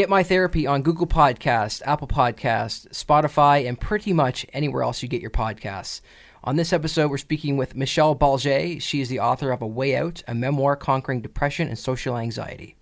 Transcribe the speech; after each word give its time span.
Get 0.00 0.08
My 0.08 0.22
Therapy 0.22 0.66
on 0.66 0.80
Google 0.80 1.06
Podcast, 1.06 1.82
Apple 1.84 2.08
Podcast, 2.08 2.88
Spotify, 2.88 3.68
and 3.68 3.78
pretty 3.78 4.14
much 4.14 4.46
anywhere 4.54 4.82
else 4.82 5.02
you 5.02 5.10
get 5.10 5.20
your 5.20 5.30
podcasts. 5.30 6.00
On 6.42 6.56
this 6.56 6.72
episode, 6.72 7.10
we're 7.10 7.18
speaking 7.18 7.58
with 7.58 7.76
Michelle 7.76 8.14
Balge. 8.14 8.80
She 8.80 9.02
is 9.02 9.10
the 9.10 9.20
author 9.20 9.50
of 9.50 9.60
A 9.60 9.66
Way 9.66 9.94
Out, 9.94 10.22
a 10.26 10.34
memoir 10.34 10.74
conquering 10.74 11.20
depression 11.20 11.68
and 11.68 11.78
social 11.78 12.16
anxiety. 12.16 12.76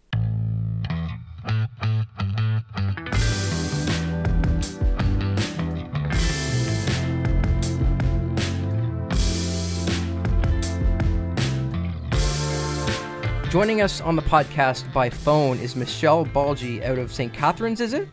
Joining 13.59 13.81
us 13.81 14.01
on 14.01 14.15
the 14.15 14.22
podcast 14.22 14.93
by 14.93 15.11
phone 15.11 15.59
is 15.59 15.74
Michelle 15.74 16.24
Balge 16.24 16.80
out 16.84 16.97
of 16.97 17.12
St. 17.12 17.33
Catharines, 17.33 17.80
is 17.80 17.92
it? 17.92 18.06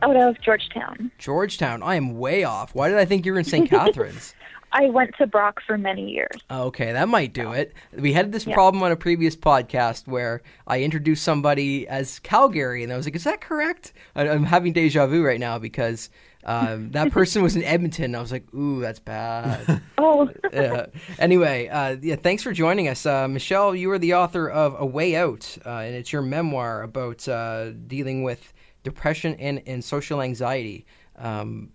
Out 0.00 0.16
of 0.16 0.40
Georgetown. 0.40 1.10
Georgetown. 1.18 1.82
I 1.82 1.96
am 1.96 2.16
way 2.16 2.42
off. 2.42 2.74
Why 2.74 2.88
did 2.88 2.96
I 2.96 3.04
think 3.04 3.26
you 3.26 3.34
were 3.34 3.38
in 3.38 3.44
St. 3.44 3.68
Catharines? 3.70 4.34
I 4.72 4.88
went 4.88 5.14
to 5.18 5.26
Brock 5.26 5.60
for 5.66 5.76
many 5.76 6.10
years. 6.10 6.40
Okay, 6.50 6.92
that 6.92 7.10
might 7.10 7.34
do 7.34 7.52
it. 7.52 7.74
We 7.92 8.14
had 8.14 8.32
this 8.32 8.46
yeah. 8.46 8.54
problem 8.54 8.82
on 8.82 8.90
a 8.90 8.96
previous 8.96 9.36
podcast 9.36 10.08
where 10.08 10.40
I 10.66 10.80
introduced 10.80 11.22
somebody 11.22 11.86
as 11.86 12.18
Calgary, 12.20 12.82
and 12.82 12.94
I 12.94 12.96
was 12.96 13.04
like, 13.04 13.16
"Is 13.16 13.24
that 13.24 13.42
correct?" 13.42 13.92
I'm 14.14 14.44
having 14.44 14.72
deja 14.72 15.06
vu 15.06 15.22
right 15.22 15.38
now 15.38 15.58
because 15.58 16.08
um, 16.46 16.92
that 16.92 17.10
person 17.10 17.42
was 17.42 17.56
in 17.56 17.64
Edmonton. 17.64 18.14
I 18.14 18.20
was 18.20 18.30
like, 18.30 18.54
"Ooh, 18.54 18.80
that's 18.80 19.00
bad." 19.00 19.82
oh. 19.98 20.30
uh, 20.54 20.86
anyway, 21.18 21.66
uh, 21.66 21.96
yeah, 22.00 22.14
thanks 22.14 22.44
for 22.44 22.52
joining 22.52 22.86
us, 22.86 23.04
uh, 23.04 23.26
Michelle. 23.26 23.74
You 23.74 23.90
are 23.90 23.98
the 23.98 24.14
author 24.14 24.48
of 24.48 24.76
A 24.78 24.86
Way 24.86 25.16
Out, 25.16 25.58
uh, 25.66 25.70
and 25.78 25.96
it's 25.96 26.12
your 26.12 26.22
memoir 26.22 26.82
about 26.82 27.26
uh, 27.26 27.72
dealing 27.72 28.22
with 28.22 28.54
depression 28.84 29.34
and, 29.40 29.60
and 29.66 29.84
social 29.84 30.22
anxiety. 30.22 30.86
Um, 31.16 31.72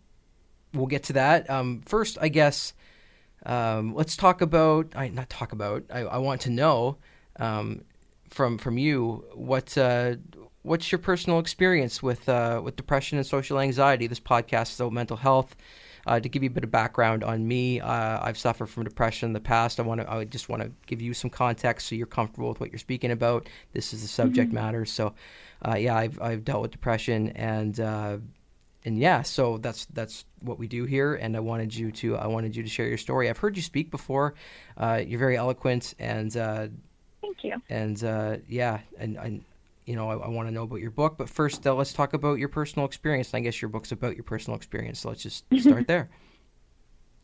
we'll 0.73 0.87
get 0.87 1.03
to 1.03 1.13
that. 1.13 1.49
Um, 1.49 1.81
first, 1.85 2.17
I 2.21 2.29
guess. 2.29 2.73
Um, 3.45 3.93
let's 3.93 4.15
talk 4.15 4.41
about. 4.41 4.93
I 4.95 5.09
not 5.09 5.29
talk 5.29 5.51
about. 5.51 5.83
I, 5.91 6.01
I 6.01 6.17
want 6.19 6.41
to 6.41 6.49
know 6.49 6.97
um, 7.39 7.83
from 8.29 8.57
from 8.57 8.77
you 8.77 9.25
what 9.33 9.77
uh, 9.77 10.15
what's 10.63 10.91
your 10.91 10.99
personal 10.99 11.39
experience 11.39 12.03
with 12.03 12.27
uh, 12.29 12.61
with 12.63 12.75
depression 12.75 13.17
and 13.17 13.25
social 13.25 13.59
anxiety? 13.59 14.07
This 14.07 14.19
podcast 14.19 14.73
is 14.73 14.79
about 14.79 14.93
mental 14.93 15.17
health. 15.17 15.55
Uh, 16.07 16.19
to 16.19 16.27
give 16.27 16.41
you 16.41 16.49
a 16.49 16.51
bit 16.51 16.63
of 16.63 16.71
background 16.71 17.23
on 17.23 17.47
me, 17.47 17.79
uh, 17.79 18.19
I've 18.23 18.37
suffered 18.37 18.65
from 18.67 18.83
depression 18.83 19.27
in 19.29 19.33
the 19.33 19.39
past. 19.39 19.79
I 19.79 19.83
want 19.83 20.01
to, 20.01 20.11
I 20.11 20.23
just 20.23 20.49
want 20.49 20.63
to 20.63 20.71
give 20.87 20.99
you 20.99 21.13
some 21.13 21.29
context 21.29 21.87
so 21.87 21.93
you're 21.93 22.07
comfortable 22.07 22.49
with 22.49 22.59
what 22.59 22.71
you're 22.71 22.79
speaking 22.79 23.11
about. 23.11 23.47
This 23.73 23.93
is 23.93 24.01
the 24.01 24.07
subject 24.07 24.47
mm-hmm. 24.47 24.55
matter. 24.55 24.83
So, 24.85 25.13
uh, 25.63 25.75
yeah, 25.75 25.95
I've 25.95 26.19
I've 26.19 26.43
dealt 26.43 26.63
with 26.63 26.71
depression 26.71 27.29
and 27.29 27.79
uh, 27.79 28.17
and 28.83 28.97
yeah, 28.97 29.21
so 29.21 29.59
that's 29.59 29.85
that's 29.87 30.25
what 30.39 30.57
we 30.57 30.67
do 30.67 30.85
here. 30.85 31.13
And 31.13 31.37
I 31.37 31.39
wanted 31.39 31.75
you 31.75 31.91
to 31.91 32.17
I 32.17 32.25
wanted 32.25 32.55
you 32.55 32.63
to 32.63 32.69
share 32.69 32.87
your 32.87 32.97
story. 32.97 33.29
I've 33.29 33.37
heard 33.37 33.55
you 33.55 33.63
speak 33.63 33.91
before. 33.91 34.33
Uh, 34.77 35.01
you're 35.05 35.19
very 35.19 35.37
eloquent 35.37 35.93
and. 35.99 36.33
Thank 37.21 37.43
you. 37.43 37.61
And 37.69 38.43
yeah, 38.47 38.79
and, 38.97 39.15
and 39.17 39.43
you 39.91 39.97
know, 39.97 40.09
I, 40.09 40.15
I 40.15 40.29
want 40.29 40.47
to 40.47 40.53
know 40.53 40.63
about 40.63 40.79
your 40.79 40.89
book. 40.89 41.17
But 41.17 41.27
first, 41.27 41.67
uh, 41.67 41.75
let's 41.75 41.91
talk 41.91 42.13
about 42.13 42.39
your 42.39 42.47
personal 42.47 42.85
experience. 42.85 43.33
I 43.33 43.41
guess 43.41 43.61
your 43.61 43.67
book's 43.67 43.91
about 43.91 44.15
your 44.15 44.23
personal 44.23 44.55
experience. 44.55 45.01
So 45.01 45.09
let's 45.09 45.21
just 45.21 45.43
start 45.59 45.85
there. 45.87 46.09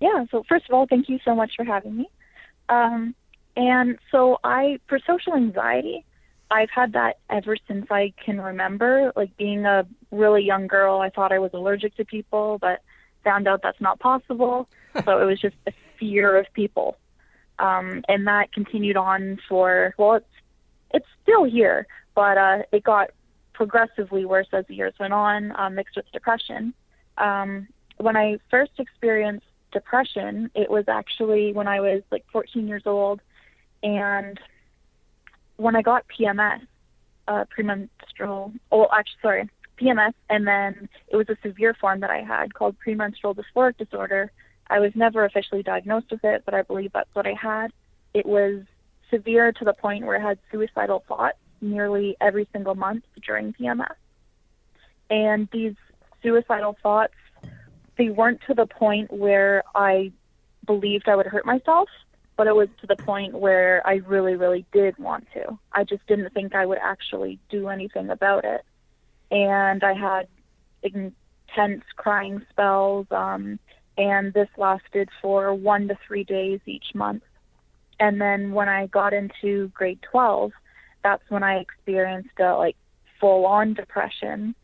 Yeah. 0.01 0.25
So 0.29 0.43
first 0.49 0.65
of 0.67 0.75
all, 0.75 0.85
thank 0.85 1.07
you 1.07 1.17
so 1.23 1.33
much 1.33 1.53
for 1.55 1.63
having 1.63 1.95
me. 1.95 2.09
Um, 2.67 3.15
and 3.55 3.97
so 4.11 4.37
I, 4.43 4.79
for 4.87 4.99
social 5.07 5.33
anxiety, 5.33 6.05
I've 6.51 6.69
had 6.69 6.91
that 6.91 7.19
ever 7.29 7.55
since 7.69 7.87
I 7.89 8.13
can 8.23 8.41
remember. 8.41 9.13
Like 9.15 9.35
being 9.37 9.65
a 9.65 9.87
really 10.11 10.43
young 10.43 10.67
girl, 10.67 10.99
I 10.99 11.09
thought 11.09 11.31
I 11.31 11.39
was 11.39 11.51
allergic 11.53 11.95
to 11.95 12.05
people, 12.05 12.57
but 12.59 12.81
found 13.23 13.47
out 13.47 13.61
that's 13.63 13.79
not 13.79 13.99
possible. 13.99 14.67
so 15.05 15.21
it 15.21 15.25
was 15.25 15.39
just 15.39 15.55
a 15.67 15.71
fear 15.97 16.37
of 16.37 16.45
people. 16.53 16.97
Um, 17.59 18.03
and 18.09 18.27
that 18.27 18.51
continued 18.51 18.97
on 18.97 19.39
for 19.47 19.95
well, 19.97 20.15
it's 20.15 20.25
it's 20.91 21.07
still 21.23 21.43
here, 21.43 21.87
but 22.17 22.35
uh, 22.35 22.63
it 22.71 22.83
got 22.83 23.11
progressively 23.53 24.25
worse 24.25 24.47
as 24.51 24.65
the 24.67 24.73
years 24.73 24.95
went 24.99 25.13
on, 25.13 25.53
um, 25.55 25.75
mixed 25.75 25.95
with 25.95 26.11
depression. 26.11 26.73
Um, 27.19 27.67
when 27.97 28.17
I 28.17 28.39
first 28.49 28.71
experienced 28.79 29.45
depression, 29.71 30.49
it 30.55 30.67
was 30.67 30.85
actually 30.87 31.53
when 31.53 31.67
I 31.67 31.79
was 31.79 32.01
like 32.11 32.25
14 32.31 32.67
years 32.67 32.81
old, 32.87 33.21
and 33.83 34.39
when 35.57 35.75
I 35.75 35.83
got 35.83 36.05
PMS, 36.07 36.61
uh, 37.27 37.45
premenstrual, 37.51 38.51
oh, 38.71 38.87
actually, 38.91 39.19
sorry, 39.21 39.49
PMS, 39.79 40.13
and 40.27 40.47
then 40.47 40.89
it 41.09 41.17
was 41.17 41.29
a 41.29 41.37
severe 41.43 41.75
form 41.79 41.99
that 41.99 42.09
I 42.09 42.23
had 42.23 42.55
called 42.55 42.79
premenstrual 42.79 43.35
dysphoric 43.35 43.77
disorder. 43.77 44.31
I 44.71 44.79
was 44.79 44.91
never 44.95 45.23
officially 45.23 45.61
diagnosed 45.61 46.07
with 46.09 46.23
it, 46.23 46.41
but 46.45 46.55
I 46.55 46.63
believe 46.63 46.93
that's 46.93 47.13
what 47.13 47.27
I 47.27 47.35
had. 47.39 47.71
It 48.15 48.25
was 48.25 48.63
severe 49.11 49.51
to 49.51 49.63
the 49.63 49.73
point 49.73 50.03
where 50.03 50.19
I 50.19 50.29
had 50.29 50.39
suicidal 50.51 51.03
thoughts 51.07 51.37
nearly 51.61 52.15
every 52.21 52.47
single 52.51 52.75
month 52.75 53.03
during 53.25 53.53
PMS. 53.53 53.95
And 55.09 55.47
these 55.51 55.75
suicidal 56.21 56.77
thoughts, 56.81 57.13
they 57.97 58.09
weren't 58.09 58.41
to 58.47 58.53
the 58.53 58.65
point 58.65 59.11
where 59.11 59.63
I 59.75 60.11
believed 60.65 61.07
I 61.07 61.15
would 61.15 61.27
hurt 61.27 61.45
myself, 61.45 61.89
but 62.35 62.47
it 62.47 62.55
was 62.55 62.69
to 62.81 62.87
the 62.87 62.95
point 62.95 63.33
where 63.33 63.85
I 63.85 63.95
really, 63.95 64.35
really 64.35 64.65
did 64.71 64.97
want 64.97 65.27
to. 65.33 65.57
I 65.71 65.83
just 65.83 66.05
didn't 66.07 66.33
think 66.33 66.53
I 66.53 66.65
would 66.65 66.77
actually 66.77 67.39
do 67.49 67.69
anything 67.69 68.09
about 68.09 68.45
it. 68.45 68.63
And 69.31 69.83
I 69.83 69.93
had 69.93 70.27
intense 70.83 71.83
crying 71.95 72.41
spells, 72.49 73.07
um, 73.11 73.59
and 73.97 74.33
this 74.33 74.49
lasted 74.57 75.09
for 75.21 75.53
one 75.53 75.87
to 75.87 75.97
three 76.07 76.23
days 76.23 76.59
each 76.65 76.93
month. 76.93 77.23
And 77.99 78.21
then 78.21 78.51
when 78.51 78.69
I 78.69 78.85
got 78.87 79.13
into 79.13 79.69
grade 79.69 79.99
12, 80.11 80.51
that's 81.03 81.23
when 81.29 81.43
I 81.43 81.57
experienced 81.57 82.39
a 82.39 82.55
like 82.55 82.75
full 83.19 83.45
on 83.45 83.73
depression 83.73 84.55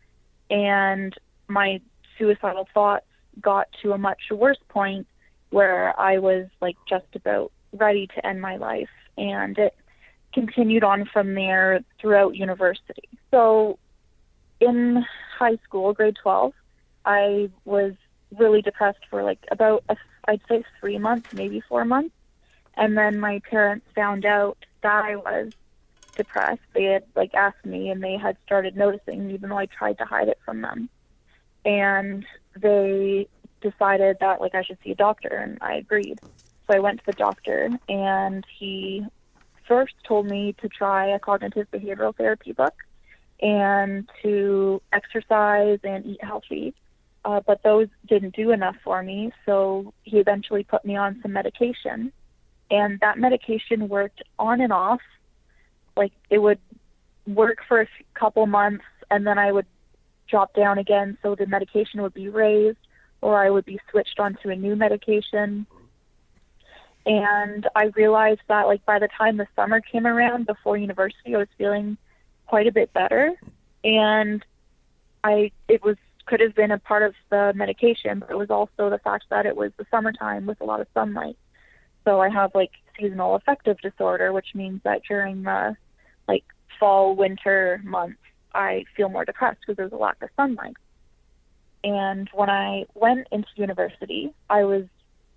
and 0.49 1.13
my 1.47 1.81
suicidal 2.17 2.67
thoughts 2.73 3.05
got 3.41 3.67
to 3.81 3.93
a 3.93 3.97
much 3.97 4.21
worse 4.31 4.59
point 4.69 5.07
where 5.49 5.99
I 5.99 6.19
was 6.19 6.47
like 6.61 6.77
just 6.87 7.07
about 7.15 7.51
ready 7.71 8.07
to 8.07 8.25
end 8.25 8.41
my 8.41 8.57
life 8.57 8.89
and 9.17 9.57
it 9.57 9.75
continued 10.33 10.83
on 10.83 11.05
from 11.11 11.33
there 11.35 11.81
throughout 11.99 12.35
university. 12.35 13.09
So 13.31 13.77
in 14.59 15.03
high 15.37 15.57
school, 15.63 15.93
grade 15.93 16.17
12, 16.21 16.53
I 17.05 17.49
was 17.65 17.93
really 18.37 18.61
depressed 18.61 19.05
for 19.09 19.23
like 19.23 19.39
about 19.51 19.83
a, 19.89 19.95
I'd 20.27 20.41
say 20.47 20.63
3 20.79 20.97
months, 20.99 21.27
maybe 21.31 21.61
4 21.67 21.85
months. 21.85 22.15
And 22.75 22.97
then 22.97 23.19
my 23.19 23.39
parents 23.49 23.85
found 23.93 24.25
out 24.25 24.57
that 24.81 25.05
I 25.05 25.15
was 25.15 25.51
depressed. 26.15 26.61
They 26.73 26.83
had 26.83 27.03
like 27.15 27.33
asked 27.33 27.65
me 27.65 27.89
and 27.89 28.03
they 28.03 28.17
had 28.17 28.37
started 28.45 28.75
noticing 28.75 29.31
even 29.31 29.49
though 29.49 29.57
I 29.57 29.67
tried 29.67 29.97
to 29.99 30.05
hide 30.05 30.27
it 30.27 30.39
from 30.45 30.61
them. 30.61 30.89
And 31.65 32.25
they 32.55 33.27
decided 33.61 34.17
that 34.19 34.41
like 34.41 34.55
I 34.55 34.63
should 34.63 34.77
see 34.83 34.91
a 34.91 34.95
doctor 34.95 35.29
and 35.29 35.57
I 35.61 35.75
agreed. 35.75 36.19
So 36.67 36.75
I 36.75 36.79
went 36.79 36.99
to 36.99 37.05
the 37.05 37.13
doctor 37.13 37.69
and 37.89 38.45
he 38.59 39.05
first 39.67 39.93
told 40.07 40.25
me 40.25 40.55
to 40.61 40.69
try 40.69 41.07
a 41.07 41.19
cognitive 41.19 41.67
behavioral 41.71 42.15
therapy 42.15 42.51
book 42.51 42.73
and 43.41 44.09
to 44.21 44.81
exercise 44.91 45.79
and 45.83 46.05
eat 46.05 46.23
healthy. 46.23 46.73
Uh, 47.25 47.39
but 47.45 47.63
those 47.63 47.87
didn't 48.07 48.35
do 48.35 48.51
enough 48.51 48.75
for 48.83 49.01
me, 49.01 49.31
so 49.45 49.93
he 50.03 50.17
eventually 50.17 50.63
put 50.63 50.83
me 50.83 50.97
on 50.97 51.19
some 51.21 51.31
medication. 51.31 52.11
And 52.69 52.99
that 52.99 53.17
medication 53.17 53.87
worked 53.87 54.21
on 54.37 54.59
and 54.59 54.73
off 54.73 54.99
like 55.95 56.13
it 56.29 56.39
would 56.39 56.59
work 57.27 57.59
for 57.67 57.81
a 57.81 57.87
couple 58.13 58.45
months 58.45 58.83
and 59.09 59.25
then 59.25 59.37
I 59.37 59.51
would 59.51 59.65
drop 60.27 60.53
down 60.53 60.77
again 60.77 61.17
so 61.21 61.35
the 61.35 61.45
medication 61.45 62.01
would 62.01 62.13
be 62.13 62.29
raised 62.29 62.77
or 63.21 63.43
I 63.43 63.49
would 63.49 63.65
be 63.65 63.79
switched 63.89 64.19
onto 64.19 64.49
a 64.49 64.55
new 64.55 64.75
medication. 64.75 65.65
And 67.05 67.67
I 67.75 67.85
realized 67.95 68.41
that 68.47 68.67
like 68.67 68.85
by 68.85 68.99
the 68.99 69.09
time 69.17 69.37
the 69.37 69.47
summer 69.55 69.81
came 69.81 70.07
around 70.07 70.45
before 70.45 70.77
university 70.77 71.35
I 71.35 71.39
was 71.39 71.47
feeling 71.57 71.97
quite 72.47 72.67
a 72.67 72.71
bit 72.71 72.91
better 72.93 73.33
and 73.83 74.43
I 75.23 75.51
it 75.67 75.83
was 75.83 75.97
could 76.25 76.39
have 76.39 76.55
been 76.55 76.71
a 76.71 76.79
part 76.79 77.03
of 77.03 77.13
the 77.29 77.51
medication, 77.53 78.19
but 78.19 78.31
it 78.31 78.37
was 78.37 78.49
also 78.49 78.89
the 78.89 78.99
fact 78.99 79.25
that 79.29 79.45
it 79.45 79.55
was 79.55 79.71
the 79.77 79.85
summertime 79.91 80.45
with 80.45 80.61
a 80.61 80.63
lot 80.63 80.79
of 80.79 80.87
sunlight. 80.93 81.37
So 82.05 82.21
I 82.21 82.29
have 82.29 82.51
like 82.55 82.71
seasonal 82.97 83.35
affective 83.35 83.79
disorder, 83.81 84.31
which 84.31 84.55
means 84.55 84.81
that 84.83 85.01
during 85.07 85.43
the 85.43 85.75
like 86.27 86.43
fall, 86.79 87.15
winter 87.15 87.81
months, 87.83 88.19
I 88.53 88.85
feel 88.95 89.09
more 89.09 89.25
depressed 89.25 89.59
because 89.61 89.77
there's 89.77 89.91
a 89.91 89.97
lack 89.97 90.21
of 90.21 90.29
sunlight. 90.35 90.75
And 91.83 92.29
when 92.33 92.49
I 92.49 92.85
went 92.93 93.27
into 93.31 93.47
university, 93.55 94.33
I 94.49 94.63
was 94.63 94.85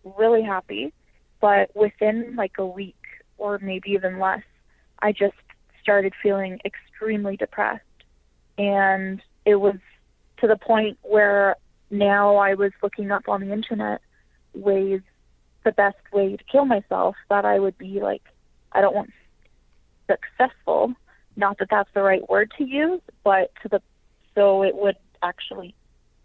really 0.04 0.42
happy, 0.42 0.92
but 1.40 1.74
within 1.74 2.36
like 2.36 2.52
a 2.58 2.66
week 2.66 2.94
or 3.38 3.58
maybe 3.60 3.90
even 3.90 4.18
less, 4.18 4.42
I 5.00 5.12
just 5.12 5.34
started 5.82 6.12
feeling 6.22 6.58
extremely 6.64 7.36
depressed. 7.36 7.82
And 8.58 9.20
it 9.44 9.56
was 9.56 9.76
to 10.38 10.46
the 10.46 10.56
point 10.56 10.98
where 11.02 11.56
now 11.90 12.36
I 12.36 12.54
was 12.54 12.72
looking 12.82 13.10
up 13.10 13.28
on 13.28 13.40
the 13.40 13.52
internet 13.52 14.00
ways, 14.54 15.00
the 15.64 15.72
best 15.72 15.96
way 16.12 16.36
to 16.36 16.44
kill 16.44 16.64
myself, 16.64 17.16
that 17.28 17.44
I 17.44 17.58
would 17.58 17.76
be 17.76 18.00
like, 18.00 18.22
I 18.72 18.80
don't 18.80 18.94
want 18.94 19.10
successful. 20.06 20.94
Not 21.36 21.58
that 21.58 21.68
that's 21.70 21.90
the 21.94 22.02
right 22.02 22.26
word 22.28 22.52
to 22.58 22.64
use, 22.64 23.00
but 23.24 23.52
to 23.62 23.68
the 23.68 23.82
so 24.34 24.62
it 24.62 24.74
would 24.76 24.96
actually 25.22 25.74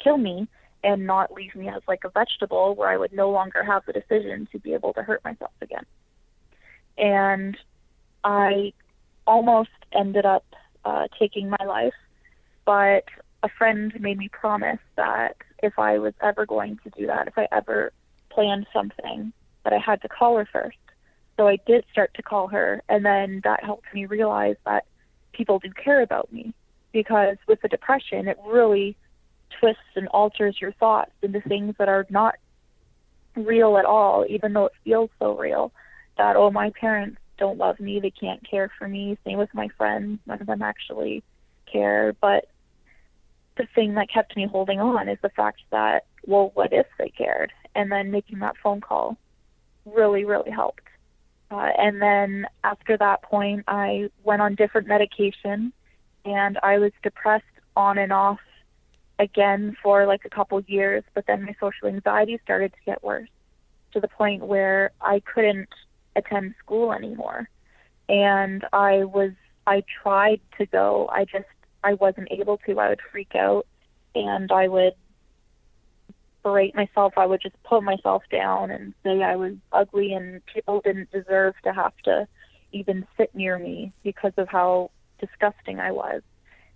kill 0.04 0.18
me 0.18 0.48
and 0.84 1.06
not 1.06 1.32
leave 1.32 1.56
me 1.56 1.70
as 1.70 1.82
like 1.88 2.04
a 2.04 2.10
vegetable 2.10 2.76
where 2.76 2.90
I 2.90 2.98
would 2.98 3.14
no 3.14 3.30
longer 3.30 3.64
have 3.64 3.84
the 3.86 3.94
decision 3.94 4.48
to 4.52 4.60
be 4.60 4.74
able 4.74 4.94
to 4.94 5.04
hurt 5.04 5.24
myself 5.24 5.52
again. 5.62 5.86
And 6.98 7.58
I 8.24 8.74
almost 9.28 9.70
ended 9.94 10.26
up 10.26 10.46
uh, 10.84 11.08
taking 11.20 11.50
my 11.50 11.66
life, 11.66 11.94
but 12.66 13.06
a 13.44 13.50
friend 13.50 13.94
made 14.00 14.18
me 14.18 14.30
promise 14.30 14.80
that 14.98 15.38
if 15.64 15.78
I 15.78 16.00
was 16.00 16.14
ever 16.22 16.46
going 16.46 16.80
to 16.84 16.90
do 16.98 17.08
that, 17.08 17.28
if 17.28 17.38
I 17.38 17.48
ever 17.52 17.92
planned 18.30 18.68
something, 18.74 19.34
that 19.64 19.74
I 19.74 19.78
had 19.78 20.02
to 20.02 20.10
call 20.10 20.38
her 20.38 20.48
first. 20.52 20.78
So 21.42 21.48
I 21.48 21.58
did 21.66 21.84
start 21.92 22.14
to 22.18 22.22
call 22.22 22.50
her, 22.50 22.84
and 22.88 23.04
then 23.04 23.42
that 23.46 23.64
helped 23.64 23.92
me 23.96 24.06
realize 24.06 24.58
that 24.64 24.86
people 25.34 25.58
do 25.58 25.72
care 25.72 26.04
about 26.04 26.32
me 26.32 26.54
because 26.94 27.36
with 27.48 27.60
the 27.64 27.68
depression, 27.68 28.28
it 28.28 28.38
really 28.46 28.96
twists 29.60 29.82
and 29.96 30.08
alters 30.10 30.62
your 30.62 30.72
thoughts 30.74 31.14
into 31.24 31.42
things 31.42 31.74
that 31.80 31.90
are 31.90 32.06
not 32.12 32.36
real 33.36 33.80
at 33.80 33.86
all, 33.86 34.24
even 34.30 34.54
though 34.54 34.68
it 34.68 34.74
feels 34.84 35.10
so 35.18 35.36
real. 35.36 35.72
That, 36.20 36.36
oh, 36.36 36.52
my 36.52 36.72
parents 36.80 37.18
don't 37.40 37.58
love 37.58 37.80
me, 37.80 38.00
they 38.00 38.12
can't 38.12 38.48
care 38.48 38.72
for 38.78 38.88
me. 38.88 39.18
Same 39.26 39.40
with 39.40 39.50
my 39.56 39.68
friends, 39.80 40.20
none 40.28 40.42
of 40.42 40.46
them 40.46 40.62
actually 40.62 41.24
care. 41.66 42.14
But 42.22 42.50
the 43.58 43.66
thing 43.74 43.96
that 43.96 44.14
kept 44.14 44.38
me 44.38 44.46
holding 44.46 44.80
on 44.80 45.10
is 45.10 45.18
the 45.24 45.30
fact 45.30 45.62
that, 45.72 46.06
well, 46.24 46.52
what 46.54 46.72
if 46.72 46.86
they 47.00 47.10
cared? 47.10 47.52
And 47.74 47.92
then 47.92 48.12
making 48.12 48.38
that 48.40 48.58
phone 48.62 48.80
call 48.80 49.18
really, 49.88 50.24
really 50.24 50.52
helped. 50.52 50.82
Uh, 51.52 51.70
and 51.78 52.02
then 52.02 52.46
after 52.64 52.98
that 52.98 53.22
point, 53.24 53.64
I 53.68 54.10
went 54.24 54.42
on 54.42 54.56
different 54.56 54.88
medication 54.88 55.74
and 56.24 56.58
I 56.64 56.78
was 56.78 56.94
depressed 57.04 57.44
on 57.76 57.98
and 57.98 58.14
off 58.14 58.40
again 59.20 59.76
for 59.84 60.06
like 60.08 60.24
a 60.26 60.30
couple 60.30 60.62
years, 60.62 61.04
but 61.14 61.26
then 61.28 61.44
my 61.44 61.56
social 61.60 61.88
anxiety 61.88 62.40
started 62.44 62.72
to 62.72 62.80
get 62.86 63.04
worse 63.04 63.30
to 63.94 64.00
the 64.00 64.08
point 64.08 64.44
where 64.46 64.92
I 65.02 65.20
couldn't 65.20 65.70
attend 66.16 66.56
school 66.60 66.94
anymore. 66.94 67.50
And 68.08 68.66
I 68.72 69.04
was 69.04 69.32
I 69.68 69.84
tried 70.02 70.40
to 70.58 70.66
go, 70.66 71.10
I 71.12 71.26
just 71.26 71.46
I 71.84 71.94
wasn't 71.96 72.30
able 72.32 72.58
to. 72.66 72.80
I 72.80 72.90
would 72.90 73.02
freak 73.12 73.36
out 73.36 73.68
and 74.16 74.52
I 74.52 74.68
would 74.68 74.94
berate 76.44 76.76
myself. 76.76 77.14
I 77.18 77.26
would 77.26 77.42
just 77.42 77.62
put 77.64 77.84
myself 77.84 78.24
down 78.32 78.72
and 78.72 78.94
say 79.04 79.22
I 79.22 79.36
was 79.36 79.54
ugly 79.72 80.14
and 80.14 80.42
people 80.46 80.82
didn't 80.84 81.12
deserve 81.12 81.56
to 81.64 81.74
have 81.74 81.96
to 82.06 82.28
even 82.72 83.06
sit 83.18 83.34
near 83.36 83.58
me 83.58 83.92
because 84.04 84.34
of 84.38 84.48
how 84.48 84.92
disgusting 85.20 85.80
I 85.80 85.92
was. 85.92 86.22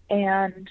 And 0.10 0.70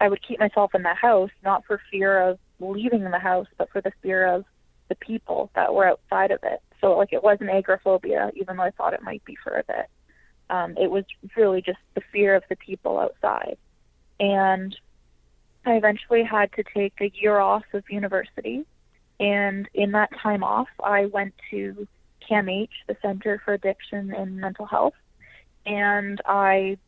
I 0.00 0.08
would 0.08 0.26
keep 0.26 0.38
myself 0.38 0.74
in 0.74 0.82
the 0.82 0.94
house, 0.94 1.30
not 1.44 1.64
for 1.66 1.80
fear 1.90 2.20
of 2.20 2.38
leaving 2.60 3.04
the 3.04 3.18
house, 3.18 3.48
but 3.58 3.70
for 3.70 3.80
the 3.80 3.92
fear 4.02 4.26
of 4.26 4.44
the 4.88 4.94
people 4.94 5.50
that 5.54 5.74
were 5.74 5.88
outside 5.88 6.30
of 6.30 6.40
it. 6.42 6.60
So, 6.80 6.96
like, 6.96 7.12
it 7.12 7.22
wasn't 7.22 7.50
agoraphobia, 7.50 8.30
even 8.34 8.56
though 8.56 8.62
I 8.62 8.70
thought 8.70 8.94
it 8.94 9.02
might 9.02 9.24
be 9.24 9.36
for 9.42 9.52
a 9.58 9.64
bit. 9.64 9.86
Um, 10.48 10.76
it 10.76 10.90
was 10.90 11.04
really 11.36 11.62
just 11.62 11.78
the 11.94 12.02
fear 12.12 12.34
of 12.34 12.42
the 12.48 12.56
people 12.56 12.98
outside. 12.98 13.56
And 14.18 14.76
I 15.64 15.74
eventually 15.74 16.22
had 16.22 16.52
to 16.52 16.64
take 16.74 16.94
a 17.00 17.12
year 17.14 17.38
off 17.38 17.64
of 17.72 17.84
university. 17.90 18.64
And 19.18 19.68
in 19.74 19.92
that 19.92 20.10
time 20.18 20.42
off, 20.42 20.68
I 20.82 21.06
went 21.06 21.34
to 21.50 21.86
CAMH, 22.28 22.70
the 22.86 22.96
Center 23.02 23.40
for 23.44 23.54
Addiction 23.54 24.14
and 24.14 24.36
Mental 24.36 24.66
Health, 24.66 24.94
and 25.66 26.20
I 26.24 26.78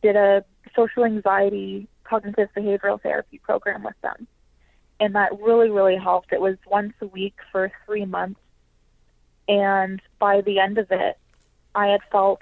did 0.00 0.16
a 0.16 0.44
social 0.74 1.04
anxiety 1.04 1.88
cognitive 2.04 2.48
behavioral 2.56 3.00
therapy 3.00 3.38
program 3.38 3.82
with 3.82 3.94
them. 4.02 4.26
And 5.00 5.14
that 5.14 5.38
really, 5.40 5.70
really 5.70 5.96
helped. 5.96 6.32
It 6.32 6.40
was 6.40 6.56
once 6.66 6.92
a 7.00 7.06
week 7.06 7.34
for 7.50 7.72
three 7.86 8.04
months. 8.04 8.40
And 9.48 10.00
by 10.18 10.40
the 10.40 10.60
end 10.60 10.78
of 10.78 10.90
it, 10.90 11.18
I 11.74 11.88
had 11.88 12.00
felt 12.10 12.40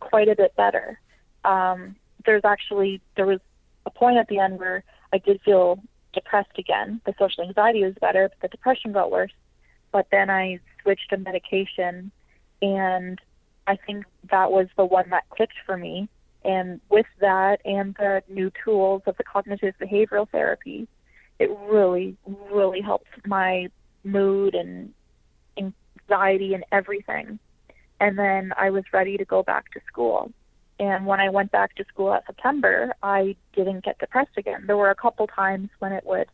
quite 0.00 0.28
a 0.28 0.36
bit 0.36 0.54
better. 0.56 1.00
Um, 1.44 1.96
there's 2.26 2.44
actually, 2.44 3.00
there 3.16 3.26
was 3.26 3.40
a 3.86 3.90
point 3.90 4.18
at 4.18 4.28
the 4.28 4.38
end 4.38 4.58
where 4.58 4.84
I 5.14 5.18
did 5.18 5.40
feel 5.42 5.78
depressed 6.12 6.58
again. 6.58 7.00
The 7.06 7.14
social 7.16 7.44
anxiety 7.44 7.84
was 7.84 7.94
better, 8.00 8.28
but 8.28 8.50
the 8.50 8.56
depression 8.56 8.92
got 8.92 9.12
worse. 9.12 9.30
But 9.92 10.08
then 10.10 10.28
I 10.28 10.58
switched 10.82 11.10
to 11.10 11.18
medication, 11.18 12.10
and 12.60 13.20
I 13.68 13.76
think 13.76 14.06
that 14.32 14.50
was 14.50 14.66
the 14.76 14.84
one 14.84 15.10
that 15.10 15.30
clicked 15.30 15.54
for 15.64 15.76
me. 15.76 16.08
And 16.44 16.80
with 16.90 17.06
that 17.20 17.60
and 17.64 17.94
the 17.94 18.24
new 18.28 18.50
tools 18.64 19.02
of 19.06 19.16
the 19.16 19.22
cognitive 19.22 19.74
behavioral 19.80 20.28
therapy, 20.28 20.88
it 21.38 21.48
really, 21.68 22.16
really 22.50 22.80
helped 22.80 23.06
my 23.24 23.68
mood 24.02 24.56
and 24.56 24.92
anxiety 25.56 26.54
and 26.54 26.64
everything. 26.72 27.38
And 28.00 28.18
then 28.18 28.52
I 28.58 28.70
was 28.70 28.82
ready 28.92 29.16
to 29.16 29.24
go 29.24 29.44
back 29.44 29.70
to 29.74 29.80
school. 29.86 30.32
And 30.80 31.06
when 31.06 31.20
I 31.20 31.28
went 31.28 31.52
back 31.52 31.76
to 31.76 31.84
school 31.84 32.12
at 32.12 32.26
September, 32.26 32.94
I 33.02 33.36
didn't 33.54 33.84
get 33.84 33.98
depressed 33.98 34.36
again. 34.36 34.64
There 34.66 34.76
were 34.76 34.90
a 34.90 34.94
couple 34.94 35.26
times 35.26 35.70
when 35.78 35.92
it 35.92 36.04
would 36.04 36.28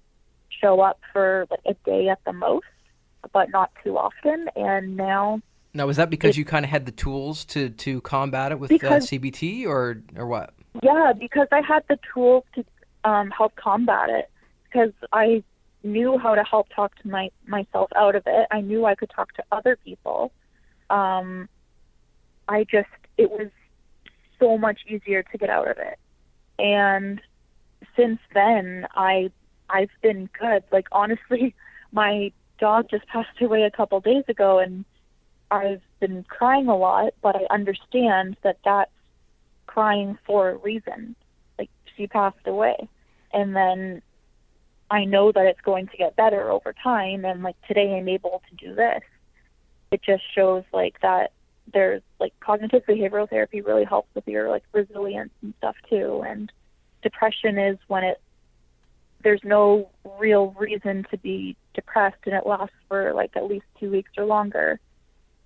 show 0.49 0.81
up 0.81 1.01
for 1.13 1.47
like 1.51 1.61
a 1.67 1.75
day 1.85 2.09
at 2.09 2.21
the 2.25 2.33
most, 2.33 2.67
but 3.33 3.51
not 3.51 3.71
too 3.85 3.99
often. 3.99 4.49
And 4.57 4.97
now 4.97 5.43
now, 5.73 5.87
was 5.87 5.99
that 5.99 6.11
because 6.11 6.37
it, 6.37 6.39
you 6.39 6.45
kind 6.45 6.65
of 6.65 6.71
had 6.71 6.85
the 6.85 6.93
tools 6.93 7.45
to, 7.47 7.71
to 7.71 8.01
combat 8.01 8.51
it 8.51 8.59
with 8.59 8.73
uh, 8.73 8.75
because, 8.75 9.05
uh, 9.05 9.17
CBT, 9.17 9.67
or 9.67 10.03
or 10.17 10.27
what? 10.27 10.53
Yeah, 10.83 11.13
because 11.17 11.47
I 11.53 11.61
had 11.61 11.85
the 11.89 11.99
tools 12.13 12.45
to 12.55 12.65
um, 13.05 13.31
help 13.31 13.55
combat 13.57 14.11
it. 14.11 14.31
Because 14.65 14.93
I 15.13 15.43
knew 15.83 16.19
how 16.19 16.35
to 16.35 16.45
help 16.45 16.69
talk 16.75 16.97
to 17.03 17.09
my 17.09 17.31
myself 17.47 17.91
out 17.95 18.17
of 18.17 18.25
it. 18.27 18.47
I 18.51 18.61
knew 18.61 18.85
I 18.85 18.95
could 18.95 19.11
talk 19.11 19.33
to 19.35 19.45
other 19.53 19.77
people. 19.77 20.33
Um, 20.91 21.49
I 22.49 22.65
just 22.65 22.89
it 23.17 23.31
was 23.31 23.49
so 24.41 24.59
much 24.59 24.81
easier 24.89 25.23
to 25.23 25.39
get 25.39 25.51
out 25.51 25.71
of 25.71 25.79
it, 25.79 25.99
and 26.59 27.21
since 27.97 28.19
then 28.35 28.87
I 28.95 29.31
I've 29.69 29.91
been 30.03 30.29
good. 30.39 30.65
Like 30.73 30.89
honestly, 30.91 31.55
my 31.93 32.33
dog 32.59 32.89
just 32.91 33.07
passed 33.07 33.41
away 33.41 33.63
a 33.63 33.71
couple 33.71 34.01
days 34.01 34.25
ago, 34.29 34.59
and 34.59 34.85
I've 35.51 35.83
been 36.01 36.25
crying 36.25 36.69
a 36.69 36.77
lot, 36.77 37.15
but 37.23 37.37
I 37.37 37.47
understand 37.51 38.37
that 38.43 38.59
that's 38.65 38.91
crying 39.67 40.19
for 40.27 40.51
a 40.51 40.57
reason. 40.57 41.15
Like 41.59 41.71
she 41.97 42.07
passed 42.07 42.47
away, 42.47 42.89
and 43.33 43.55
then 43.55 44.03
I 44.91 45.05
know 45.05 45.31
that 45.33 45.47
it's 45.47 45.61
going 45.61 45.87
to 45.89 45.97
get 45.97 46.17
better 46.17 46.51
over 46.51 46.75
time. 46.83 47.25
And 47.25 47.43
like 47.43 47.57
today, 47.67 47.97
I'm 47.97 48.09
able 48.09 48.43
to 48.49 48.67
do 48.67 48.75
this. 48.75 49.03
It 49.93 50.03
just 50.03 50.23
shows 50.35 50.65
like 50.73 51.01
that 51.03 51.33
there's 51.73 52.03
like 52.19 52.33
cognitive 52.41 52.83
behavioral 52.87 53.29
therapy 53.29 53.61
really 53.61 53.85
helps 53.85 54.13
with 54.15 54.27
your 54.27 54.49
like 54.49 54.65
resilience 54.73 55.33
and 55.43 55.55
stuff 55.59 55.77
too. 55.89 56.25
And 56.27 56.53
depression 57.03 57.59
is 57.59 57.79
when 57.89 58.05
it 58.05 58.21
there's 59.23 59.41
no 59.45 59.91
real 60.19 60.55
reason 60.59 61.07
to 61.11 61.19
be 61.19 61.55
depressed 61.75 62.17
and 62.25 62.35
it 62.35 62.47
lasts 62.47 62.75
for 62.89 63.13
like 63.13 63.37
at 63.37 63.45
least 63.45 63.67
two 63.79 63.91
weeks 63.91 64.11
or 64.17 64.25
longer 64.25 64.81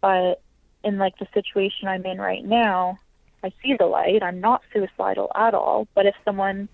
but 0.05 0.43
in 0.83 0.99
like 0.99 1.19
the 1.19 1.27
situation 1.33 1.89
I'm 1.89 2.05
in 2.05 2.19
right 2.19 2.45
now, 2.45 2.99
I 3.43 3.51
see 3.63 3.75
the 3.79 3.87
light. 3.87 4.23
I'm 4.23 4.39
not 4.39 4.61
suicidal 4.71 5.33
at 5.35 5.55
all. 5.55 5.89
But 5.95 6.05
if 6.05 6.15
someone 6.27 6.69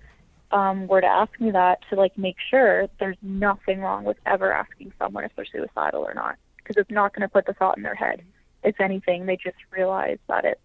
um, 0.50 0.88
were 0.88 1.00
to 1.00 1.06
ask 1.06 1.38
me 1.38 1.52
that 1.52 1.78
to 1.90 1.94
like 1.94 2.18
make 2.18 2.34
sure, 2.50 2.88
there's 2.98 3.16
nothing 3.22 3.80
wrong 3.80 4.02
with 4.02 4.16
ever 4.26 4.52
asking 4.52 4.92
someone 4.98 5.22
if 5.22 5.30
they're 5.36 5.44
suicidal 5.44 6.02
or 6.02 6.12
not, 6.12 6.36
because 6.56 6.76
it's 6.76 6.90
not 6.90 7.14
going 7.14 7.22
to 7.22 7.28
put 7.28 7.46
the 7.46 7.52
thought 7.52 7.76
in 7.76 7.84
their 7.84 7.94
head. 7.94 8.22
If 8.62 8.80
anything, 8.80 9.26
they 9.26 9.36
just 9.36 9.56
realize 9.70 10.18
that 10.28 10.44
it 10.44 10.60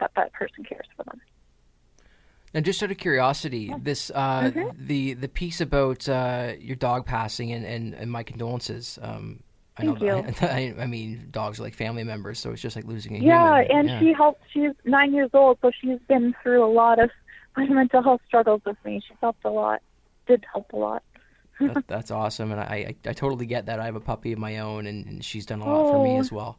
that 0.00 0.12
that 0.16 0.32
person 0.32 0.64
cares 0.64 0.86
for 0.96 1.04
them. 1.04 1.20
Now, 2.54 2.60
just 2.60 2.82
out 2.82 2.90
of 2.90 2.96
curiosity, 2.96 3.66
yeah. 3.70 3.76
this 3.80 4.10
uh, 4.14 4.42
mm-hmm. 4.42 4.86
the 4.86 5.14
the 5.14 5.28
piece 5.28 5.60
about 5.60 6.08
uh, 6.08 6.54
your 6.58 6.76
dog 6.76 7.04
passing 7.04 7.52
and, 7.52 7.64
and, 7.64 7.94
and 7.94 8.10
my 8.10 8.22
condolences. 8.22 8.98
Um, 9.02 9.40
I 9.76 9.84
Thank 9.84 10.00
you. 10.00 10.10
I, 10.40 10.74
I, 10.78 10.86
mean, 10.86 11.28
dogs 11.30 11.60
are 11.60 11.62
like 11.62 11.74
family 11.74 12.04
members, 12.04 12.38
so 12.38 12.50
it's 12.50 12.60
just 12.60 12.74
like 12.74 12.84
losing 12.84 13.16
a 13.16 13.18
yeah, 13.20 13.62
human. 13.62 13.76
And 13.76 13.88
yeah, 13.88 13.94
and 13.94 14.06
she 14.06 14.12
helped. 14.12 14.42
She's 14.52 14.72
nine 14.84 15.14
years 15.14 15.30
old, 15.34 15.58
so 15.62 15.70
she's 15.80 15.98
been 16.08 16.34
through 16.42 16.64
a 16.64 16.72
lot 16.72 16.98
of 16.98 17.10
my 17.56 17.66
mental 17.66 18.02
health 18.02 18.22
struggles 18.26 18.62
with 18.64 18.76
me. 18.84 19.02
She's 19.06 19.16
helped 19.20 19.44
a 19.44 19.50
lot. 19.50 19.82
Did 20.26 20.44
help 20.52 20.72
a 20.72 20.76
lot. 20.76 21.02
that, 21.60 21.84
that's 21.86 22.10
awesome, 22.10 22.50
and 22.50 22.60
I, 22.60 22.94
I, 23.04 23.10
I 23.10 23.12
totally 23.12 23.46
get 23.46 23.66
that. 23.66 23.78
I 23.78 23.84
have 23.84 23.96
a 23.96 24.00
puppy 24.00 24.32
of 24.32 24.38
my 24.38 24.58
own, 24.58 24.86
and, 24.86 25.06
and 25.06 25.24
she's 25.24 25.46
done 25.46 25.60
a 25.60 25.66
lot 25.66 25.86
oh. 25.86 25.92
for 25.92 26.04
me 26.04 26.16
oh. 26.16 26.20
as 26.20 26.32
well. 26.32 26.58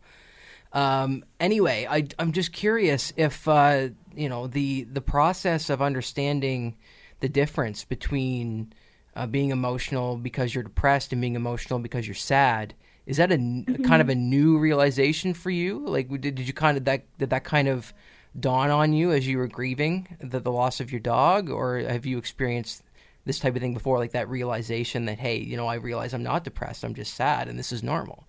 Um, 0.72 1.26
anyway, 1.40 1.88
I, 1.90 2.08
I'm 2.20 2.32
just 2.32 2.54
curious 2.54 3.12
if 3.18 3.48
uh, 3.48 3.90
you 4.16 4.30
know 4.30 4.48
the 4.48 4.84
the 4.84 5.02
process 5.02 5.70
of 5.70 5.82
understanding 5.82 6.78
the 7.20 7.30
difference 7.30 7.84
between 7.84 8.74
uh, 9.16 9.26
being 9.26 9.52
emotional 9.52 10.18
because 10.18 10.54
you're 10.54 10.64
depressed 10.64 11.12
and 11.12 11.22
being 11.22 11.36
emotional 11.36 11.80
because 11.80 12.08
you're 12.08 12.16
sad. 12.16 12.74
Is 13.06 13.18
that 13.18 13.32
a 13.32 13.38
mm-hmm. 13.38 13.84
kind 13.86 14.02
of 14.02 14.10
a 14.10 14.16
new 14.16 14.60
realization 14.60 15.34
for 15.34 15.50
you? 15.50 15.86
Like, 15.88 16.10
did, 16.10 16.36
did 16.36 16.48
you 16.48 16.54
kind 16.54 16.78
of 16.78 16.86
that 16.86 17.06
did 17.18 17.32
that 17.32 17.44
kind 17.44 17.68
of 17.68 17.94
dawn 18.40 18.70
on 18.70 18.94
you 18.94 19.12
as 19.12 19.28
you 19.28 19.40
were 19.40 19.48
grieving 19.48 20.16
the, 20.22 20.40
the 20.40 20.52
loss 20.52 20.80
of 20.80 20.92
your 20.92 21.00
dog, 21.00 21.50
or 21.50 21.80
have 21.80 22.06
you 22.06 22.18
experienced 22.18 22.84
this 23.26 23.40
type 23.40 23.56
of 23.56 23.62
thing 23.62 23.74
before, 23.74 23.98
like 23.98 24.12
that 24.12 24.30
realization 24.30 25.06
that 25.06 25.20
hey, 25.20 25.38
you 25.38 25.58
know, 25.58 25.68
I 25.68 25.76
realize 25.76 26.14
I'm 26.14 26.24
not 26.24 26.44
depressed, 26.44 26.84
I'm 26.84 26.94
just 26.94 27.16
sad, 27.16 27.48
and 27.48 27.58
this 27.58 27.72
is 27.72 27.82
normal. 27.82 28.26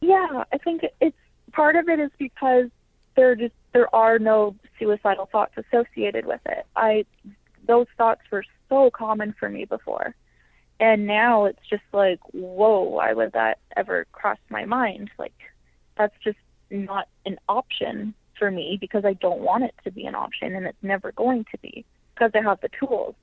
Yeah, 0.00 0.44
I 0.52 0.58
think 0.58 0.82
it's 1.00 1.16
part 1.64 1.76
of 1.76 1.88
it 1.88 1.98
is 1.98 2.10
because 2.18 2.66
there 3.16 3.34
just 3.34 3.54
there 3.72 3.92
are 3.94 4.18
no 4.18 4.54
suicidal 4.78 5.26
thoughts 5.32 5.54
associated 5.56 6.26
with 6.26 6.42
it. 6.44 6.66
I 6.76 7.06
those 7.66 7.86
thoughts 7.96 8.20
were 8.30 8.44
so 8.68 8.90
common 8.90 9.34
for 9.40 9.48
me 9.48 9.64
before. 9.64 10.14
And 10.78 11.06
now 11.06 11.46
it's 11.46 11.66
just 11.70 11.84
like, 11.94 12.20
whoa, 12.32 12.82
why 12.82 13.14
would 13.14 13.32
that 13.32 13.60
ever 13.78 14.06
cross 14.12 14.36
my 14.50 14.66
mind? 14.66 15.10
Like 15.18 15.32
that's 15.96 16.14
just 16.22 16.36
not 16.70 17.08
an 17.24 17.38
option 17.48 18.12
for 18.38 18.50
me 18.50 18.76
because 18.78 19.06
I 19.06 19.14
don't 19.14 19.40
want 19.40 19.64
it 19.64 19.74
to 19.84 19.90
be 19.90 20.04
an 20.04 20.14
option 20.14 20.54
and 20.54 20.66
it's 20.66 20.82
never 20.82 21.12
going 21.12 21.46
to 21.52 21.58
be 21.62 21.86
because 22.14 22.32
I 22.34 22.42
have 22.42 22.60
the 22.60 22.68
tools. 22.78 23.14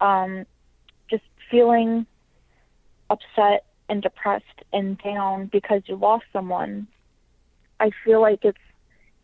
Um, 0.00 0.46
just 1.08 1.22
feeling 1.48 2.06
upset 3.08 3.66
and 3.88 4.02
depressed 4.02 4.62
and 4.72 4.98
down 4.98 5.46
because 5.52 5.82
you 5.86 5.94
lost 5.94 6.24
someone, 6.32 6.88
I 7.80 7.90
feel 8.04 8.20
like 8.20 8.44
it's 8.44 8.58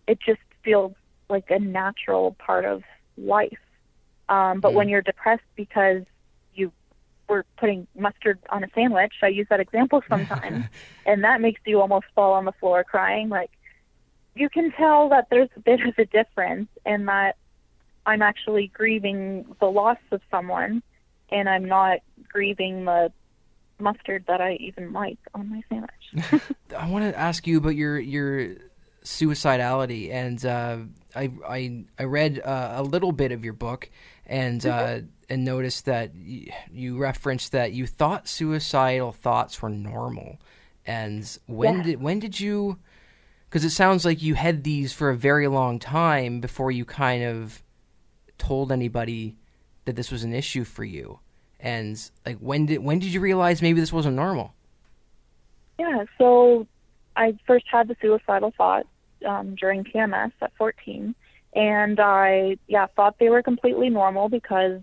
it 0.07 0.19
just 0.21 0.41
feels 0.65 0.93
like 1.29 1.51
a 1.51 1.59
natural 1.59 2.37
part 2.39 2.65
of 2.65 2.83
life. 3.17 3.59
Um, 4.29 4.61
but 4.61 4.73
mm. 4.73 4.75
when 4.75 4.89
you're 4.89 5.03
depressed 5.03 5.43
because 5.57 6.03
you 6.55 6.73
were 7.29 7.45
putting 7.57 7.87
mustard 7.97 8.39
on 8.51 8.65
a 8.65 8.69
sandwich, 8.75 9.15
I 9.23 9.29
use 9.29 9.47
that 9.51 9.61
example 9.61 10.03
sometimes, 10.09 10.67
and 11.07 11.25
that 11.25 11.41
makes 11.41 11.61
you 11.67 11.81
almost 11.81 12.07
fall 12.15 12.33
on 12.33 12.45
the 12.45 12.53
floor 12.53 12.85
crying. 12.85 13.29
Like 13.29 13.51
you 14.35 14.49
can 14.49 14.73
tell 14.73 15.09
that 15.11 15.29
there's 15.31 15.51
a 15.57 15.61
bit 15.61 15.81
of 15.87 15.99
a 15.99 16.05
difference 16.05 16.69
in 16.87 17.07
that 17.07 17.37
I'm 18.07 18.23
actually 18.23 18.69
grieving 18.69 19.45
the 19.61 19.67
loss 19.67 19.99
of 20.11 20.21
someone, 20.31 20.83
and 21.31 21.49
I'm 21.49 21.65
not 21.65 21.99
grieving 22.33 22.85
the 22.85 23.13
mustard 23.81 24.25
that 24.29 24.41
I 24.41 24.55
even 24.55 24.93
like 24.93 25.19
on 25.35 25.51
my 25.51 25.63
sandwich. 25.69 26.43
I 26.77 26.89
want 26.89 27.05
to 27.05 27.19
ask 27.19 27.47
you 27.47 27.59
about 27.59 27.77
your 27.77 27.99
your 27.99 28.57
suicidality, 29.05 30.13
and 30.13 30.45
uh, 30.45 30.79
I, 31.15 31.31
I 31.47 31.85
I 31.99 32.05
read 32.05 32.41
uh, 32.41 32.75
a 32.77 32.83
little 32.83 33.13
bit 33.13 33.33
of 33.33 33.45
your 33.45 33.53
book, 33.53 33.91
and 34.27 34.65
uh, 34.65 34.87
mm-hmm. 34.87 35.07
and 35.29 35.45
noticed 35.45 35.87
that 35.87 36.13
y- 36.15 36.49
you 36.73 36.99
referenced 36.99 37.53
that 37.53 37.73
you 37.73 37.87
thought 37.87 38.29
suicidal 38.29 39.13
thoughts 39.13 39.61
were 39.63 39.71
normal, 39.71 40.39
and 40.87 41.39
when 41.47 41.79
yeah. 41.79 41.83
did 41.83 42.03
when 42.03 42.19
did 42.19 42.39
you? 42.41 42.79
Because 43.49 43.65
it 43.65 43.71
sounds 43.71 44.05
like 44.05 44.23
you 44.23 44.35
had 44.35 44.63
these 44.63 44.93
for 44.93 45.11
a 45.11 45.17
very 45.17 45.49
long 45.49 45.81
time 45.81 46.41
before 46.41 46.71
you 46.71 46.85
kind 46.85 47.25
of 47.25 47.65
told 48.39 48.71
anybody 48.71 49.37
that 49.87 49.97
this 49.97 50.13
was 50.13 50.23
an 50.23 50.33
issue 50.33 50.63
for 50.63 50.85
you. 50.85 51.19
And 51.63 52.11
like 52.25 52.39
when 52.39 52.67
did 52.67 52.79
when 52.79 52.99
did 52.99 53.13
you 53.13 53.21
realize 53.21 53.61
maybe 53.61 53.81
this 53.81 53.93
wasn't 53.93 54.17
normal? 54.17 54.55
Yeah, 55.79 56.05
so 56.19 56.67
I 57.17 57.37
first 57.47 57.67
had 57.71 57.89
the 57.89 57.97
suicidal 58.01 58.53
thought 58.57 58.87
um, 59.27 59.55
during 59.55 59.85
PMS 59.85 60.33
at 60.41 60.53
14, 60.57 61.15
and 61.55 62.01
I 62.01 62.57
yeah 62.67 62.87
thought 62.97 63.19
they 63.19 63.29
were 63.29 63.43
completely 63.43 63.91
normal 63.91 64.29
because 64.29 64.81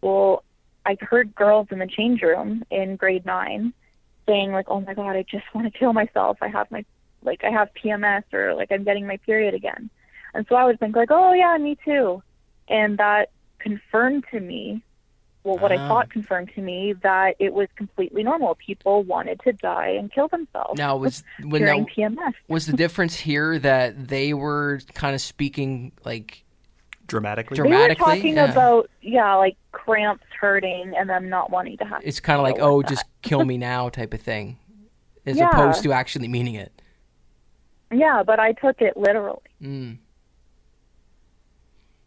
well 0.00 0.44
I 0.84 0.96
heard 1.00 1.34
girls 1.34 1.68
in 1.70 1.80
the 1.80 1.86
change 1.86 2.22
room 2.22 2.62
in 2.70 2.96
grade 2.96 3.26
nine 3.26 3.72
saying 4.26 4.52
like 4.52 4.66
oh 4.68 4.80
my 4.80 4.94
god 4.94 5.16
I 5.16 5.24
just 5.28 5.44
want 5.54 5.72
to 5.72 5.76
kill 5.76 5.92
myself. 5.92 6.38
I 6.40 6.48
have 6.48 6.70
my 6.70 6.84
like 7.22 7.42
I 7.42 7.50
have 7.50 7.70
PMS 7.74 8.22
or 8.32 8.54
like 8.54 8.70
I'm 8.70 8.84
getting 8.84 9.06
my 9.06 9.16
period 9.18 9.54
again, 9.54 9.90
and 10.34 10.46
so 10.48 10.54
I 10.54 10.64
would 10.64 10.78
think 10.78 10.94
like 10.94 11.10
oh 11.10 11.32
yeah 11.32 11.56
me 11.58 11.76
too, 11.84 12.22
and 12.68 12.98
that 12.98 13.30
confirmed 13.58 14.24
to 14.30 14.38
me 14.38 14.82
well, 15.46 15.58
what 15.58 15.70
uh, 15.70 15.76
I 15.76 15.78
ah. 15.78 15.88
thought 15.88 16.10
confirmed 16.10 16.50
to 16.56 16.60
me 16.60 16.92
that 17.04 17.36
it 17.38 17.54
was 17.54 17.68
completely 17.76 18.24
normal. 18.24 18.56
People 18.56 19.04
wanted 19.04 19.40
to 19.44 19.52
die 19.52 19.90
and 19.90 20.12
kill 20.12 20.26
themselves. 20.26 20.76
Now, 20.76 20.96
was 20.96 21.22
when 21.40 21.62
during 21.62 21.86
now, 21.96 22.08
PMS. 22.08 22.34
was 22.48 22.66
the 22.66 22.72
difference 22.72 23.14
here 23.14 23.56
that 23.60 24.08
they 24.08 24.34
were 24.34 24.80
kind 24.94 25.14
of 25.14 25.20
speaking 25.20 25.92
like 26.04 26.42
dramatically? 27.06 27.54
Dramatically, 27.54 27.94
they 27.94 28.10
were 28.10 28.16
talking 28.16 28.34
yeah. 28.34 28.50
about 28.50 28.90
yeah, 29.02 29.34
like 29.36 29.56
cramps 29.70 30.24
hurting 30.40 30.94
and 30.98 31.08
them 31.08 31.28
not 31.28 31.50
wanting 31.52 31.76
to 31.78 31.84
have. 31.84 32.02
It's 32.02 32.18
kind 32.18 32.40
of 32.40 32.42
like 32.42 32.58
oh, 32.58 32.82
just 32.82 33.04
kill 33.22 33.44
me 33.44 33.56
now 33.56 33.88
type 33.88 34.12
of 34.14 34.20
thing, 34.20 34.58
as 35.24 35.36
yeah. 35.36 35.50
opposed 35.50 35.84
to 35.84 35.92
actually 35.92 36.26
meaning 36.26 36.56
it. 36.56 36.72
Yeah, 37.92 38.24
but 38.26 38.40
I 38.40 38.50
took 38.50 38.80
it 38.80 38.96
literally. 38.96 39.38
Mm. 39.62 39.98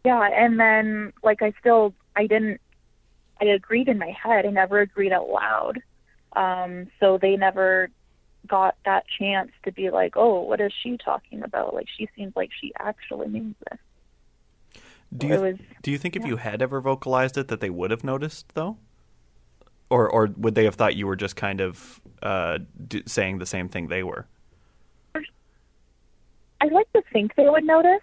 Yeah, 0.04 0.28
and 0.30 0.60
then 0.60 1.14
like 1.22 1.40
I 1.40 1.54
still 1.58 1.94
I 2.14 2.26
didn't 2.26 2.60
I 3.40 3.46
agreed 3.46 3.88
in 3.88 3.98
my 3.98 4.10
head. 4.10 4.46
I 4.46 4.50
never 4.50 4.80
agreed 4.80 5.12
out 5.12 5.28
loud. 5.28 5.82
Um, 6.34 6.88
so 7.00 7.18
they 7.18 7.36
never 7.36 7.90
got 8.46 8.76
that 8.84 9.04
chance 9.18 9.50
to 9.64 9.72
be 9.72 9.90
like, 9.90 10.16
oh, 10.16 10.42
what 10.42 10.60
is 10.60 10.72
she 10.82 10.96
talking 10.96 11.42
about? 11.42 11.74
Like, 11.74 11.86
she 11.96 12.08
seems 12.16 12.34
like 12.36 12.50
she 12.60 12.72
actually 12.78 13.28
means 13.28 13.54
this. 13.70 14.82
Do 15.16 15.26
you, 15.26 15.40
was, 15.40 15.56
do 15.82 15.90
you 15.90 15.98
think 15.98 16.14
if 16.14 16.24
you 16.24 16.36
had 16.36 16.62
ever 16.62 16.80
vocalized 16.80 17.36
it 17.36 17.48
that 17.48 17.60
they 17.60 17.70
would 17.70 17.90
have 17.90 18.04
noticed, 18.04 18.54
though? 18.54 18.76
Or, 19.88 20.08
or 20.08 20.28
would 20.36 20.54
they 20.54 20.64
have 20.64 20.76
thought 20.76 20.94
you 20.94 21.06
were 21.06 21.16
just 21.16 21.34
kind 21.34 21.60
of 21.60 22.00
uh, 22.22 22.58
d- 22.86 23.02
saying 23.06 23.38
the 23.38 23.46
same 23.46 23.68
thing 23.68 23.88
they 23.88 24.04
were? 24.04 24.26
I'd 26.60 26.72
like 26.72 26.92
to 26.92 27.02
think 27.12 27.34
they 27.34 27.48
would 27.48 27.64
notice, 27.64 28.02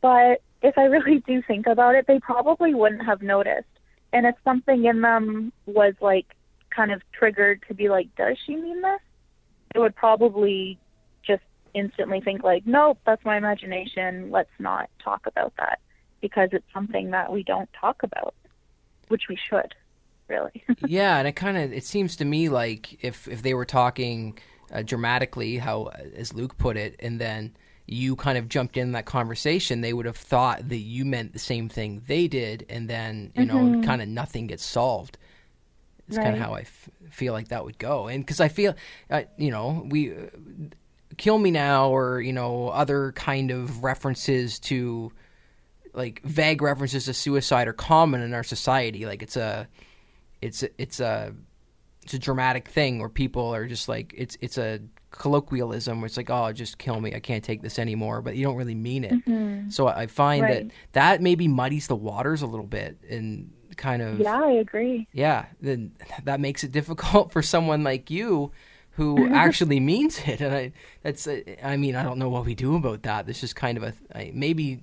but 0.00 0.42
if 0.62 0.76
I 0.76 0.84
really 0.84 1.20
do 1.20 1.40
think 1.42 1.66
about 1.66 1.94
it, 1.94 2.06
they 2.08 2.18
probably 2.18 2.74
wouldn't 2.74 3.04
have 3.04 3.22
noticed 3.22 3.68
and 4.12 4.26
if 4.26 4.34
something 4.44 4.84
in 4.84 5.02
them 5.02 5.52
was 5.66 5.94
like 6.00 6.26
kind 6.74 6.92
of 6.92 7.02
triggered 7.12 7.62
to 7.68 7.74
be 7.74 7.88
like, 7.88 8.14
does 8.16 8.36
she 8.46 8.56
mean 8.56 8.82
this? 8.82 9.00
It 9.74 9.78
would 9.78 9.94
probably 9.94 10.78
just 11.26 11.42
instantly 11.74 12.20
think 12.20 12.42
like, 12.42 12.66
nope, 12.66 12.98
that's 13.06 13.24
my 13.24 13.36
imagination. 13.36 14.30
Let's 14.30 14.50
not 14.58 14.90
talk 15.02 15.26
about 15.26 15.52
that 15.58 15.80
because 16.20 16.50
it's 16.52 16.66
something 16.72 17.10
that 17.10 17.32
we 17.32 17.42
don't 17.42 17.68
talk 17.78 18.02
about, 18.02 18.34
which 19.08 19.22
we 19.28 19.38
should, 19.48 19.74
really. 20.28 20.64
yeah, 20.86 21.18
and 21.18 21.28
it 21.28 21.32
kind 21.32 21.56
of 21.56 21.72
it 21.72 21.84
seems 21.84 22.16
to 22.16 22.24
me 22.24 22.48
like 22.48 23.02
if 23.04 23.28
if 23.28 23.42
they 23.42 23.54
were 23.54 23.64
talking 23.64 24.38
uh, 24.72 24.82
dramatically, 24.82 25.58
how 25.58 25.86
as 26.16 26.34
Luke 26.34 26.58
put 26.58 26.76
it, 26.76 26.96
and 26.98 27.20
then 27.20 27.56
you 27.90 28.14
kind 28.14 28.38
of 28.38 28.48
jumped 28.48 28.76
in 28.76 28.92
that 28.92 29.04
conversation, 29.04 29.80
they 29.80 29.92
would 29.92 30.06
have 30.06 30.16
thought 30.16 30.68
that 30.68 30.76
you 30.76 31.04
meant 31.04 31.32
the 31.32 31.40
same 31.40 31.68
thing 31.68 32.02
they 32.06 32.28
did, 32.28 32.64
and 32.68 32.88
then 32.88 33.32
you 33.34 33.44
mm-hmm. 33.44 33.80
know, 33.80 33.86
kind 33.86 34.00
of 34.00 34.06
nothing 34.06 34.46
gets 34.46 34.64
solved. 34.64 35.18
It's 36.06 36.16
right. 36.16 36.24
kind 36.24 36.36
of 36.36 36.42
how 36.42 36.54
I 36.54 36.60
f- 36.60 36.88
feel 37.10 37.32
like 37.32 37.48
that 37.48 37.64
would 37.64 37.78
go, 37.78 38.06
and 38.06 38.24
because 38.24 38.40
I 38.40 38.46
feel, 38.46 38.76
uh, 39.10 39.22
you 39.36 39.50
know, 39.50 39.86
we 39.88 40.12
uh, 40.12 40.26
kill 41.16 41.38
me 41.38 41.50
now, 41.50 41.90
or 41.90 42.20
you 42.20 42.32
know, 42.32 42.68
other 42.68 43.10
kind 43.12 43.50
of 43.50 43.82
references 43.82 44.60
to 44.60 45.10
like 45.92 46.22
vague 46.22 46.62
references 46.62 47.06
to 47.06 47.14
suicide 47.14 47.66
are 47.66 47.72
common 47.72 48.20
in 48.20 48.34
our 48.34 48.44
society. 48.44 49.04
Like 49.04 49.20
it's 49.22 49.36
a, 49.36 49.66
it's 50.40 50.62
a, 50.62 50.68
it's 50.78 51.00
a, 51.00 51.34
it's 52.04 52.14
a 52.14 52.20
dramatic 52.20 52.68
thing 52.68 53.00
where 53.00 53.08
people 53.08 53.52
are 53.52 53.66
just 53.66 53.88
like 53.88 54.14
it's 54.16 54.36
it's 54.40 54.58
a 54.58 54.80
colloquialism 55.10 56.00
where 56.00 56.06
it's 56.06 56.16
like, 56.16 56.30
oh, 56.30 56.52
just 56.52 56.78
kill 56.78 57.00
me. 57.00 57.14
I 57.14 57.20
can't 57.20 57.44
take 57.44 57.62
this 57.62 57.78
anymore. 57.78 58.22
But 58.22 58.36
you 58.36 58.44
don't 58.44 58.56
really 58.56 58.74
mean 58.74 59.04
it. 59.04 59.12
Mm-hmm. 59.12 59.70
So 59.70 59.88
I 59.88 60.06
find 60.06 60.42
right. 60.42 60.68
that 60.68 60.74
that 60.92 61.22
maybe 61.22 61.48
muddies 61.48 61.86
the 61.86 61.96
waters 61.96 62.42
a 62.42 62.46
little 62.46 62.66
bit 62.66 62.98
and 63.08 63.52
kind 63.76 64.02
of. 64.02 64.20
Yeah, 64.20 64.40
I 64.42 64.52
agree. 64.52 65.08
Yeah. 65.12 65.46
Then 65.60 65.92
that 66.24 66.40
makes 66.40 66.64
it 66.64 66.72
difficult 66.72 67.32
for 67.32 67.42
someone 67.42 67.82
like 67.82 68.10
you 68.10 68.52
who 68.92 69.28
actually 69.32 69.80
means 69.80 70.20
it. 70.26 70.40
And 70.40 70.54
I, 70.54 70.72
that's, 71.02 71.26
I 71.62 71.76
mean, 71.76 71.96
I 71.96 72.02
don't 72.02 72.18
know 72.18 72.28
what 72.28 72.44
we 72.44 72.54
do 72.54 72.76
about 72.76 73.02
that. 73.02 73.26
This 73.26 73.42
is 73.42 73.52
kind 73.52 73.78
of 73.78 73.94
a, 74.14 74.30
maybe, 74.32 74.82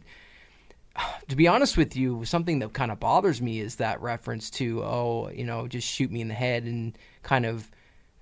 to 1.30 1.36
be 1.36 1.48
honest 1.48 1.78
with 1.78 1.96
you, 1.96 2.26
something 2.26 2.60
that 2.60 2.74
kind 2.74 2.92
of 2.92 3.00
bothers 3.00 3.42
me 3.42 3.60
is 3.60 3.76
that 3.76 4.02
reference 4.02 4.50
to, 4.52 4.84
oh, 4.84 5.30
you 5.34 5.46
know, 5.46 5.68
just 5.68 5.88
shoot 5.88 6.12
me 6.12 6.22
in 6.22 6.28
the 6.28 6.34
head 6.34 6.64
and 6.64 6.98
kind 7.24 7.46
of 7.46 7.70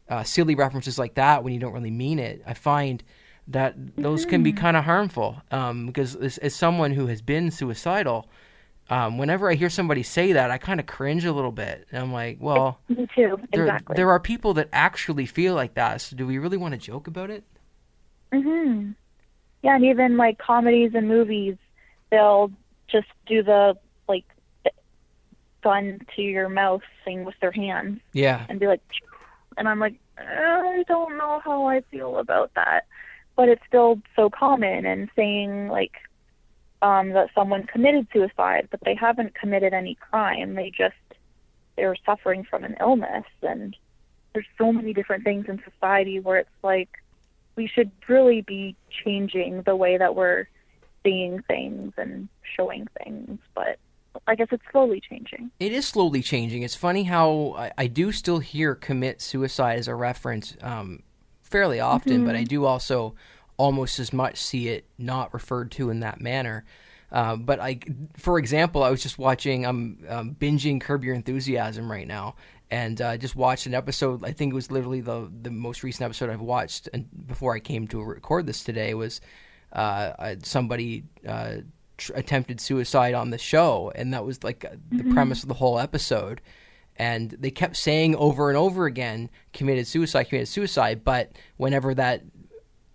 uh, 0.10 0.24
silly 0.24 0.56
references 0.56 1.00
like 1.00 1.16
that 1.16 1.44
when 1.44 1.54
you 1.54 1.60
don't 1.60 1.74
really 1.74 1.92
mean 1.92 2.20
it, 2.20 2.42
I 2.46 2.54
find 2.54 3.04
that 3.48 3.76
those 3.96 4.26
can 4.26 4.44
be 4.44 4.52
mm-hmm. 4.52 4.60
kind 4.60 4.78
of 4.78 4.84
harmful. 4.84 5.42
Um, 5.52 5.88
because 5.88 6.16
as, 6.16 6.38
as, 6.40 6.56
someone 6.56 6.92
who 6.92 7.08
has 7.08 7.22
been 7.22 7.52
suicidal, 7.52 8.28
um, 8.90 9.18
whenever 9.18 9.50
I 9.50 9.56
hear 9.56 9.70
somebody 9.70 10.04
say 10.04 10.34
that, 10.34 10.52
I 10.52 10.58
kind 10.58 10.80
of 10.80 10.86
cringe 10.86 11.26
a 11.26 11.34
little 11.34 11.52
bit. 11.52 11.88
And 11.92 12.02
I'm 12.02 12.14
like, 12.14 12.38
well, 12.40 12.80
me 12.90 13.08
too. 13.16 13.40
There, 13.52 13.66
exactly. 13.66 13.96
there 13.96 14.10
are 14.10 14.20
people 14.20 14.56
that 14.56 14.70
actually 14.74 15.26
feel 15.26 15.54
like 15.54 15.76
that. 15.76 16.02
So 16.02 16.16
do 16.16 16.26
we 16.26 16.38
really 16.38 16.58
want 16.58 16.74
to 16.74 16.80
joke 16.80 17.08
about 17.08 17.30
it? 17.30 17.44
Mm-hmm. 18.32 18.92
Yeah, 19.64 19.76
and 19.76 19.86
even 19.86 20.18
like 20.18 20.38
comedies 20.38 20.92
and 20.94 21.08
movies, 21.08 21.56
they'll 22.12 22.52
just 22.88 23.08
do 23.26 23.42
the 23.42 23.76
like 24.08 24.26
gun 25.64 26.00
to 26.16 26.22
your 26.22 26.50
mouth 26.50 26.84
thing 27.04 27.26
with 27.26 27.36
their 27.42 27.52
hands. 27.52 28.00
Yeah. 28.14 28.46
And 28.48 28.60
be 28.60 28.68
like, 28.68 28.82
and 29.58 29.68
I'm 29.68 29.80
like, 29.80 29.96
I 30.18 30.84
don't 30.88 31.18
know 31.18 31.42
how 31.44 31.68
I 31.68 31.82
feel 31.92 32.18
about 32.18 32.54
that, 32.56 32.86
but 33.36 33.50
it's 33.50 33.62
still 33.68 34.02
so 34.16 34.30
common. 34.30 34.86
And 34.86 35.10
saying 35.16 35.68
like 35.68 35.94
um, 36.82 37.12
that 37.12 37.30
someone 37.34 37.64
committed 37.64 38.08
suicide, 38.14 38.68
but 38.70 38.80
they 38.84 38.96
haven't 38.96 39.36
committed 39.36 39.74
any 39.74 39.96
crime. 39.96 40.56
They 40.56 40.72
just 40.72 40.96
they're 41.76 41.96
suffering 42.06 42.44
from 42.44 42.64
an 42.64 42.76
illness, 42.80 43.26
and 43.42 43.76
there's 44.34 44.46
so 44.58 44.72
many 44.72 44.94
different 44.94 45.24
things 45.24 45.46
in 45.48 45.62
society 45.70 46.20
where 46.20 46.38
it's 46.38 46.50
like 46.64 46.90
we 47.56 47.68
should 47.68 47.92
really 48.08 48.42
be 48.42 48.76
changing 49.04 49.62
the 49.64 49.76
way 49.76 49.98
that 49.98 50.16
we're 50.16 50.48
seeing 51.04 51.42
things 51.44 51.94
and 51.98 52.28
showing 52.56 52.88
things, 53.04 53.40
but 53.54 53.80
I 54.28 54.36
guess 54.36 54.48
it's 54.52 54.64
slowly 54.72 55.02
changing. 55.08 55.52
It 55.60 55.72
is 55.72 55.88
slowly 55.88 56.22
changing. 56.22 56.64
It's 56.64 56.76
funny 56.76 57.04
how 57.04 57.56
I, 57.58 57.72
I 57.78 57.88
do 57.88 58.12
still 58.12 58.40
hear 58.40 58.76
commit 58.76 59.22
suicide 59.22 59.80
as 59.80 59.88
a 59.88 59.96
reference 59.96 60.56
um, 60.62 61.04
fairly 61.42 61.80
often, 61.80 62.18
mm-hmm. 62.18 62.26
but 62.26 62.36
I 62.36 62.40
mm-hmm. 62.40 62.46
do 62.46 62.66
also 62.66 63.16
almost 63.58 64.00
as 64.00 64.12
much 64.12 64.38
see 64.38 64.68
it 64.68 64.86
not 64.98 65.34
referred 65.34 65.72
to 65.72 65.90
in 65.90 66.02
that 66.02 66.20
manner. 66.20 66.66
Uh, 67.12 67.36
but 67.36 67.60
I, 67.60 67.80
for 68.18 68.38
example, 68.40 68.84
I 68.84 68.90
was 68.90 69.02
just 69.02 69.18
watching. 69.18 69.66
I'm 69.66 70.00
um, 70.10 70.36
binging 70.38 70.82
Curb 70.82 71.04
Your 71.04 71.16
Enthusiasm 71.16 71.90
right 71.90 72.08
now, 72.08 72.36
and 72.72 73.00
uh, 73.00 73.16
just 73.16 73.36
watched 73.36 73.68
an 73.68 73.74
episode. 73.74 74.26
I 74.26 74.32
think 74.32 74.52
it 74.52 74.56
was 74.56 74.72
literally 74.72 75.02
the 75.02 75.32
the 75.42 75.52
most 75.52 75.84
recent 75.84 76.04
episode 76.04 76.30
I've 76.30 76.42
watched, 76.42 76.90
and 76.94 77.08
before 77.28 77.56
I 77.56 77.60
came 77.60 77.88
to 77.90 78.04
record 78.04 78.48
this 78.48 78.64
today 78.64 78.94
was 78.96 79.22
uh, 79.72 80.36
somebody 80.44 81.04
uh, 81.28 81.58
tr- 81.98 82.14
attempted 82.16 82.60
suicide 82.62 83.14
on 83.14 83.30
the 83.30 83.38
show, 83.38 83.92
and 83.96 84.14
that 84.14 84.26
was 84.26 84.44
like 84.44 84.62
the 84.62 84.98
mm-hmm. 84.98 85.14
premise 85.14 85.44
of 85.44 85.50
the 85.50 85.56
whole 85.56 85.80
episode. 85.80 86.42
And 86.98 87.32
they 87.32 87.52
kept 87.52 87.76
saying 87.76 88.16
over 88.16 88.50
and 88.50 88.58
over 88.58 88.86
again, 88.86 89.30
"committed 89.54 89.88
suicide, 89.88 90.26
committed 90.26 90.48
suicide." 90.48 91.04
But 91.04 91.32
whenever 91.58 91.94
that 91.94 92.24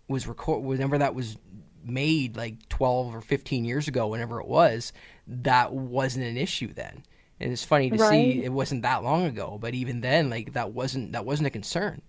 was 0.09 0.27
record, 0.27 0.65
whenever 0.65 0.99
that 0.99 1.15
was 1.15 1.37
made, 1.85 2.37
like 2.37 2.69
twelve 2.69 3.15
or 3.15 3.21
fifteen 3.21 3.65
years 3.65 3.89
ago, 3.89 4.09
whenever 4.09 4.41
it 4.41 4.47
was, 4.47 4.93
that 5.27 5.73
wasn't 5.73 6.27
an 6.27 6.37
issue 6.37 6.73
then. 6.73 7.05
And 7.39 7.53
it's 7.53 7.65
funny 7.65 7.91
to 7.91 7.97
right. 7.97 8.11
see 8.11 8.45
it 8.45 8.53
wasn't 8.53 8.83
that 8.83 9.03
long 9.03 9.25
ago, 9.25 9.59
but 9.61 9.75
even 9.75 10.01
then, 10.03 10.31
like 10.31 10.53
that 10.55 10.73
wasn't 10.73 11.13
that 11.13 11.25
wasn't 11.25 11.47
a 11.47 11.51
concern. 11.51 12.03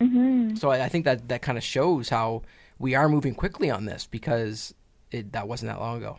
Mm-hmm. 0.00 0.56
So 0.56 0.70
I, 0.70 0.84
I 0.84 0.88
think 0.88 1.04
that 1.04 1.28
that 1.28 1.42
kind 1.42 1.58
of 1.58 1.64
shows 1.64 2.08
how 2.08 2.42
we 2.78 2.94
are 2.94 3.08
moving 3.08 3.34
quickly 3.34 3.70
on 3.70 3.84
this 3.84 4.06
because 4.06 4.74
it, 5.12 5.32
that 5.32 5.48
wasn't 5.48 5.70
that 5.70 5.80
long 5.80 5.98
ago. 5.98 6.18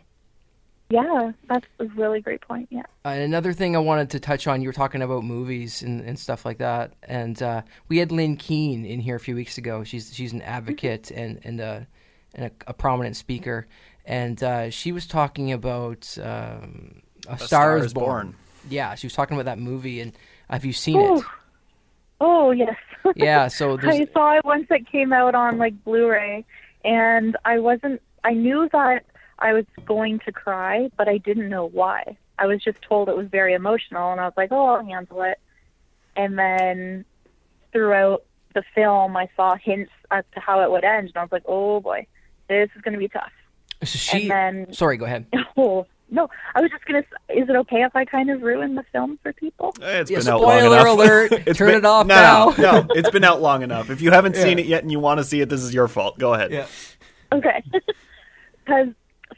Yeah, 0.90 1.32
that's 1.48 1.66
a 1.80 1.86
really 1.86 2.20
great 2.20 2.42
point. 2.42 2.68
Yeah. 2.70 2.82
Uh, 3.04 3.10
another 3.10 3.52
thing 3.52 3.74
I 3.74 3.78
wanted 3.78 4.10
to 4.10 4.20
touch 4.20 4.46
on, 4.46 4.60
you 4.60 4.68
were 4.68 4.74
talking 4.74 5.02
about 5.02 5.24
movies 5.24 5.82
and, 5.82 6.02
and 6.02 6.18
stuff 6.18 6.44
like 6.44 6.58
that, 6.58 6.92
and 7.02 7.42
uh, 7.42 7.62
we 7.88 7.98
had 7.98 8.12
Lynn 8.12 8.36
Keen 8.36 8.84
in 8.84 9.00
here 9.00 9.16
a 9.16 9.20
few 9.20 9.34
weeks 9.34 9.56
ago. 9.56 9.82
She's 9.82 10.14
she's 10.14 10.32
an 10.32 10.42
advocate 10.42 11.04
mm-hmm. 11.04 11.20
and 11.20 11.40
and, 11.44 11.60
a, 11.60 11.86
and 12.34 12.46
a, 12.46 12.50
a, 12.66 12.74
prominent 12.74 13.16
speaker, 13.16 13.66
and 14.04 14.42
uh, 14.42 14.70
she 14.70 14.92
was 14.92 15.06
talking 15.06 15.52
about 15.52 16.16
um, 16.22 17.02
a, 17.28 17.32
a, 17.32 17.38
Star, 17.38 17.46
Star 17.46 17.78
is 17.78 17.94
born. 17.94 18.06
born. 18.06 18.36
Yeah, 18.68 18.94
she 18.94 19.06
was 19.06 19.14
talking 19.14 19.36
about 19.36 19.46
that 19.46 19.58
movie, 19.58 20.00
and 20.00 20.12
have 20.50 20.66
you 20.66 20.74
seen 20.74 21.00
Ooh. 21.00 21.16
it? 21.16 21.24
Oh 22.20 22.50
yes. 22.50 22.76
yeah, 23.16 23.48
so 23.48 23.78
I 23.82 24.06
saw 24.12 24.36
it 24.36 24.44
once 24.44 24.66
it 24.70 24.86
came 24.90 25.12
out 25.12 25.34
on 25.34 25.56
like 25.56 25.82
Blu-ray, 25.84 26.44
and 26.84 27.36
I 27.44 27.58
wasn't. 27.58 28.02
I 28.24 28.32
knew 28.32 28.68
that 28.72 29.04
I 29.38 29.52
was 29.52 29.66
going 29.84 30.18
to 30.20 30.32
cry, 30.32 30.90
but 30.96 31.08
I 31.08 31.18
didn't 31.18 31.48
know 31.48 31.66
why. 31.66 32.16
I 32.38 32.46
was 32.46 32.62
just 32.62 32.82
told 32.82 33.08
it 33.08 33.16
was 33.16 33.28
very 33.28 33.54
emotional, 33.54 34.10
and 34.10 34.20
I 34.20 34.24
was 34.24 34.34
like, 34.36 34.50
"Oh, 34.50 34.66
I'll 34.66 34.84
handle 34.84 35.22
it." 35.22 35.38
And 36.16 36.38
then 36.38 37.04
throughout 37.72 38.24
the 38.54 38.62
film, 38.74 39.16
I 39.16 39.28
saw 39.36 39.56
hints 39.56 39.92
as 40.10 40.24
to 40.34 40.40
how 40.40 40.62
it 40.62 40.70
would 40.70 40.84
end, 40.84 41.08
and 41.08 41.16
I 41.16 41.22
was 41.22 41.32
like, 41.32 41.44
"Oh 41.46 41.80
boy, 41.80 42.06
this 42.48 42.70
is 42.74 42.82
going 42.82 42.94
to 42.94 42.98
be 42.98 43.08
tough." 43.08 43.32
So 43.82 43.98
she. 43.98 44.28
Then, 44.28 44.72
sorry, 44.72 44.96
go 44.96 45.04
ahead. 45.04 45.26
Oh, 45.56 45.86
no, 46.10 46.28
I 46.54 46.60
was 46.60 46.70
just 46.70 46.84
gonna. 46.84 47.04
Is 47.28 47.48
it 47.48 47.56
okay 47.56 47.82
if 47.82 47.94
I 47.94 48.04
kind 48.04 48.28
of 48.28 48.42
ruin 48.42 48.74
the 48.74 48.82
film 48.92 49.18
for 49.22 49.32
people? 49.32 49.74
It's 49.80 50.10
yeah, 50.10 50.18
been 50.18 50.28
out 50.28 50.40
long 50.42 50.58
enough. 50.58 50.80
Spoiler 50.80 50.88
alert! 50.88 51.30
Turn 51.56 51.68
been, 51.68 51.76
it 51.78 51.84
off 51.84 52.06
no, 52.06 52.14
now. 52.14 52.54
No, 52.58 52.80
no, 52.82 52.86
it's 52.90 53.10
been 53.10 53.24
out 53.24 53.40
long 53.40 53.62
enough. 53.62 53.88
If 53.88 54.00
you 54.00 54.10
haven't 54.10 54.34
yeah. 54.34 54.42
seen 54.42 54.58
it 54.58 54.66
yet 54.66 54.82
and 54.82 54.90
you 54.90 55.00
want 55.00 55.18
to 55.18 55.24
see 55.24 55.40
it, 55.40 55.48
this 55.48 55.62
is 55.62 55.72
your 55.72 55.88
fault. 55.88 56.18
Go 56.18 56.34
ahead. 56.34 56.50
Yeah. 56.50 56.66
Okay. 57.32 57.62
Because 58.64 58.88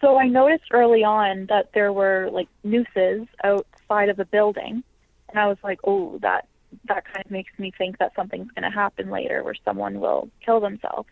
so 0.01 0.19
I 0.19 0.29
noticed 0.29 0.65
early 0.73 1.05
on 1.05 1.47
that 1.47 1.71
there 1.73 1.93
were 1.93 2.29
like 2.33 2.49
nooses 2.65 3.27
outside 3.45 4.09
of 4.09 4.17
the 4.17 4.25
building, 4.25 4.83
and 5.29 5.39
I 5.39 5.47
was 5.47 5.59
like, 5.63 5.81
oh, 5.85 6.19
that 6.23 6.47
that 6.89 7.05
kind 7.05 7.25
of 7.25 7.31
makes 7.31 7.53
me 7.59 7.73
think 7.77 7.99
that 7.99 8.13
something's 8.15 8.51
going 8.53 8.71
to 8.71 8.77
happen 8.77 9.11
later, 9.11 9.43
where 9.43 9.55
someone 9.65 10.01
will 10.01 10.29
kill 10.45 10.61
themselves. 10.61 11.09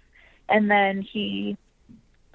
And 0.49 0.71
then 0.71 1.03
he 1.03 1.57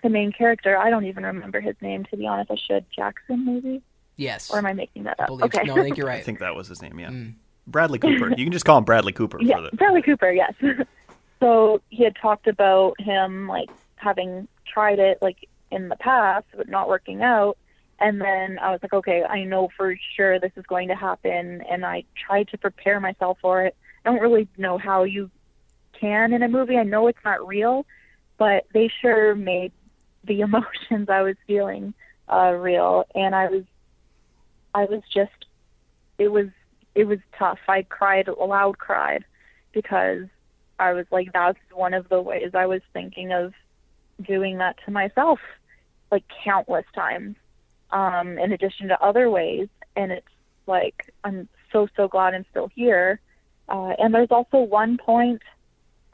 the 0.01 0.09
main 0.09 0.31
character. 0.31 0.77
I 0.77 0.89
don't 0.89 1.05
even 1.05 1.25
remember 1.25 1.59
his 1.59 1.75
name 1.81 2.05
to 2.05 2.17
be 2.17 2.25
honest. 2.25 2.51
I 2.51 2.55
should 2.55 2.85
Jackson 2.95 3.45
maybe. 3.45 3.81
Yes. 4.15 4.51
Or 4.51 4.57
am 4.57 4.65
I 4.65 4.73
making 4.73 5.03
that 5.03 5.19
up? 5.19 5.29
okay. 5.29 5.63
No, 5.63 5.77
I 5.77 5.83
think 5.83 5.97
you're 5.97 6.07
right. 6.07 6.19
I 6.19 6.23
think 6.23 6.39
that 6.39 6.55
was 6.55 6.67
his 6.67 6.81
name. 6.81 6.99
Yeah. 6.99 7.09
Mm. 7.09 7.35
Bradley 7.67 7.99
Cooper. 7.99 8.29
You 8.37 8.45
can 8.45 8.51
just 8.51 8.65
call 8.65 8.77
him 8.77 8.83
Bradley 8.83 9.13
Cooper. 9.13 9.41
yeah, 9.41 9.61
the... 9.61 9.75
Bradley 9.75 10.01
Cooper. 10.01 10.31
Yes. 10.31 10.53
so 11.39 11.81
he 11.89 12.03
had 12.03 12.15
talked 12.15 12.47
about 12.47 12.99
him 12.99 13.47
like 13.47 13.69
having 13.95 14.47
tried 14.65 14.99
it 14.99 15.19
like 15.21 15.47
in 15.71 15.89
the 15.89 15.95
past 15.95 16.45
but 16.55 16.69
not 16.69 16.89
working 16.89 17.21
out. 17.21 17.57
And 17.99 18.21
then 18.21 18.59
I 18.59 18.71
was 18.71 18.79
like, 18.81 18.93
okay, 18.93 19.23
I 19.23 19.43
know 19.43 19.69
for 19.75 19.95
sure 20.15 20.39
this 20.39 20.53
is 20.55 20.65
going 20.65 20.87
to 20.87 20.95
happen, 20.95 21.61
and 21.69 21.85
I 21.85 22.05
tried 22.15 22.47
to 22.49 22.57
prepare 22.57 22.99
myself 22.99 23.37
for 23.41 23.65
it. 23.65 23.75
I 24.05 24.09
don't 24.09 24.21
really 24.21 24.47
know 24.57 24.77
how 24.77 25.03
you 25.03 25.29
can 25.99 26.31
in 26.31 26.41
a 26.41 26.47
movie. 26.47 26.77
I 26.77 26.83
know 26.83 27.07
it's 27.07 27.19
not 27.25 27.45
real, 27.45 27.85
but 28.37 28.67
they 28.73 28.89
sure 29.01 29.35
made 29.35 29.73
the 30.23 30.39
emotions 30.41 31.09
I 31.09 31.21
was 31.21 31.35
feeling 31.45 31.93
uh, 32.31 32.51
real, 32.51 33.03
and 33.15 33.35
I 33.35 33.49
was, 33.49 33.63
I 34.73 34.85
was 34.85 35.01
just, 35.13 35.45
it 36.17 36.29
was, 36.29 36.47
it 36.95 37.03
was 37.05 37.19
tough. 37.37 37.59
I 37.67 37.83
cried, 37.83 38.29
loud 38.29 38.77
cried, 38.77 39.25
because 39.73 40.23
I 40.79 40.93
was 40.93 41.05
like, 41.11 41.33
that's 41.33 41.59
one 41.73 41.93
of 41.93 42.07
the 42.07 42.21
ways 42.21 42.51
I 42.53 42.65
was 42.65 42.81
thinking 42.93 43.33
of 43.33 43.53
doing 44.25 44.57
that 44.59 44.77
to 44.85 44.91
myself, 44.91 45.39
like 46.11 46.23
countless 46.43 46.85
times, 46.93 47.35
um, 47.91 48.37
in 48.37 48.51
addition 48.51 48.87
to 48.89 49.01
other 49.01 49.29
ways. 49.29 49.67
And 49.95 50.11
it's 50.11 50.27
like, 50.67 51.13
I'm 51.23 51.47
so, 51.71 51.87
so 51.95 52.07
glad 52.07 52.33
I'm 52.33 52.45
still 52.51 52.69
here. 52.75 53.19
Uh, 53.67 53.93
and 53.99 54.13
there's 54.13 54.31
also 54.31 54.57
one 54.57 54.97
point 54.97 55.41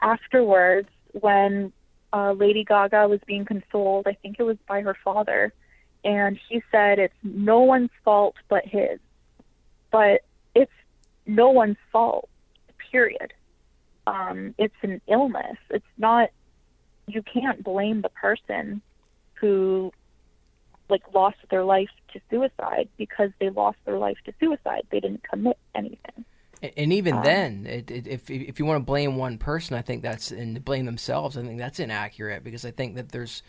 afterwards 0.02 0.88
when 1.12 1.72
uh, 2.12 2.32
Lady 2.32 2.64
Gaga 2.64 3.08
was 3.08 3.20
being 3.26 3.44
consoled. 3.44 4.06
I 4.06 4.14
think 4.14 4.36
it 4.38 4.42
was 4.42 4.56
by 4.68 4.82
her 4.82 4.96
father, 5.04 5.52
and 6.04 6.38
he 6.48 6.62
said 6.70 6.98
it's 6.98 7.14
no 7.22 7.60
one's 7.60 7.90
fault 8.04 8.36
but 8.48 8.64
his. 8.64 8.98
But 9.90 10.22
it's 10.54 10.72
no 11.26 11.50
one's 11.50 11.76
fault. 11.92 12.28
Period. 12.90 13.32
Um, 14.06 14.54
it's 14.58 14.74
an 14.82 15.00
illness. 15.08 15.56
It's 15.70 15.84
not. 15.98 16.30
You 17.08 17.22
can't 17.22 17.62
blame 17.62 18.02
the 18.02 18.08
person 18.08 18.82
who 19.40 19.92
like 20.88 21.02
lost 21.14 21.38
their 21.50 21.64
life 21.64 21.88
to 22.12 22.20
suicide 22.30 22.88
because 22.96 23.30
they 23.40 23.50
lost 23.50 23.78
their 23.84 23.98
life 23.98 24.18
to 24.24 24.32
suicide. 24.38 24.86
They 24.90 25.00
didn't 25.00 25.22
commit 25.28 25.58
anything. 25.74 26.24
And 26.76 26.92
even 26.92 27.16
um, 27.16 27.22
then, 27.22 27.66
it, 27.66 27.90
it, 27.90 28.06
if 28.06 28.30
if 28.30 28.58
you 28.58 28.64
want 28.64 28.80
to 28.80 28.84
blame 28.84 29.16
one 29.16 29.36
person, 29.36 29.76
I 29.76 29.82
think 29.82 30.02
that's 30.02 30.30
and 30.30 30.64
blame 30.64 30.86
themselves. 30.86 31.36
I 31.36 31.42
think 31.42 31.58
that's 31.58 31.78
inaccurate 31.78 32.44
because 32.44 32.64
I 32.64 32.70
think 32.70 32.96
that 32.96 33.10
there's 33.10 33.42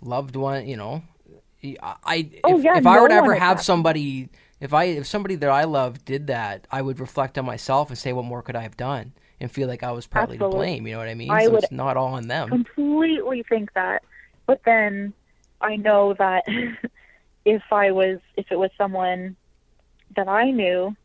loved 0.00 0.34
one. 0.34 0.66
You 0.66 0.76
know, 0.76 1.02
I 1.62 2.30
oh, 2.42 2.58
if, 2.58 2.64
yeah, 2.64 2.78
if 2.78 2.84
no 2.84 2.90
I 2.90 3.00
were 3.00 3.08
to 3.08 3.14
ever 3.14 3.34
have 3.34 3.62
somebody, 3.62 4.28
if 4.60 4.74
I 4.74 4.84
if 4.84 5.06
somebody 5.06 5.36
that 5.36 5.48
I 5.48 5.64
love 5.64 6.04
did 6.04 6.26
that, 6.26 6.66
I 6.70 6.82
would 6.82 6.98
reflect 6.98 7.38
on 7.38 7.44
myself 7.44 7.90
and 7.90 7.98
say, 7.98 8.12
what 8.12 8.24
more 8.24 8.42
could 8.42 8.56
I 8.56 8.62
have 8.62 8.76
done, 8.76 9.12
and 9.38 9.50
feel 9.50 9.68
like 9.68 9.84
I 9.84 9.92
was 9.92 10.08
partly 10.08 10.36
Absolutely. 10.36 10.56
to 10.56 10.58
blame. 10.58 10.86
You 10.88 10.94
know 10.94 10.98
what 10.98 11.08
I 11.08 11.14
mean? 11.14 11.30
I 11.30 11.44
so 11.44 11.50
would 11.52 11.62
it's 11.62 11.72
not 11.72 11.96
all 11.96 12.14
on 12.14 12.26
them. 12.26 12.48
Completely 12.48 13.44
think 13.48 13.72
that, 13.74 14.02
but 14.46 14.60
then 14.64 15.14
I 15.60 15.76
know 15.76 16.14
that 16.18 16.44
if 17.44 17.62
I 17.72 17.90
was 17.90 18.18
if 18.36 18.46
it 18.50 18.58
was 18.58 18.70
someone 18.76 19.36
that 20.16 20.28
I 20.28 20.50
knew, 20.50 20.96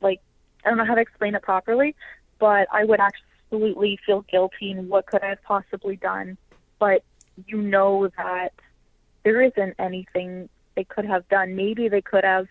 like 0.00 0.20
I 0.64 0.68
don't 0.68 0.78
know 0.78 0.84
how 0.84 0.94
to 0.94 1.00
explain 1.00 1.34
it 1.34 1.42
properly, 1.42 1.94
but 2.38 2.68
I 2.72 2.84
would 2.84 3.00
absolutely 3.00 3.98
feel 4.04 4.24
guilty 4.30 4.72
and 4.72 4.88
what 4.88 5.06
could 5.06 5.22
I 5.22 5.30
have 5.30 5.42
possibly 5.42 5.96
done. 5.96 6.36
But 6.78 7.02
you 7.46 7.60
know 7.60 8.08
that 8.16 8.52
there 9.24 9.42
isn't 9.42 9.74
anything 9.78 10.48
they 10.74 10.84
could 10.84 11.04
have 11.04 11.28
done. 11.28 11.56
Maybe 11.56 11.88
they 11.88 12.00
could 12.00 12.24
have 12.24 12.46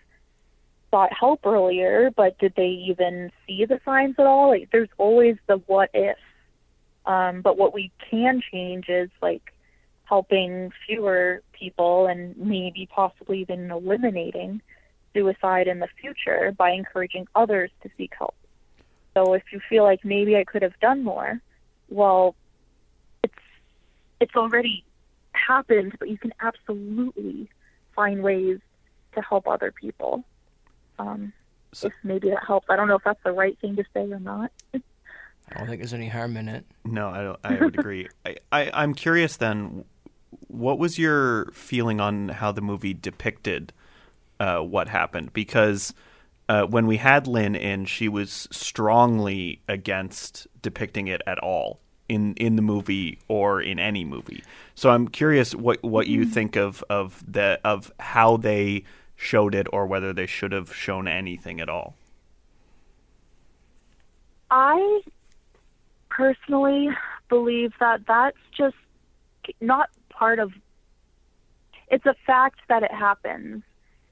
sought 0.90 1.12
help 1.12 1.44
earlier, 1.44 2.10
but 2.14 2.38
did 2.38 2.54
they 2.56 2.68
even 2.88 3.30
see 3.46 3.64
the 3.64 3.80
signs 3.84 4.16
at 4.18 4.26
all? 4.26 4.50
Like, 4.50 4.68
there's 4.72 4.88
always 4.98 5.36
the 5.46 5.56
what 5.66 5.90
if. 5.92 6.16
Um, 7.06 7.40
but 7.40 7.56
what 7.56 7.72
we 7.72 7.90
can 8.10 8.42
change 8.52 8.88
is 8.88 9.08
like 9.22 9.52
helping 10.08 10.70
fewer 10.86 11.42
people 11.52 12.06
and 12.06 12.36
maybe 12.36 12.88
possibly 12.90 13.40
even 13.40 13.70
eliminating 13.70 14.62
suicide 15.14 15.66
in 15.66 15.80
the 15.80 15.88
future 16.00 16.52
by 16.56 16.70
encouraging 16.70 17.26
others 17.34 17.70
to 17.82 17.90
seek 17.96 18.12
help. 18.16 18.34
So 19.14 19.34
if 19.34 19.42
you 19.52 19.60
feel 19.68 19.84
like 19.84 20.04
maybe 20.04 20.36
I 20.36 20.44
could 20.44 20.62
have 20.62 20.78
done 20.80 21.02
more, 21.02 21.40
well, 21.88 22.34
it's 23.22 23.34
it's 24.20 24.36
already 24.36 24.84
happened, 25.32 25.96
but 25.98 26.08
you 26.08 26.18
can 26.18 26.32
absolutely 26.40 27.50
find 27.94 28.22
ways 28.22 28.58
to 29.14 29.22
help 29.22 29.48
other 29.48 29.72
people. 29.72 30.24
Um, 30.98 31.32
so, 31.72 31.88
if 31.88 31.92
maybe 32.02 32.30
that 32.30 32.44
helps. 32.46 32.66
I 32.70 32.76
don't 32.76 32.88
know 32.88 32.96
if 32.96 33.04
that's 33.04 33.22
the 33.24 33.32
right 33.32 33.58
thing 33.60 33.76
to 33.76 33.84
say 33.94 34.10
or 34.10 34.20
not. 34.20 34.52
I 34.74 35.58
don't 35.58 35.66
think 35.66 35.80
there's 35.80 35.94
any 35.94 36.08
harm 36.08 36.36
in 36.36 36.48
it. 36.48 36.66
No, 36.84 37.08
I 37.08 37.22
don't. 37.22 37.38
I 37.44 37.64
would 37.64 37.78
agree. 37.78 38.08
I, 38.24 38.36
I 38.52 38.70
I'm 38.72 38.94
curious 38.94 39.36
then. 39.36 39.84
What 40.48 40.78
was 40.78 40.98
your 40.98 41.50
feeling 41.52 42.00
on 42.00 42.28
how 42.28 42.52
the 42.52 42.60
movie 42.60 42.94
depicted 42.94 43.72
uh, 44.40 44.58
what 44.58 44.88
happened? 44.88 45.32
Because 45.32 45.94
uh, 46.48 46.64
when 46.64 46.86
we 46.86 46.96
had 46.96 47.26
Lynn 47.26 47.54
in, 47.54 47.84
she 47.84 48.08
was 48.08 48.48
strongly 48.50 49.60
against 49.68 50.46
depicting 50.62 51.08
it 51.08 51.22
at 51.26 51.38
all 51.38 51.80
in 52.08 52.34
in 52.34 52.56
the 52.56 52.62
movie 52.62 53.18
or 53.28 53.60
in 53.60 53.78
any 53.78 54.04
movie. 54.04 54.42
So 54.74 54.90
I'm 54.90 55.08
curious 55.08 55.54
what 55.54 55.82
what 55.82 56.06
you 56.06 56.22
mm-hmm. 56.22 56.30
think 56.30 56.56
of 56.56 56.82
of 56.88 57.22
the 57.30 57.60
of 57.64 57.92
how 58.00 58.36
they 58.38 58.84
showed 59.16 59.54
it 59.54 59.66
or 59.72 59.86
whether 59.86 60.12
they 60.12 60.26
should 60.26 60.52
have 60.52 60.74
shown 60.74 61.08
anything 61.08 61.60
at 61.60 61.68
all. 61.68 61.96
I 64.50 65.02
personally 66.08 66.88
believe 67.28 67.72
that 67.80 68.06
that's 68.06 68.38
just 68.56 68.76
not 69.60 69.90
part 70.18 70.38
of 70.38 70.52
it's 71.90 72.04
a 72.06 72.14
fact 72.26 72.60
that 72.68 72.82
it 72.82 72.92
happens. 72.92 73.62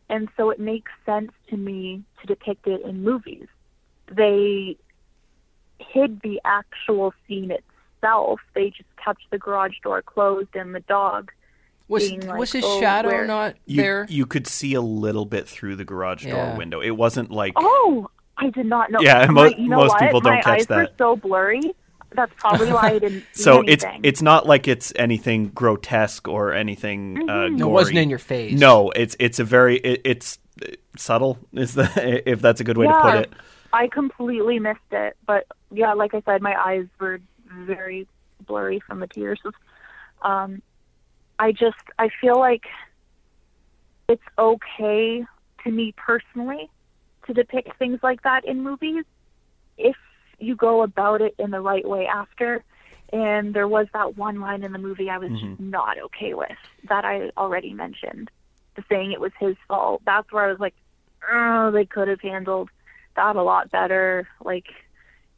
And 0.09 0.29
so 0.37 0.51
it 0.51 0.61
makes 0.61 0.93
sense 1.05 1.33
to 1.51 1.57
me 1.57 2.03
to 2.21 2.27
depict 2.27 2.67
it 2.67 2.81
in 2.83 3.03
movies. 3.03 3.49
They 4.11 4.77
hid 5.79 6.21
the 6.23 6.41
actual 6.45 7.13
scene 7.27 7.51
itself. 7.51 8.41
They 8.55 8.71
just 8.71 8.89
kept 9.05 9.21
the 9.31 9.39
garage 9.39 9.75
door 9.83 10.01
closed 10.03 10.55
and 10.55 10.75
the 10.75 10.81
dog 10.81 11.33
was 11.89 12.11
like, 12.11 12.39
was 12.39 12.53
his 12.53 12.65
oh, 12.67 12.81
shadow 12.81 13.09
where? 13.09 13.27
not 13.27 13.55
you, 13.65 13.77
there? 13.77 14.07
you 14.09 14.27
could 14.27 14.47
see 14.47 14.75
a 14.75 14.81
little 14.81 15.25
bit 15.25 15.49
through 15.49 15.77
the 15.77 15.85
garage 15.85 16.25
door 16.25 16.33
Yeah. 16.35 16.57
window. 16.57 16.81
It 16.81 16.91
wasn't 16.91 17.31
like 17.31 17.53
oh 17.57 18.11
i 18.39 18.51
did 18.51 18.67
not 18.67 18.91
know. 18.91 18.99
Yeah, 19.01 19.27
My- 19.27 19.51
mo- 19.51 19.57
you 19.57 19.69
know 19.69 19.77
most 19.77 19.91
what? 19.91 20.01
people 20.01 20.21
don't 20.21 20.35
My 20.35 20.43
catch 20.43 20.61
eyes 20.61 20.69
were 20.69 20.89
so 20.99 21.17
blurry 21.17 21.75
that's 22.17 22.33
probably 22.37 22.69
why 22.73 22.91
i 22.91 22.99
didn't 23.05 23.25
see 23.33 23.43
so 23.43 23.63
it's 23.67 23.85
it's 24.03 24.23
not 24.23 24.47
like 24.47 24.67
it's 24.67 24.93
anything 24.97 25.49
grotesque 25.51 26.27
or 26.27 26.53
anything 26.53 27.19
uh, 27.29 27.33
Mhm. 27.33 27.53
no, 27.53 27.57
gory. 27.59 27.71
it 27.71 27.73
wasn't 27.73 27.99
in 27.99 28.11
your 28.11 28.19
face 28.19 28.59
No, 28.59 28.91
it's 28.91 29.17
it's 29.21 29.39
a 29.39 29.45
very 29.45 29.77
it, 29.77 30.01
it's 30.05 30.39
uh, 30.63 30.69
subtle 30.97 31.39
is 31.53 31.75
the 31.75 32.23
if 32.29 32.41
that's 32.41 32.61
a 32.61 32.65
good 32.65 32.79
way 32.79 32.87
to 32.87 33.01
put 33.01 33.15
it. 33.17 33.33
I 33.73 33.89
completely 33.89 34.59
missed 34.59 34.91
it, 34.91 35.17
but 35.27 35.47
yeah, 35.71 35.93
like 35.93 36.15
I 36.15 36.23
said, 36.25 36.41
my 36.41 36.55
eyes 36.59 36.87
were 36.99 37.21
very 37.53 38.09
blurry 38.47 38.81
from 38.81 39.01
the 39.01 39.07
tears. 39.07 39.41
Um, 40.23 40.63
I 41.39 41.53
just 41.53 41.77
I 41.99 42.09
feel 42.21 42.39
like 42.39 42.65
it's 44.09 44.23
okay 44.39 45.25
to 45.65 45.71
me 45.71 45.93
personally 45.97 46.71
to 47.27 47.35
depict 47.35 47.77
things 47.79 47.99
like 48.03 48.23
that 48.23 48.45
in 48.45 48.63
movies 48.63 49.05
if 49.77 49.97
you 50.39 50.55
go 50.57 50.83
about 50.83 51.21
it 51.23 51.35
in 51.39 51.51
the 51.51 51.61
right 51.61 51.87
way 51.87 52.07
after. 52.07 52.63
And 53.13 53.55
there 53.55 53.69
was 53.69 53.87
that 53.93 54.17
one 54.17 54.41
line 54.41 54.65
in 54.65 54.73
the 54.73 54.79
movie 54.79 55.09
I 55.09 55.19
was 55.19 55.31
just 55.31 55.61
not 55.61 55.97
okay 56.07 56.35
with 56.35 56.51
that 56.89 57.05
I 57.05 57.31
already 57.37 57.73
mentioned. 57.73 58.31
The 58.75 58.85
saying 58.89 59.13
it 59.13 59.21
was 59.21 59.33
his 59.39 59.57
fault. 59.69 60.03
That's 60.05 60.31
where 60.33 60.45
I 60.45 60.49
was 60.51 60.59
like, 60.59 60.75
oh, 61.33 61.71
they 61.71 61.85
could 61.87 62.09
have 62.09 62.21
handled 62.21 62.69
that 63.15 63.37
a 63.37 63.43
lot 63.43 63.71
better. 63.71 64.29
Like, 64.45 64.67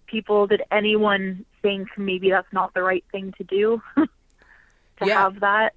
people, 0.06 0.46
did 0.46 0.62
anyone 0.70 1.44
think 1.62 1.88
maybe 1.98 2.30
that's 2.30 2.52
not 2.52 2.72
the 2.74 2.82
right 2.82 3.04
thing 3.12 3.34
to 3.38 3.44
do? 3.44 3.82
to 3.96 4.08
Yeah. 5.06 5.22
have 5.22 5.40
that? 5.40 5.74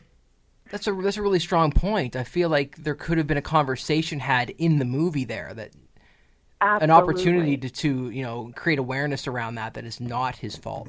That's 0.72 0.88
a 0.88 0.94
that's 0.94 1.18
a 1.18 1.22
really 1.22 1.40
strong 1.40 1.72
point. 1.74 2.16
I 2.16 2.24
feel 2.24 2.48
like 2.48 2.78
there 2.78 2.96
could 2.96 3.18
have 3.18 3.28
been 3.28 3.38
a 3.38 3.42
conversation 3.42 4.20
had 4.22 4.52
in 4.52 4.80
the 4.80 4.86
movie 4.86 5.26
there 5.26 5.54
that 5.54 5.72
Absolutely. 6.62 6.84
an 6.84 6.92
opportunity 6.92 7.58
to, 7.58 7.70
to 7.70 8.10
you 8.12 8.22
know 8.24 8.52
create 8.56 8.80
awareness 8.80 9.28
around 9.28 9.56
that 9.56 9.74
that 9.74 9.84
is 9.86 10.00
not 10.00 10.36
his 10.38 10.56
fault. 10.56 10.88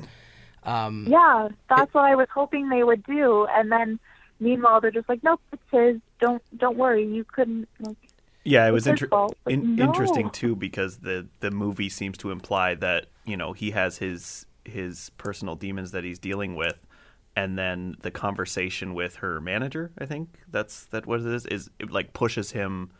Um, 0.65 1.07
Yeah, 1.09 1.49
that's 1.69 1.93
what 1.95 2.05
I 2.05 2.15
was 2.15 2.29
hoping 2.33 2.69
they 2.69 2.85
would 2.85 3.03
do. 3.05 3.47
And 3.51 3.73
then, 3.73 3.99
meanwhile, 4.39 4.81
they're 4.81 4.91
just 4.93 5.09
like, 5.09 5.23
nope, 5.25 5.41
it's 5.53 5.63
his. 5.73 6.01
Don't 6.21 6.43
don't 6.59 6.77
worry. 6.77 7.05
You 7.07 7.25
couldn't. 7.25 7.69
Like, 7.81 7.97
Yeah, 8.45 8.67
it 8.69 8.71
was 8.71 8.87
inter- 8.87 9.09
in- 9.47 9.77
no. 9.77 9.85
interesting 9.85 10.31
too 10.31 10.55
because 10.55 10.99
the 10.99 11.27
the 11.41 11.51
movie 11.51 11.89
seems 11.89 12.19
to 12.19 12.31
imply 12.31 12.75
that 12.77 13.07
you 13.25 13.37
know 13.37 13.53
he 13.55 13.71
has 13.73 13.99
his 13.99 14.47
his 14.65 15.11
personal 15.17 15.57
demons 15.57 15.91
that 15.91 16.05
he's 16.05 16.21
dealing 16.21 16.55
with, 16.55 16.87
and 17.35 17.59
then 17.59 17.97
the 18.03 18.11
conversation 18.13 18.95
with 18.95 19.17
her 19.17 19.41
manager, 19.41 19.91
I 19.99 20.07
think 20.07 20.39
that's 20.49 20.85
that 20.87 21.07
what 21.07 21.21
it 21.21 21.27
is, 21.27 21.47
is 21.47 21.71
it 21.81 21.91
like 21.91 22.13
pushes 22.13 22.53
him 22.53 22.91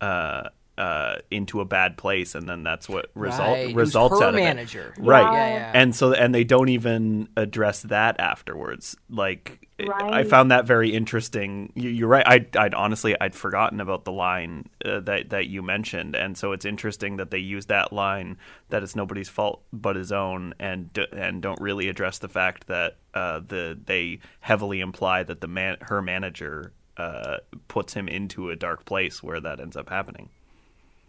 uh 0.00 0.48
uh 0.78 1.16
into 1.30 1.60
a 1.60 1.64
bad 1.64 1.96
place, 1.96 2.34
and 2.34 2.48
then 2.48 2.62
that's 2.62 2.88
what 2.88 3.10
result 3.14 3.56
right, 3.56 3.74
results 3.74 4.18
her 4.18 4.26
out 4.26 4.34
of 4.34 4.40
it. 4.40 4.44
manager. 4.44 4.94
Right. 4.98 5.22
Yeah, 5.22 5.48
yeah. 5.48 5.72
and 5.74 5.94
so 5.94 6.12
and 6.12 6.34
they 6.34 6.44
don't 6.44 6.68
even 6.68 7.28
address 7.36 7.82
that 7.82 8.18
afterwards 8.20 8.96
like 9.08 9.64
i 10.04 10.22
found 10.22 10.52
that 10.52 10.66
very 10.66 10.94
interesting 10.94 11.72
you, 11.74 11.90
you're 11.90 12.08
right 12.08 12.26
I'd, 12.26 12.56
I'd 12.56 12.74
honestly 12.74 13.16
i'd 13.20 13.34
forgotten 13.34 13.80
about 13.80 14.04
the 14.04 14.12
line 14.12 14.68
uh, 14.84 15.00
that 15.00 15.30
that 15.30 15.48
you 15.48 15.62
mentioned 15.62 16.14
and 16.14 16.38
so 16.38 16.52
it's 16.52 16.64
interesting 16.64 17.16
that 17.16 17.32
they 17.32 17.38
use 17.38 17.66
that 17.66 17.92
line 17.92 18.36
that 18.68 18.84
it's 18.84 18.94
nobody's 18.94 19.28
fault 19.28 19.62
but 19.72 19.96
his 19.96 20.12
own 20.12 20.54
and 20.60 20.96
and 21.12 21.42
don't 21.42 21.60
really 21.60 21.88
address 21.88 22.18
the 22.18 22.28
fact 22.28 22.68
that 22.68 22.98
uh, 23.14 23.40
the 23.40 23.78
they 23.84 24.20
heavily 24.40 24.80
imply 24.80 25.24
that 25.24 25.40
the 25.40 25.48
man 25.48 25.76
her 25.80 26.00
manager 26.00 26.72
uh, 26.96 27.38
puts 27.66 27.94
him 27.94 28.06
into 28.06 28.50
a 28.50 28.56
dark 28.56 28.84
place 28.84 29.22
where 29.24 29.40
that 29.40 29.58
ends 29.58 29.76
up 29.76 29.88
happening 29.88 30.28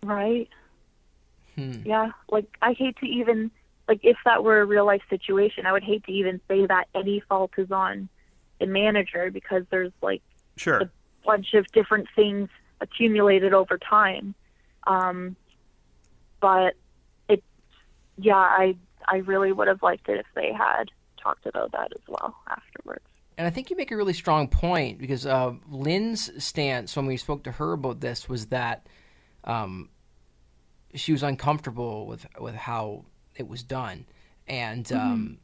right? 0.05 0.49
Hmm. 1.55 1.81
Yeah, 1.85 2.11
like 2.29 2.57
I 2.61 2.73
hate 2.73 2.97
to 2.97 3.05
even 3.05 3.51
like 3.87 3.99
if 4.03 4.17
that 4.25 4.43
were 4.43 4.61
a 4.61 4.65
real 4.65 4.85
life 4.85 5.03
situation, 5.09 5.65
I 5.65 5.71
would 5.71 5.83
hate 5.83 6.03
to 6.05 6.11
even 6.11 6.41
say 6.47 6.65
that 6.65 6.87
any 6.93 7.21
fault 7.27 7.51
is 7.57 7.71
on 7.71 8.09
the 8.59 8.65
manager 8.65 9.31
because 9.31 9.63
there's 9.69 9.91
like 10.01 10.21
sure 10.57 10.81
a 10.81 10.89
bunch 11.25 11.53
of 11.53 11.65
different 11.71 12.07
things 12.15 12.49
accumulated 12.81 13.53
over 13.53 13.77
time. 13.77 14.35
Um, 14.87 15.35
but 16.41 16.75
it, 17.29 17.43
yeah, 18.17 18.35
I 18.35 18.75
I 19.07 19.17
really 19.17 19.51
would 19.51 19.67
have 19.67 19.81
liked 19.83 20.09
it 20.09 20.19
if 20.19 20.27
they 20.35 20.51
had 20.51 20.91
talked 21.21 21.45
about 21.45 21.71
that 21.71 21.91
as 21.95 22.01
well 22.07 22.35
afterwards. 22.49 23.05
And 23.37 23.45
I 23.45 23.49
think 23.49 23.69
you 23.69 23.75
make 23.75 23.91
a 23.91 23.97
really 23.97 24.13
strong 24.13 24.47
point 24.47 24.97
because 24.97 25.25
uh, 25.25 25.53
Lynn's 25.69 26.31
stance 26.43 26.95
when 26.95 27.05
we 27.05 27.17
spoke 27.17 27.43
to 27.43 27.51
her 27.53 27.73
about 27.73 27.99
this 27.99 28.29
was 28.29 28.47
that 28.47 28.87
um, 29.43 29.89
she 30.95 31.11
was 31.11 31.23
uncomfortable 31.23 32.07
with 32.07 32.25
with 32.39 32.55
how 32.55 33.05
it 33.35 33.47
was 33.47 33.63
done, 33.63 34.05
and 34.47 34.91
um, 34.91 35.37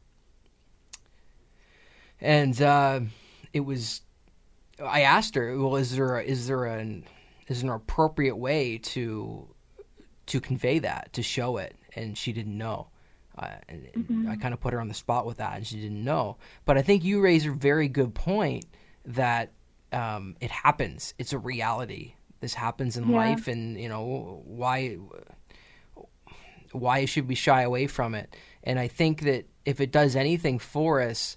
and 2.20 2.60
uh, 2.60 3.00
it 3.52 3.60
was. 3.60 4.02
I 4.82 5.02
asked 5.02 5.34
her, 5.34 5.56
"Well, 5.58 5.76
is 5.76 5.94
there 5.96 6.18
a, 6.18 6.22
is 6.22 6.46
there 6.46 6.64
an 6.64 7.04
is 7.48 7.62
an 7.62 7.68
appropriate 7.68 8.36
way 8.36 8.78
to 8.78 9.48
to 10.26 10.40
convey 10.40 10.78
that 10.80 11.12
to 11.14 11.22
show 11.22 11.56
it?" 11.58 11.76
And 11.94 12.16
she 12.16 12.32
didn't 12.32 12.56
know. 12.56 12.88
Uh, 13.36 13.48
and 13.68 13.88
and 13.94 14.28
I 14.28 14.36
kind 14.36 14.52
of 14.54 14.60
put 14.60 14.72
her 14.72 14.80
on 14.80 14.88
the 14.88 14.94
spot 14.94 15.26
with 15.26 15.38
that, 15.38 15.56
and 15.56 15.66
she 15.66 15.80
didn't 15.80 16.02
know. 16.04 16.36
But 16.64 16.78
I 16.78 16.82
think 16.82 17.04
you 17.04 17.20
raise 17.20 17.46
a 17.46 17.50
very 17.52 17.88
good 17.88 18.14
point 18.14 18.66
that 19.06 19.52
um, 19.92 20.36
it 20.40 20.50
happens. 20.50 21.14
It's 21.18 21.32
a 21.32 21.38
reality. 21.38 22.14
This 22.40 22.54
happens 22.54 22.96
in 22.96 23.08
Yeah. 23.08 23.16
life, 23.16 23.48
and 23.48 23.78
you 23.80 23.88
know 23.88 24.42
why 24.44 24.98
why 26.72 27.04
should 27.04 27.28
we 27.28 27.34
shy 27.34 27.62
away 27.62 27.86
from 27.86 28.14
it? 28.14 28.34
And 28.64 28.78
I 28.78 28.88
think 28.88 29.22
that 29.22 29.46
if 29.64 29.80
it 29.80 29.92
does 29.92 30.16
anything 30.16 30.58
for 30.58 31.00
us, 31.00 31.36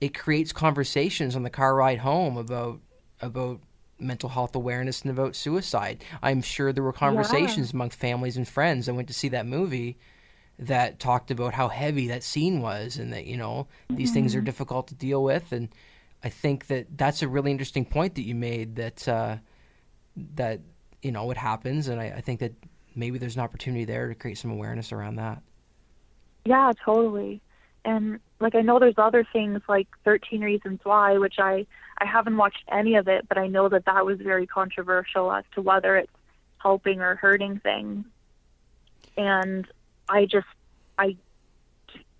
it 0.00 0.14
creates 0.14 0.52
conversations 0.52 1.36
on 1.36 1.42
the 1.42 1.50
car 1.50 1.74
ride 1.74 1.98
home 1.98 2.36
about 2.36 2.80
about 3.20 3.60
mental 3.98 4.28
health 4.28 4.54
awareness 4.54 5.02
and 5.02 5.10
about 5.10 5.34
suicide. 5.34 6.04
I'm 6.22 6.42
sure 6.42 6.72
there 6.72 6.84
were 6.84 6.92
conversations 6.92 7.72
among 7.72 7.90
families 7.90 8.36
and 8.36 8.46
friends. 8.46 8.86
That 8.86 8.94
went 8.94 9.08
to 9.08 9.14
see 9.14 9.28
that 9.30 9.46
movie 9.46 9.96
that 10.58 10.98
talked 10.98 11.30
about 11.30 11.54
how 11.54 11.68
heavy 11.68 12.08
that 12.08 12.22
scene 12.22 12.60
was 12.60 12.96
and 12.96 13.12
that 13.12 13.26
you 13.26 13.36
know 13.36 13.68
these 13.90 14.12
things 14.12 14.34
are 14.34 14.40
difficult 14.40 14.88
to 14.88 14.94
deal 14.94 15.22
with. 15.22 15.52
And 15.52 15.68
I 16.22 16.28
think 16.28 16.66
that 16.68 16.96
that's 16.96 17.22
a 17.22 17.28
really 17.28 17.50
interesting 17.50 17.84
point 17.84 18.14
that 18.16 18.22
you 18.22 18.34
made 18.34 18.76
that 18.76 19.06
uh, 19.08 19.36
that 20.34 20.60
you 21.02 21.12
know 21.12 21.30
it 21.30 21.36
happens. 21.36 21.88
And 21.88 22.00
I, 22.00 22.06
I 22.16 22.20
think 22.20 22.40
that 22.40 22.52
maybe 22.96 23.18
there's 23.18 23.36
an 23.36 23.42
opportunity 23.42 23.84
there 23.84 24.08
to 24.08 24.14
create 24.14 24.38
some 24.38 24.50
awareness 24.50 24.90
around 24.90 25.16
that. 25.16 25.42
Yeah, 26.44 26.72
totally. 26.84 27.40
And 27.84 28.18
like 28.40 28.54
I 28.54 28.62
know 28.62 28.78
there's 28.78 28.98
other 28.98 29.24
things 29.32 29.60
like 29.68 29.86
13 30.04 30.40
Reasons 30.40 30.80
Why, 30.82 31.18
which 31.18 31.36
I 31.38 31.66
I 31.98 32.06
haven't 32.06 32.36
watched 32.36 32.64
any 32.70 32.96
of 32.96 33.08
it, 33.08 33.28
but 33.28 33.38
I 33.38 33.46
know 33.46 33.68
that 33.68 33.84
that 33.86 34.04
was 34.04 34.18
very 34.20 34.46
controversial 34.46 35.32
as 35.32 35.44
to 35.54 35.62
whether 35.62 35.96
it's 35.96 36.12
helping 36.58 37.00
or 37.00 37.14
hurting 37.16 37.60
things. 37.60 38.04
And 39.16 39.66
I 40.08 40.26
just, 40.26 40.46
I 40.98 41.16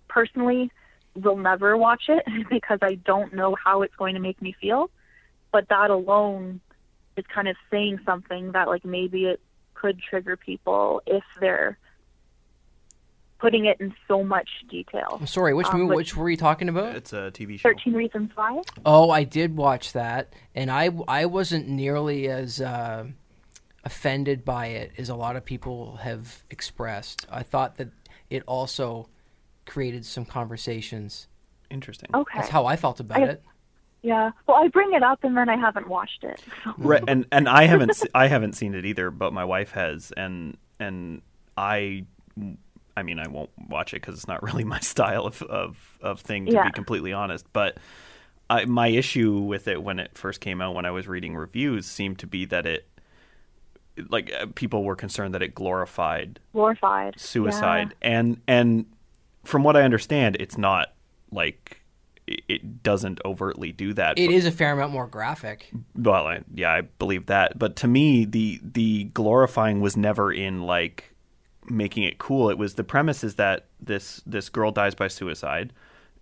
personally 0.07 0.71
will 1.15 1.37
never 1.37 1.77
watch 1.77 2.03
it 2.07 2.23
because 2.49 2.79
I 2.81 2.95
don't 2.95 3.33
know 3.33 3.55
how 3.61 3.81
it's 3.83 3.95
going 3.95 4.15
to 4.15 4.21
make 4.21 4.41
me 4.41 4.55
feel. 4.59 4.89
But 5.51 5.69
that 5.69 5.89
alone 5.89 6.59
is 7.15 7.25
kind 7.33 7.47
of 7.47 7.55
saying 7.69 7.99
something 8.05 8.53
that, 8.53 8.67
like, 8.67 8.83
maybe 8.83 9.25
it 9.25 9.39
could 9.79 9.99
trigger 9.99 10.35
people 10.35 11.01
if 11.05 11.23
they're 11.39 11.77
putting 13.39 13.65
it 13.65 13.79
in 13.79 13.93
so 14.07 14.23
much 14.23 14.49
detail. 14.69 15.17
I'm 15.19 15.27
sorry, 15.27 15.53
which 15.53 15.67
Um, 15.67 15.77
movie? 15.81 15.89
but- 15.89 15.97
Which 15.97 16.15
were 16.17 16.29
you 16.29 16.37
talking 16.37 16.69
about? 16.69 16.95
It's 16.95 17.13
a 17.13 17.29
TV 17.31 17.57
show. 17.57 17.69
13 17.69 17.93
Reasons 17.93 18.31
Why? 18.35 18.61
Oh, 18.85 19.11
I 19.11 19.23
did 19.23 19.55
watch 19.55 19.93
that, 19.93 20.33
and 20.55 20.71
I 20.71 20.89
I 21.07 21.25
wasn't 21.27 21.67
nearly 21.67 22.27
as 22.29 22.59
uh, 22.59 23.05
offended 23.83 24.43
by 24.43 24.67
it 24.67 24.91
as 24.97 25.09
a 25.09 25.15
lot 25.15 25.35
of 25.35 25.45
people 25.45 25.97
have 25.97 26.43
expressed. 26.49 27.27
I 27.31 27.43
thought 27.43 27.75
that 27.77 27.89
it 28.29 28.43
also 28.47 29.07
created 29.65 30.03
some 30.05 30.25
conversations. 30.25 31.27
Interesting. 31.69 32.09
Okay. 32.13 32.39
That's 32.39 32.49
how 32.49 32.65
I 32.65 32.75
felt 32.75 32.99
about 32.99 33.19
I- 33.21 33.25
it. 33.25 33.43
Yeah. 34.03 34.31
Well, 34.47 34.57
I 34.63 34.67
bring 34.67 34.93
it 34.93 35.03
up 35.03 35.23
and 35.23 35.35
then 35.35 35.49
I 35.49 35.57
haven't 35.57 35.87
watched 35.89 36.23
it. 36.23 36.41
So. 36.63 36.73
Right, 36.77 37.03
and 37.07 37.25
and 37.31 37.49
I 37.49 37.63
haven't 37.65 38.01
I 38.15 38.27
haven't 38.27 38.53
seen 38.53 38.73
it 38.75 38.85
either, 38.85 39.11
but 39.11 39.33
my 39.33 39.43
wife 39.43 39.71
has, 39.71 40.11
and 40.15 40.55
and 40.79 41.21
I, 41.57 42.05
I 42.95 43.03
mean, 43.03 43.19
I 43.19 43.27
won't 43.27 43.49
watch 43.69 43.93
it 43.93 44.01
because 44.01 44.15
it's 44.15 44.27
not 44.27 44.43
really 44.47 44.63
my 44.63 44.79
style 44.79 45.25
of 45.25 45.41
of, 45.43 45.97
of 46.01 46.21
thing 46.21 46.45
to 46.45 46.51
Yeah. 46.53 46.65
be 46.65 46.71
completely 46.71 47.11
honest. 47.13 47.45
But 47.53 47.77
I, 48.49 48.65
my 48.65 48.87
issue 48.87 49.39
with 49.39 49.67
it 49.67 49.83
when 49.83 49.99
it 49.99 50.17
first 50.17 50.39
came 50.39 50.61
out, 50.61 50.73
when 50.75 50.85
I 50.85 50.91
was 50.91 51.07
reading 51.07 51.35
reviews, 51.35 51.85
seemed 51.85 52.19
to 52.19 52.27
be 52.27 52.45
that 52.45 52.65
it, 52.65 52.87
like, 54.09 54.31
uh, 54.39 54.45
people 54.55 54.83
were 54.83 54.95
concerned 54.95 55.33
that 55.33 55.41
it 55.41 55.53
glorified 55.55 56.39
Glorified. 56.53 57.19
suicide 57.19 57.93
and 58.01 58.39
and 58.47 58.85
from 59.43 59.63
what 59.63 59.75
i 59.75 59.81
understand 59.81 60.37
it's 60.39 60.57
not 60.57 60.93
like 61.31 61.76
it- 62.27 62.83
doesn't 62.83 63.19
overtly 63.25 63.71
do 63.71 63.93
that 63.93 64.17
It 64.19 64.27
but- 64.27 64.35
is 64.35 64.45
a 64.45 64.51
fair 64.51 64.71
amount 64.73 64.91
more 64.93 65.07
graphic. 65.07 65.69
well 65.95 66.27
I, 66.27 66.41
yeah 66.53 66.71
i 66.71 66.81
believe 66.81 67.25
that. 67.27 67.57
But 67.57 67.75
to 67.77 67.87
me 67.87 68.25
the 68.25 68.59
the 68.63 69.05
glorifying 69.05 69.81
was 69.81 69.95
never 69.97 70.31
in 70.31 70.61
like 70.63 71.13
making 71.69 72.03
it 72.03 72.17
cool. 72.17 72.49
It 72.49 72.57
was 72.57 72.75
the 72.75 72.83
premise 72.83 73.23
is 73.23 73.35
that 73.35 73.65
this 73.81 74.21
this 74.25 74.49
girl 74.49 74.71
dies 74.71 74.95
by 74.95 75.07
suicide 75.09 75.73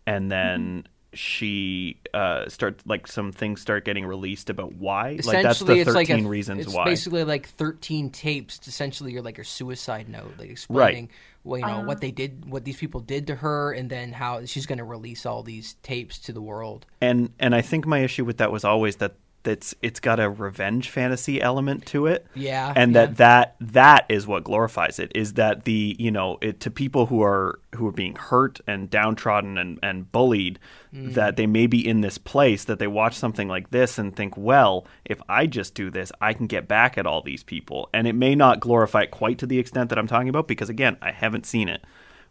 and 0.07 0.31
then 0.31 0.87
she 1.13 1.97
uh 2.13 2.47
start 2.49 2.81
like 2.85 3.07
some 3.07 3.31
things 3.31 3.61
start 3.61 3.85
getting 3.85 4.05
released 4.05 4.49
about 4.49 4.73
why. 4.73 5.19
Like 5.23 5.43
that's 5.43 5.61
Essentially, 5.61 5.75
the 5.75 5.81
it's 5.81 5.93
13 5.93 6.15
like 6.17 6.25
a, 6.25 6.27
reasons 6.29 6.65
it's 6.65 6.73
why. 6.73 6.85
basically 6.85 7.23
like 7.23 7.47
13 7.47 8.09
tapes. 8.09 8.59
Essentially, 8.67 9.13
you're 9.13 9.21
like 9.21 9.37
your 9.37 9.43
suicide 9.45 10.09
note, 10.09 10.33
like 10.37 10.49
explaining 10.49 11.05
well, 11.05 11.17
you 11.45 11.59
know 11.59 11.79
what 11.79 11.89
uh-huh. 11.89 11.95
they 12.01 12.11
did, 12.11 12.49
what 12.49 12.65
these 12.65 12.77
people 12.77 13.01
did 13.01 13.27
to 13.27 13.35
her, 13.35 13.71
and 13.71 13.89
then 13.89 14.11
how 14.11 14.45
she's 14.45 14.65
going 14.65 14.79
to 14.79 14.83
release 14.83 15.25
all 15.25 15.43
these 15.43 15.75
tapes 15.83 16.19
to 16.19 16.33
the 16.33 16.41
world. 16.41 16.85
and 17.01 17.31
and 17.39 17.53
I 17.55 17.61
think 17.61 17.85
my 17.85 17.99
issue 17.99 18.25
with 18.25 18.37
that 18.37 18.51
was 18.51 18.65
always 18.65 18.97
that 18.97 19.15
that's 19.45 19.73
it's 19.81 20.01
got 20.01 20.19
a 20.19 20.29
revenge 20.29 20.89
fantasy 20.89 21.41
element 21.41 21.85
to 21.87 22.07
it. 22.07 22.27
Yeah, 22.35 22.73
and 22.75 22.93
yeah. 22.93 23.05
that 23.05 23.17
that 23.17 23.55
that 23.61 24.05
is 24.09 24.27
what 24.27 24.43
glorifies 24.43 24.99
it. 24.99 25.13
Is 25.15 25.33
that 25.33 25.63
the 25.63 25.95
you 25.97 26.11
know 26.11 26.37
it 26.41 26.59
to 26.61 26.71
people 26.71 27.05
who 27.05 27.23
are 27.23 27.59
who 27.75 27.87
are 27.87 27.93
being 27.93 28.15
hurt 28.15 28.59
and 28.67 28.89
downtrodden 28.89 29.57
and 29.57 29.79
and 29.81 30.11
bullied 30.11 30.59
Mm. 30.95 31.13
that 31.13 31.35
they 31.35 31.45
may 31.45 31.67
be 31.67 31.85
in 31.85 31.99
this 31.99 32.17
place 32.17 32.63
that 32.63 32.79
they 32.79 32.87
watch 32.87 33.15
something 33.15 33.49
like 33.49 33.71
this 33.71 33.97
and 33.97 34.15
think, 34.15 34.37
well, 34.37 34.87
if 35.03 35.21
I 35.27 35.45
just 35.45 35.73
do 35.73 35.89
this, 35.89 36.09
I 36.21 36.31
can 36.31 36.47
get 36.47 36.69
back 36.69 36.97
at 36.97 37.05
all 37.05 37.21
these 37.21 37.43
people. 37.43 37.89
And 37.93 38.07
it 38.07 38.15
may 38.15 38.33
not 38.33 38.61
glorify 38.61 39.01
it 39.01 39.11
quite 39.11 39.37
to 39.39 39.45
the 39.45 39.59
extent 39.59 39.89
that 39.89 39.99
I'm 39.99 40.07
talking 40.07 40.29
about 40.29 40.47
because 40.47 40.69
again, 40.69 40.95
I 41.01 41.11
haven't 41.11 41.45
seen 41.45 41.67
it, 41.67 41.83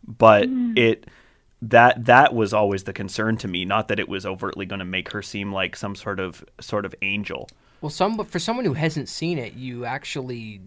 but 0.07 0.49
it 0.77 1.07
that 1.71 2.05
that 2.05 2.35
was 2.35 2.53
always 2.53 2.85
the 2.85 2.93
concern 2.93 3.37
to 3.37 3.49
me 3.49 3.65
not 3.65 3.89
that 3.89 3.99
it 3.99 4.09
was 4.09 4.25
overtly 4.27 4.67
going 4.67 4.79
to 4.79 4.85
make 4.85 5.11
her 5.11 5.23
seem 5.23 5.53
like 5.53 5.77
some 5.77 5.95
sort 5.95 6.21
of 6.21 6.45
sort 6.61 6.85
of 6.85 6.95
angel 7.03 7.49
Well, 7.81 7.91
some 7.91 8.17
but 8.17 8.29
for 8.29 8.39
someone 8.39 8.65
who 8.65 8.73
hasn't 8.73 9.09
seen 9.09 9.39
it, 9.39 9.55
you 9.55 9.85
actually 9.85 10.63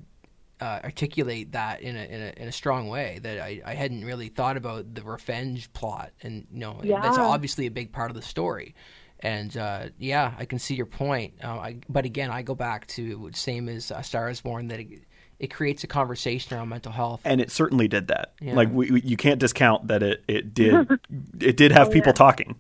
uh, 0.60 0.80
articulate 0.84 1.52
that 1.54 1.82
in 1.82 1.96
a, 1.96 2.04
in 2.04 2.22
a 2.22 2.34
in 2.44 2.48
a 2.48 2.52
strong 2.52 2.88
way 2.88 3.20
that 3.22 3.40
I, 3.40 3.62
I 3.66 3.74
hadn't 3.74 4.06
really 4.06 4.30
thought 4.30 4.58
about 4.58 4.94
the 4.94 5.04
revenge 5.04 5.72
plot, 5.74 6.12
and 6.22 6.48
you 6.52 6.60
know 6.60 6.80
that's 6.84 7.18
obviously 7.18 7.68
a 7.68 7.72
big 7.72 7.92
part 7.92 8.12
of 8.12 8.16
the 8.16 8.22
story. 8.22 8.76
And 9.20 9.56
uh, 9.58 9.88
yeah, 9.98 10.34
I 10.38 10.46
can 10.46 10.60
see 10.60 10.76
your 10.76 10.86
point. 10.86 11.34
Uh, 11.44 11.58
I, 11.58 11.78
but 11.90 12.06
again, 12.06 12.30
I 12.30 12.44
go 12.44 12.54
back 12.54 12.86
to 12.90 13.32
same 13.34 13.68
as 13.68 13.90
A 13.90 14.04
Star 14.04 14.30
Is 14.30 14.42
Born 14.42 14.68
that 14.68 14.80
it, 14.80 15.02
it 15.40 15.48
creates 15.54 15.84
a 15.84 15.88
conversation 15.88 16.58
around 16.58 16.70
mental 16.70 16.92
health. 16.92 17.22
and 17.26 17.40
it 17.42 17.52
certainly 17.52 17.88
did 17.88 18.08
that 18.08 18.34
Yeah. 18.42 18.56
like 18.56 18.70
we, 18.72 18.92
we, 18.92 19.02
you 19.02 19.18
can't 19.18 19.40
discount 19.40 19.88
that 19.88 20.02
it 20.04 20.24
it 20.28 20.54
did 20.54 20.88
it 21.40 21.58
did 21.58 21.72
have 21.72 21.92
people 21.92 22.14
talking 22.14 22.56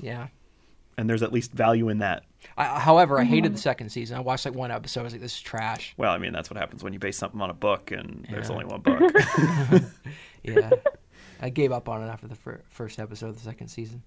Yeah. 0.00 0.28
and 0.96 1.08
there's 1.10 1.22
at 1.22 1.32
least 1.32 1.52
value 1.52 1.88
in 1.88 1.98
that 1.98 2.22
I, 2.56 2.78
however, 2.80 3.18
I 3.18 3.24
hated 3.24 3.54
the 3.54 3.58
second 3.58 3.90
season. 3.90 4.16
I 4.16 4.20
watched 4.20 4.44
like 4.44 4.54
one 4.54 4.70
episode. 4.70 5.00
I 5.00 5.04
was 5.04 5.12
like, 5.12 5.20
"This 5.22 5.34
is 5.34 5.40
trash." 5.40 5.94
well 5.96 6.12
i 6.12 6.18
mean 6.18 6.32
that's 6.32 6.50
what 6.50 6.56
happens 6.58 6.82
when 6.82 6.92
you 6.92 6.98
base 6.98 7.16
something 7.16 7.40
on 7.40 7.48
a 7.50 7.54
book 7.54 7.90
and 7.90 8.26
there's 8.30 8.50
only 8.50 8.64
one 8.64 8.80
book 8.80 9.00
Yeah, 10.42 10.70
I 11.40 11.50
gave 11.50 11.70
up 11.72 11.88
on 11.88 12.02
it 12.02 12.06
after 12.08 12.26
the 12.28 12.34
fir- 12.34 12.62
first 12.70 12.98
episode 12.98 13.28
of 13.28 13.34
the 13.36 13.42
second 13.42 13.68
season. 13.68 14.02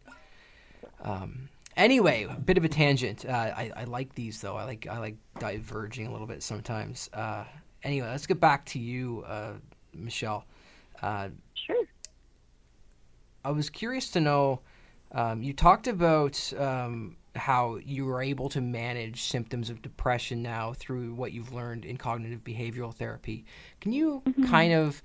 Um, 1.01 1.49
anyway, 1.77 2.25
a 2.29 2.39
bit 2.39 2.57
of 2.57 2.63
a 2.63 2.69
tangent. 2.69 3.25
Uh, 3.25 3.31
I, 3.31 3.71
I 3.75 3.83
like 3.85 4.15
these 4.15 4.41
though. 4.41 4.55
I 4.55 4.63
like 4.65 4.87
I 4.87 4.97
like 4.99 5.15
diverging 5.39 6.07
a 6.07 6.11
little 6.11 6.27
bit 6.27 6.41
sometimes. 6.43 7.09
Uh, 7.13 7.43
anyway, 7.83 8.07
let's 8.07 8.27
get 8.27 8.39
back 8.39 8.65
to 8.67 8.79
you, 8.79 9.23
uh, 9.27 9.53
Michelle. 9.93 10.45
Uh, 11.01 11.29
Sure. 11.53 11.85
I 13.45 13.51
was 13.51 13.69
curious 13.69 14.09
to 14.11 14.19
know. 14.19 14.61
Um, 15.11 15.43
you 15.43 15.53
talked 15.53 15.87
about 15.87 16.51
um, 16.57 17.17
how 17.35 17.77
you 17.77 18.05
were 18.05 18.21
able 18.21 18.49
to 18.49 18.61
manage 18.61 19.23
symptoms 19.23 19.69
of 19.69 19.81
depression 19.81 20.41
now 20.41 20.73
through 20.73 21.13
what 21.13 21.31
you've 21.31 21.53
learned 21.53 21.85
in 21.85 21.97
cognitive 21.97 22.43
behavioral 22.43 22.93
therapy. 22.93 23.45
Can 23.79 23.93
you 23.93 24.23
kind 24.47 24.73
of 24.73 25.01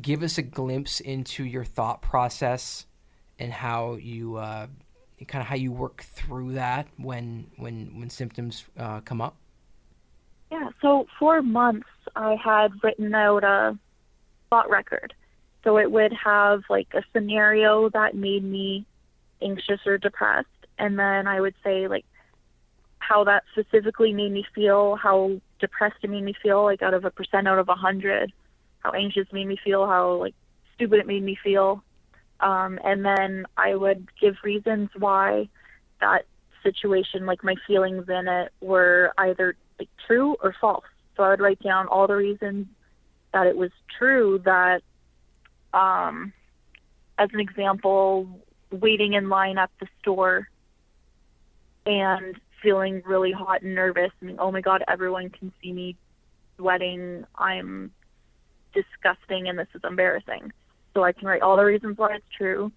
give 0.00 0.22
us 0.22 0.38
a 0.38 0.42
glimpse 0.42 1.00
into 1.00 1.44
your 1.44 1.64
thought 1.64 2.02
process 2.02 2.86
and 3.38 3.52
how 3.52 3.94
you 3.94 4.36
uh, 4.36 4.66
kind 5.28 5.42
of 5.42 5.48
how 5.48 5.56
you 5.56 5.72
work 5.72 6.02
through 6.02 6.54
that 6.54 6.88
when 6.96 7.46
when 7.56 7.98
when 7.98 8.10
symptoms 8.10 8.64
uh, 8.78 9.00
come 9.00 9.20
up? 9.20 9.36
Yeah, 10.50 10.68
so 10.80 11.06
for 11.18 11.42
months 11.42 11.88
I 12.14 12.36
had 12.42 12.72
written 12.82 13.14
out 13.14 13.44
a 13.44 13.78
thought 14.50 14.70
record. 14.70 15.14
So 15.64 15.78
it 15.78 15.90
would 15.90 16.12
have 16.12 16.62
like 16.70 16.88
a 16.94 17.02
scenario 17.12 17.88
that 17.90 18.14
made 18.14 18.44
me 18.44 18.86
anxious 19.42 19.80
or 19.84 19.98
depressed, 19.98 20.46
and 20.78 20.98
then 20.98 21.26
I 21.26 21.40
would 21.40 21.54
say 21.64 21.88
like 21.88 22.04
how 22.98 23.24
that 23.24 23.44
specifically 23.52 24.12
made 24.12 24.32
me 24.32 24.44
feel, 24.54 24.96
how 24.96 25.40
depressed 25.58 25.96
it 26.02 26.10
made 26.10 26.22
me 26.22 26.34
feel, 26.40 26.62
like 26.62 26.82
out 26.82 26.94
of 26.94 27.04
a 27.04 27.10
percent 27.10 27.48
out 27.48 27.58
of 27.58 27.68
a 27.68 27.74
hundred, 27.74 28.32
how 28.80 28.92
anxious 28.92 29.26
made 29.32 29.48
me 29.48 29.58
feel, 29.62 29.86
how 29.86 30.14
like 30.14 30.34
stupid 30.74 31.00
it 31.00 31.06
made 31.06 31.22
me 31.22 31.36
feel, 31.42 31.82
um, 32.40 32.78
and 32.84 33.04
then 33.04 33.46
I 33.56 33.74
would 33.74 34.06
give 34.20 34.36
reasons 34.44 34.90
why 34.96 35.48
that 36.00 36.26
situation, 36.62 37.26
like 37.26 37.42
my 37.42 37.54
feelings 37.66 38.08
in 38.08 38.28
it, 38.28 38.52
were 38.60 39.12
either 39.18 39.56
like 39.78 39.88
true 40.06 40.36
or 40.42 40.54
false. 40.60 40.84
So 41.16 41.22
I 41.22 41.30
would 41.30 41.40
write 41.40 41.62
down 41.62 41.88
all 41.88 42.06
the 42.06 42.16
reasons 42.16 42.66
that 43.32 43.46
it 43.46 43.56
was 43.56 43.70
true 43.98 44.40
that, 44.44 44.82
um, 45.72 46.32
as 47.18 47.28
an 47.32 47.40
example, 47.40 48.28
waiting 48.70 49.14
in 49.14 49.28
line 49.28 49.58
at 49.58 49.70
the 49.80 49.86
store 50.00 50.48
and 51.86 52.38
feeling 52.62 53.02
really 53.06 53.32
hot 53.32 53.62
and 53.62 53.74
nervous. 53.74 54.10
I 54.20 54.24
mean, 54.24 54.36
oh 54.38 54.50
my 54.50 54.60
God, 54.60 54.82
everyone 54.88 55.30
can 55.30 55.52
see 55.62 55.72
me 55.72 55.96
sweating. 56.56 57.24
I'm 57.36 57.92
disgusting 58.74 59.48
and 59.48 59.58
this 59.58 59.68
is 59.74 59.82
embarrassing. 59.84 60.52
So 60.94 61.04
I 61.04 61.12
can 61.12 61.28
write 61.28 61.42
all 61.42 61.56
the 61.56 61.64
reasons 61.64 61.98
why 61.98 62.14
it's 62.14 62.24
true, 62.36 62.72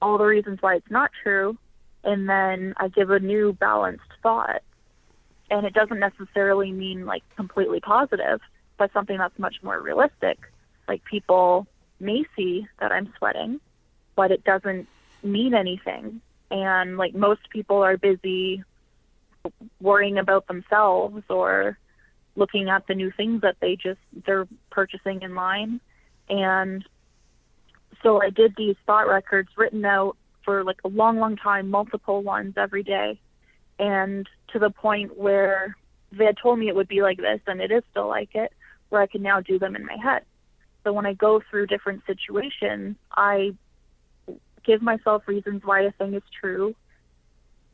all 0.00 0.18
the 0.18 0.24
reasons 0.24 0.58
why 0.60 0.76
it's 0.76 0.90
not 0.90 1.10
true, 1.22 1.56
and 2.04 2.28
then 2.28 2.74
I 2.76 2.88
give 2.88 3.10
a 3.10 3.18
new 3.18 3.52
balanced 3.52 4.02
thought. 4.22 4.62
And 5.50 5.66
it 5.66 5.74
doesn't 5.74 5.98
necessarily 5.98 6.72
mean 6.72 7.06
like 7.06 7.22
completely 7.36 7.80
positive, 7.80 8.40
but 8.78 8.92
something 8.92 9.18
that's 9.18 9.38
much 9.38 9.56
more 9.62 9.80
realistic. 9.80 10.38
Like 10.88 11.04
people 11.04 11.66
may 12.00 12.24
see 12.36 12.66
that 12.80 12.92
I'm 12.92 13.12
sweating, 13.18 13.60
but 14.16 14.30
it 14.30 14.44
doesn't 14.44 14.88
mean 15.22 15.54
anything. 15.54 16.20
And 16.50 16.96
like 16.96 17.14
most 17.14 17.48
people 17.50 17.82
are 17.82 17.96
busy 17.96 18.62
worrying 19.80 20.18
about 20.18 20.46
themselves 20.46 21.22
or 21.28 21.78
looking 22.36 22.68
at 22.68 22.86
the 22.86 22.94
new 22.94 23.10
things 23.10 23.42
that 23.42 23.56
they 23.60 23.76
just 23.76 24.00
they're 24.26 24.48
purchasing 24.70 25.22
in 25.22 25.34
line. 25.34 25.80
And 26.28 26.84
so 28.02 28.20
I 28.22 28.30
did 28.30 28.54
these 28.56 28.76
thought 28.86 29.08
records 29.08 29.48
written 29.56 29.84
out 29.84 30.16
for 30.44 30.64
like 30.64 30.78
a 30.84 30.88
long, 30.88 31.18
long 31.18 31.36
time, 31.36 31.70
multiple 31.70 32.22
ones 32.22 32.54
every 32.56 32.82
day. 32.82 33.18
And 33.78 34.28
to 34.52 34.58
the 34.58 34.70
point 34.70 35.18
where 35.18 35.76
they 36.12 36.24
had 36.24 36.36
told 36.40 36.58
me 36.58 36.68
it 36.68 36.76
would 36.76 36.88
be 36.88 37.02
like 37.02 37.18
this, 37.18 37.40
and 37.46 37.60
it 37.60 37.70
is 37.70 37.82
still 37.90 38.08
like 38.08 38.34
it, 38.34 38.52
where 38.88 39.02
I 39.02 39.06
can 39.06 39.22
now 39.22 39.40
do 39.40 39.58
them 39.58 39.74
in 39.74 39.84
my 39.84 39.96
head. 39.96 40.22
So 40.84 40.92
when 40.92 41.06
I 41.06 41.14
go 41.14 41.42
through 41.50 41.66
different 41.66 42.02
situations, 42.06 42.96
I 43.10 43.54
give 44.64 44.82
myself 44.82 45.26
reasons 45.26 45.62
why 45.64 45.80
a 45.82 45.92
thing 45.92 46.14
is 46.14 46.22
true, 46.40 46.74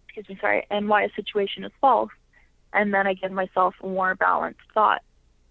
excuse 0.07 0.29
me, 0.29 0.39
sorry, 0.41 0.67
and 0.71 0.89
why 0.89 1.03
a 1.03 1.13
situation 1.15 1.65
is 1.65 1.73
false. 1.81 2.11
And 2.73 2.95
then 2.95 3.07
I 3.07 3.15
give 3.15 3.33
myself 3.33 3.75
a 3.83 3.87
more 3.87 4.15
balanced 4.15 4.61
thought. 4.73 5.03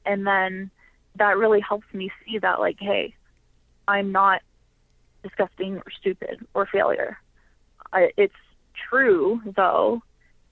And 0.05 0.25
then 0.25 0.71
that 1.15 1.37
really 1.37 1.59
helps 1.59 1.85
me 1.93 2.11
see 2.25 2.39
that, 2.39 2.59
like, 2.59 2.77
hey, 2.79 3.13
I'm 3.87 4.11
not 4.11 4.41
disgusting 5.21 5.77
or 5.77 5.91
stupid 5.99 6.45
or 6.53 6.65
failure. 6.65 7.17
I, 7.91 8.11
it's 8.17 8.33
true, 8.89 9.41
though, 9.55 10.01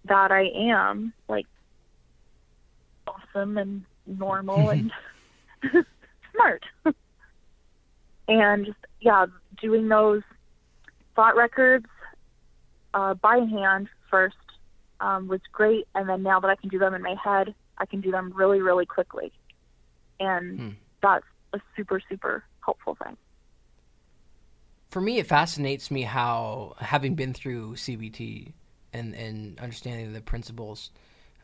that 0.07 0.31
I 0.31 0.49
am, 0.55 1.13
like, 1.27 1.45
awesome 3.07 3.57
and 3.57 3.83
normal 4.05 4.69
and 4.71 4.91
smart. 6.33 6.63
and 8.27 8.65
just, 8.65 8.77
yeah, 9.01 9.25
doing 9.61 9.87
those 9.87 10.21
thought 11.15 11.35
records 11.35 11.87
uh, 12.93 13.13
by 13.15 13.37
hand 13.37 13.87
first 14.09 14.35
um, 14.99 15.27
was 15.27 15.41
great. 15.51 15.87
And 15.95 16.07
then 16.07 16.23
now 16.23 16.39
that 16.39 16.49
I 16.49 16.55
can 16.55 16.69
do 16.69 16.79
them 16.79 16.93
in 16.93 17.01
my 17.01 17.15
head, 17.21 17.53
I 17.77 17.85
can 17.85 18.01
do 18.01 18.11
them 18.11 18.33
really, 18.35 18.61
really 18.61 18.85
quickly. 18.85 19.31
And 20.19 20.59
hmm. 20.59 20.69
that's 21.01 21.25
a 21.53 21.59
super, 21.75 22.01
super 22.09 22.43
helpful 22.65 22.97
thing. 23.03 23.17
For 24.89 25.01
me, 25.01 25.19
it 25.19 25.27
fascinates 25.27 25.91
me 25.91 26.03
how, 26.03 26.75
having 26.79 27.15
been 27.15 27.33
through 27.33 27.75
CBT 27.75 28.53
and, 28.97 29.15
and 29.15 29.59
understanding 29.59 30.13
the 30.13 30.21
principles, 30.21 30.91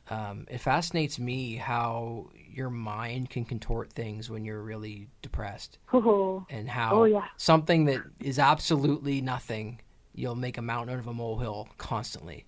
um, 0.10 0.46
it 0.50 0.60
fascinates 0.60 1.18
me 1.18 1.56
how 1.56 2.30
your 2.52 2.70
mind 2.70 3.30
can 3.30 3.46
contort 3.46 3.92
things 3.92 4.30
when 4.30 4.44
you're 4.44 4.62
really 4.62 5.08
depressed, 5.22 5.78
oh. 5.94 6.46
and 6.50 6.70
how 6.70 7.02
oh, 7.02 7.04
yeah. 7.06 7.26
something 7.38 7.86
that 7.86 8.02
is 8.20 8.38
absolutely 8.38 9.22
nothing, 9.22 9.80
you'll 10.14 10.36
make 10.36 10.58
a 10.58 10.62
mountain 10.62 10.94
out 10.94 11.00
of 11.00 11.08
a 11.08 11.14
molehill 11.14 11.70
constantly. 11.78 12.46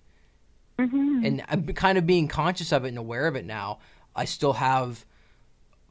Mm-hmm. 0.78 1.24
And 1.24 1.42
I'm 1.48 1.66
kind 1.68 1.96
of 1.96 2.06
being 2.06 2.28
conscious 2.28 2.72
of 2.72 2.84
it 2.84 2.88
and 2.88 2.98
aware 2.98 3.26
of 3.26 3.36
it 3.36 3.46
now. 3.46 3.78
I 4.14 4.26
still 4.26 4.52
have 4.52 5.04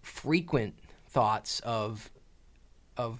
frequent 0.03 0.75
thoughts 1.09 1.59
of, 1.61 2.11
of, 2.95 3.19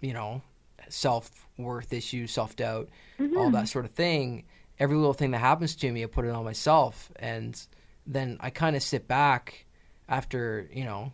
you 0.00 0.14
know, 0.14 0.40
self 0.88 1.46
worth 1.58 1.92
issues, 1.92 2.32
self 2.32 2.56
doubt, 2.56 2.88
mm-hmm. 3.18 3.36
all 3.36 3.50
that 3.50 3.68
sort 3.68 3.84
of 3.84 3.90
thing 3.90 4.44
every 4.78 4.96
little 4.96 5.14
thing 5.14 5.30
that 5.32 5.38
happens 5.38 5.76
to 5.76 5.90
me, 5.90 6.02
I 6.02 6.06
put 6.06 6.24
it 6.24 6.30
on 6.30 6.44
myself, 6.44 7.12
and 7.16 7.60
then 8.06 8.38
I 8.40 8.50
kind 8.50 8.76
of 8.76 8.82
sit 8.82 9.08
back 9.08 9.66
after 10.08 10.68
you 10.72 10.84
know, 10.84 11.12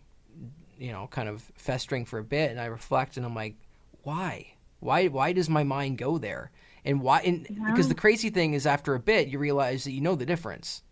you 0.78 0.92
know, 0.92 1.08
kind 1.10 1.28
of 1.28 1.42
festering 1.54 2.04
for 2.04 2.18
a 2.18 2.24
bit, 2.24 2.50
and 2.50 2.60
I 2.60 2.66
reflect, 2.66 3.16
and 3.16 3.26
I'm 3.26 3.34
like, 3.34 3.56
why, 4.02 4.54
why, 4.80 5.08
why 5.08 5.32
does 5.32 5.48
my 5.48 5.62
mind 5.62 5.98
go 5.98 6.18
there? 6.18 6.50
And 6.84 7.02
why? 7.02 7.20
And 7.20 7.46
yeah. 7.48 7.70
because 7.70 7.88
the 7.88 7.94
crazy 7.94 8.30
thing 8.30 8.54
is, 8.54 8.66
after 8.66 8.94
a 8.94 9.00
bit, 9.00 9.28
you 9.28 9.38
realize 9.38 9.84
that 9.84 9.92
you 9.92 10.00
know 10.00 10.14
the 10.14 10.26
difference, 10.26 10.82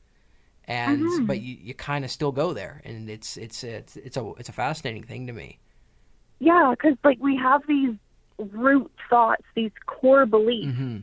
and 0.64 1.00
mm-hmm. 1.00 1.24
but 1.24 1.40
you, 1.40 1.56
you 1.60 1.74
kind 1.74 2.04
of 2.04 2.10
still 2.10 2.32
go 2.32 2.52
there, 2.52 2.82
and 2.84 3.08
it's 3.08 3.38
it's 3.38 3.64
it's 3.64 3.96
it's 3.96 4.16
a 4.16 4.32
it's 4.38 4.50
a 4.50 4.52
fascinating 4.52 5.04
thing 5.04 5.26
to 5.26 5.32
me. 5.32 5.58
Yeah, 6.40 6.74
because 6.76 6.96
like 7.04 7.18
we 7.20 7.36
have 7.36 7.62
these 7.66 7.94
root 8.38 8.92
thoughts, 9.08 9.44
these 9.54 9.72
core 9.86 10.26
beliefs 10.26 10.68
mm-hmm. 10.68 10.98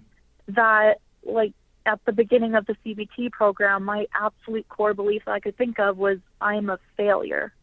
that 0.54 0.99
like 1.26 1.54
at 1.86 2.00
the 2.06 2.12
beginning 2.12 2.56
of 2.56 2.66
the 2.66 2.76
CBT 2.86 3.32
program, 3.32 3.84
my 3.84 4.08
absolute 4.14 4.68
core 4.70 4.94
belief 4.94 5.24
that 5.26 5.32
I 5.32 5.40
could 5.40 5.58
think 5.58 5.80
of 5.80 5.98
was 5.98 6.18
I'm 6.40 6.70
a 6.70 6.80
failure. 6.98 7.54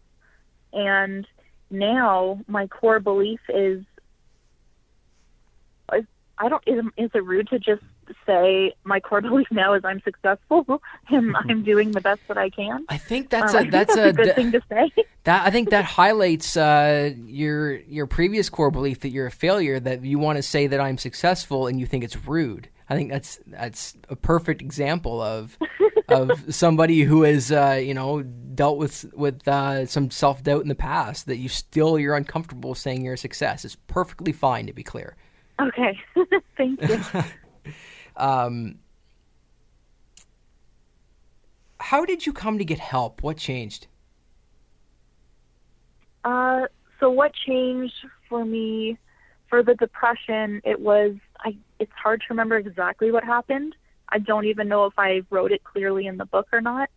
And 0.72 1.26
now 1.70 2.40
my 2.46 2.66
core 2.66 3.00
belief 3.00 3.40
is 3.48 3.84
I 6.42 6.48
don't 6.48 6.62
is, 6.66 6.84
is 6.96 7.10
it 7.14 7.24
rude 7.24 7.48
to 7.48 7.58
just 7.58 7.82
say 8.26 8.74
my 8.84 9.00
core 9.00 9.20
belief 9.20 9.46
now 9.50 9.74
is 9.74 9.84
I'm 9.84 10.00
successful 10.02 10.82
and 11.08 11.34
I'm 11.48 11.62
doing 11.62 11.92
the 11.92 12.00
best 12.00 12.20
that 12.28 12.38
I 12.38 12.50
can. 12.50 12.84
I 12.88 12.98
think 12.98 13.30
that's 13.30 13.54
um, 13.54 13.68
a 13.68 13.70
that's, 13.70 13.96
a, 13.96 14.08
a, 14.08 14.12
good 14.12 14.34
thing 14.34 14.52
to 14.52 14.60
say. 14.68 14.90
That 15.24 15.46
I 15.46 15.50
think 15.50 15.70
that 15.70 15.84
highlights 15.84 16.56
uh, 16.56 17.12
your 17.26 17.76
your 17.80 18.06
previous 18.06 18.48
core 18.48 18.70
belief 18.70 19.00
that 19.00 19.10
you're 19.10 19.26
a 19.26 19.30
failure. 19.30 19.78
That 19.80 20.04
you 20.04 20.18
want 20.18 20.36
to 20.36 20.42
say 20.42 20.66
that 20.66 20.80
I'm 20.80 20.98
successful 20.98 21.66
and 21.66 21.78
you 21.78 21.86
think 21.86 22.04
it's 22.04 22.16
rude. 22.26 22.68
I 22.88 22.96
think 22.96 23.10
that's 23.10 23.38
that's 23.46 23.96
a 24.08 24.16
perfect 24.16 24.60
example 24.60 25.20
of 25.22 25.56
of 26.08 26.54
somebody 26.54 27.02
who 27.02 27.22
has 27.22 27.50
uh, 27.50 27.80
you 27.82 27.94
know 27.94 28.22
dealt 28.22 28.78
with 28.78 29.10
with 29.14 29.46
uh, 29.48 29.86
some 29.86 30.10
self 30.10 30.42
doubt 30.42 30.62
in 30.62 30.68
the 30.68 30.74
past 30.74 31.26
that 31.26 31.36
you 31.36 31.48
still 31.48 31.98
you're 31.98 32.16
uncomfortable 32.16 32.74
saying 32.74 33.04
you're 33.04 33.14
a 33.14 33.18
success. 33.18 33.64
It's 33.64 33.76
perfectly 33.86 34.32
fine 34.32 34.66
to 34.66 34.72
be 34.72 34.82
clear. 34.82 35.16
Okay, 35.60 35.98
thank 36.56 36.82
you. 36.82 37.00
Um, 38.16 38.78
how 41.80 42.04
did 42.04 42.26
you 42.26 42.32
come 42.32 42.58
to 42.58 42.64
get 42.64 42.78
help? 42.78 43.22
What 43.22 43.36
changed? 43.36 43.86
Uh, 46.24 46.66
so 47.00 47.10
what 47.10 47.32
changed 47.46 47.94
for 48.28 48.44
me 48.44 48.96
for 49.48 49.62
the 49.62 49.74
depression? 49.74 50.62
It 50.64 50.80
was 50.80 51.16
I 51.40 51.56
it's 51.78 51.92
hard 52.00 52.20
to 52.20 52.26
remember 52.30 52.56
exactly 52.56 53.10
what 53.10 53.24
happened. 53.24 53.74
I 54.08 54.18
don't 54.18 54.44
even 54.44 54.68
know 54.68 54.86
if 54.86 54.92
I 54.98 55.22
wrote 55.30 55.52
it 55.52 55.64
clearly 55.64 56.06
in 56.06 56.16
the 56.16 56.26
book 56.26 56.46
or 56.52 56.60
not. 56.60 56.88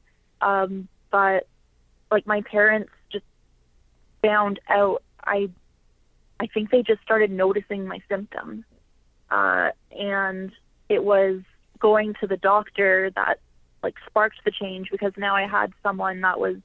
Um, 0.41 0.87
but 1.11 1.47
like 2.11 2.27
my 2.27 2.41
parents 2.41 2.91
just 3.11 3.25
found 4.21 4.59
out 4.69 5.01
I 5.23 5.49
I 6.39 6.47
think 6.47 6.69
they 6.69 6.83
just 6.83 7.01
started 7.01 7.31
noticing 7.31 7.87
my 7.87 7.99
symptoms. 8.07 8.65
Uh, 9.31 9.71
and 9.91 10.51
it 10.89 11.03
was 11.03 11.41
going 11.79 12.13
to 12.21 12.27
the 12.27 12.37
doctor 12.37 13.11
that 13.15 13.39
like 13.83 13.95
sparked 14.07 14.37
the 14.45 14.51
change 14.51 14.89
because 14.91 15.13
now 15.17 15.35
I 15.35 15.47
had 15.47 15.71
someone 15.83 16.21
that 16.21 16.39
was 16.39 16.57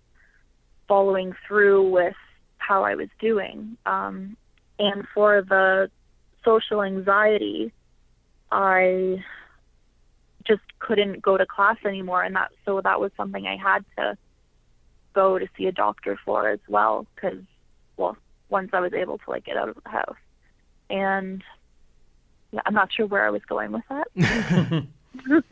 following 0.88 1.34
through 1.46 1.90
with 1.90 2.16
how 2.58 2.84
I 2.84 2.94
was 2.94 3.08
doing. 3.20 3.76
Um, 3.86 4.36
and 4.78 5.06
for 5.14 5.42
the 5.42 5.90
social 6.44 6.82
anxiety, 6.82 7.72
I 8.50 9.22
just 10.46 10.62
couldn't 10.78 11.20
go 11.22 11.36
to 11.36 11.46
class 11.46 11.76
anymore, 11.84 12.22
and 12.22 12.34
that 12.36 12.50
so 12.64 12.80
that 12.80 13.00
was 13.00 13.12
something 13.16 13.46
I 13.46 13.56
had 13.56 13.84
to 13.98 14.16
go 15.12 15.38
to 15.38 15.46
see 15.56 15.66
a 15.66 15.72
doctor 15.72 16.18
for 16.24 16.48
as 16.48 16.60
well. 16.68 17.06
Because 17.14 17.42
well, 17.96 18.16
once 18.48 18.70
I 18.72 18.80
was 18.80 18.92
able 18.92 19.18
to 19.18 19.30
like 19.30 19.44
get 19.44 19.56
out 19.56 19.68
of 19.68 19.76
the 19.82 19.90
house, 19.90 20.16
and 20.88 21.42
yeah, 22.52 22.60
I'm 22.66 22.74
not 22.74 22.92
sure 22.92 23.06
where 23.06 23.26
I 23.26 23.30
was 23.30 23.42
going 23.48 23.72
with 23.72 23.82
that. 23.88 24.86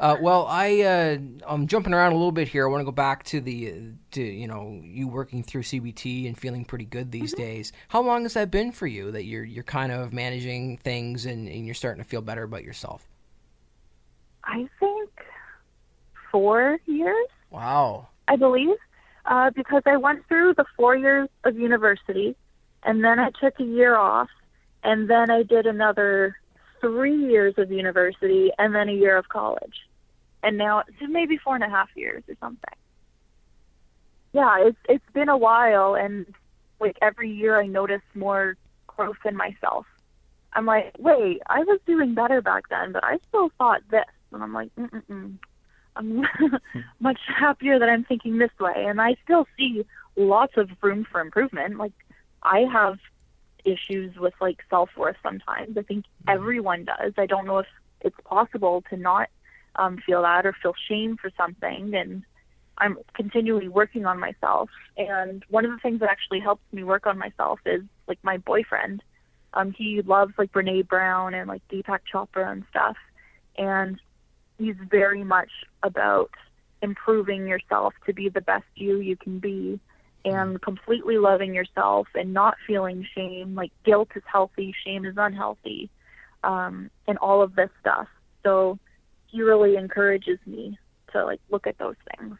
uh, 0.00 0.16
well, 0.20 0.46
I 0.48 0.80
uh, 0.80 1.18
I'm 1.46 1.66
jumping 1.66 1.94
around 1.94 2.12
a 2.12 2.16
little 2.16 2.32
bit 2.32 2.48
here. 2.48 2.66
I 2.66 2.70
want 2.70 2.80
to 2.80 2.84
go 2.84 2.92
back 2.92 3.24
to 3.24 3.40
the 3.40 3.92
to 4.12 4.22
you 4.22 4.46
know 4.46 4.80
you 4.82 5.08
working 5.08 5.42
through 5.42 5.62
CBT 5.62 6.26
and 6.26 6.36
feeling 6.38 6.64
pretty 6.64 6.84
good 6.84 7.12
these 7.12 7.34
mm-hmm. 7.34 7.42
days. 7.42 7.72
How 7.88 8.02
long 8.02 8.22
has 8.22 8.34
that 8.34 8.50
been 8.50 8.72
for 8.72 8.86
you 8.86 9.10
that 9.12 9.24
you're 9.24 9.44
you're 9.44 9.64
kind 9.64 9.92
of 9.92 10.12
managing 10.12 10.78
things 10.78 11.26
and, 11.26 11.48
and 11.48 11.66
you're 11.66 11.74
starting 11.74 12.02
to 12.02 12.08
feel 12.08 12.22
better 12.22 12.42
about 12.42 12.64
yourself? 12.64 13.08
I 14.44 14.68
think 14.78 15.10
four 16.30 16.78
years. 16.86 17.28
Wow. 17.50 18.08
I 18.28 18.36
believe 18.36 18.76
uh, 19.26 19.50
because 19.50 19.82
I 19.86 19.96
went 19.96 20.26
through 20.28 20.54
the 20.54 20.64
four 20.76 20.96
years 20.96 21.28
of 21.44 21.58
university, 21.58 22.36
and 22.82 23.02
then 23.02 23.18
I 23.18 23.30
took 23.30 23.58
a 23.60 23.64
year 23.64 23.96
off, 23.96 24.28
and 24.82 25.08
then 25.10 25.30
I 25.30 25.42
did 25.42 25.66
another 25.66 26.36
three 26.80 27.16
years 27.16 27.54
of 27.58 27.70
university 27.70 28.50
and 28.58 28.74
then 28.74 28.88
a 28.88 28.92
year 28.92 29.16
of 29.16 29.28
college. 29.28 29.74
And 30.42 30.58
now 30.58 30.80
it's 30.80 30.96
maybe 31.08 31.36
four 31.38 31.54
and 31.54 31.64
a 31.64 31.68
half 31.68 31.88
years 31.94 32.22
or 32.28 32.34
something. 32.40 32.74
Yeah, 34.32 34.66
it's 34.66 34.78
it's 34.88 35.12
been 35.12 35.28
a 35.28 35.36
while 35.36 35.94
and 35.94 36.26
like 36.80 36.98
every 37.00 37.30
year 37.30 37.58
I 37.58 37.66
notice 37.66 38.02
more 38.14 38.56
growth 38.86 39.16
in 39.24 39.36
myself. 39.36 39.86
I'm 40.52 40.66
like, 40.66 40.94
wait, 40.98 41.42
I 41.48 41.60
was 41.60 41.80
doing 41.86 42.14
better 42.14 42.40
back 42.40 42.68
then, 42.68 42.92
but 42.92 43.04
I 43.04 43.18
still 43.28 43.50
thought 43.58 43.82
this. 43.90 44.04
And 44.32 44.42
I'm 44.42 44.52
like, 44.52 44.74
mm-mm. 44.76 45.34
I'm 45.94 46.22
much 47.00 47.18
happier 47.26 47.78
that 47.78 47.88
I'm 47.88 48.04
thinking 48.04 48.38
this 48.38 48.50
way. 48.58 48.72
And 48.76 49.00
I 49.00 49.16
still 49.24 49.46
see 49.56 49.84
lots 50.16 50.56
of 50.56 50.70
room 50.82 51.06
for 51.10 51.20
improvement. 51.20 51.76
Like, 51.76 51.92
I 52.42 52.60
have 52.72 52.98
issues 53.66 54.16
with 54.16 54.34
like 54.40 54.58
self 54.70 54.90
worth 54.96 55.16
sometimes. 55.22 55.76
I 55.76 55.82
think 55.82 56.04
mm-hmm. 56.04 56.30
everyone 56.30 56.84
does. 56.84 57.12
I 57.18 57.26
don't 57.26 57.46
know 57.46 57.58
if 57.58 57.66
it's 58.00 58.16
possible 58.24 58.82
to 58.90 58.96
not 58.96 59.28
um, 59.74 59.98
feel 59.98 60.22
that 60.22 60.46
or 60.46 60.54
feel 60.62 60.74
shame 60.88 61.16
for 61.16 61.30
something. 61.36 61.94
And 61.94 62.22
I'm 62.78 62.98
continually 63.14 63.68
working 63.68 64.06
on 64.06 64.18
myself. 64.18 64.70
And 64.96 65.44
one 65.48 65.64
of 65.64 65.70
the 65.70 65.78
things 65.78 66.00
that 66.00 66.10
actually 66.10 66.40
helps 66.40 66.62
me 66.72 66.84
work 66.84 67.06
on 67.06 67.18
myself 67.18 67.60
is 67.66 67.82
like 68.06 68.18
my 68.22 68.38
boyfriend. 68.38 69.02
Um, 69.54 69.72
he 69.72 70.02
loves 70.02 70.34
like 70.38 70.52
Brene 70.52 70.86
Brown 70.86 71.34
and 71.34 71.48
like 71.48 71.62
Deepak 71.68 72.00
Chopra 72.12 72.50
and 72.50 72.64
stuff. 72.70 72.96
And 73.56 73.98
he's 74.58 74.76
very 74.90 75.24
much 75.24 75.50
about 75.82 76.30
improving 76.82 77.46
yourself 77.46 77.94
to 78.04 78.12
be 78.12 78.28
the 78.28 78.40
best 78.40 78.66
you 78.74 78.98
you 78.98 79.16
can 79.16 79.38
be 79.38 79.80
and 80.26 80.60
completely 80.60 81.18
loving 81.18 81.54
yourself 81.54 82.08
and 82.16 82.34
not 82.34 82.56
feeling 82.66 83.06
shame. 83.14 83.54
Like 83.54 83.70
guilt 83.84 84.08
is 84.16 84.24
healthy, 84.26 84.74
shame 84.84 85.04
is 85.04 85.14
unhealthy, 85.16 85.88
um, 86.42 86.90
and 87.06 87.16
all 87.18 87.42
of 87.42 87.54
this 87.54 87.70
stuff. 87.80 88.08
So 88.42 88.78
he 89.28 89.42
really 89.42 89.76
encourages 89.76 90.38
me 90.44 90.78
to 91.12 91.24
like 91.24 91.40
look 91.48 91.68
at 91.68 91.78
those 91.78 91.94
things. 92.18 92.36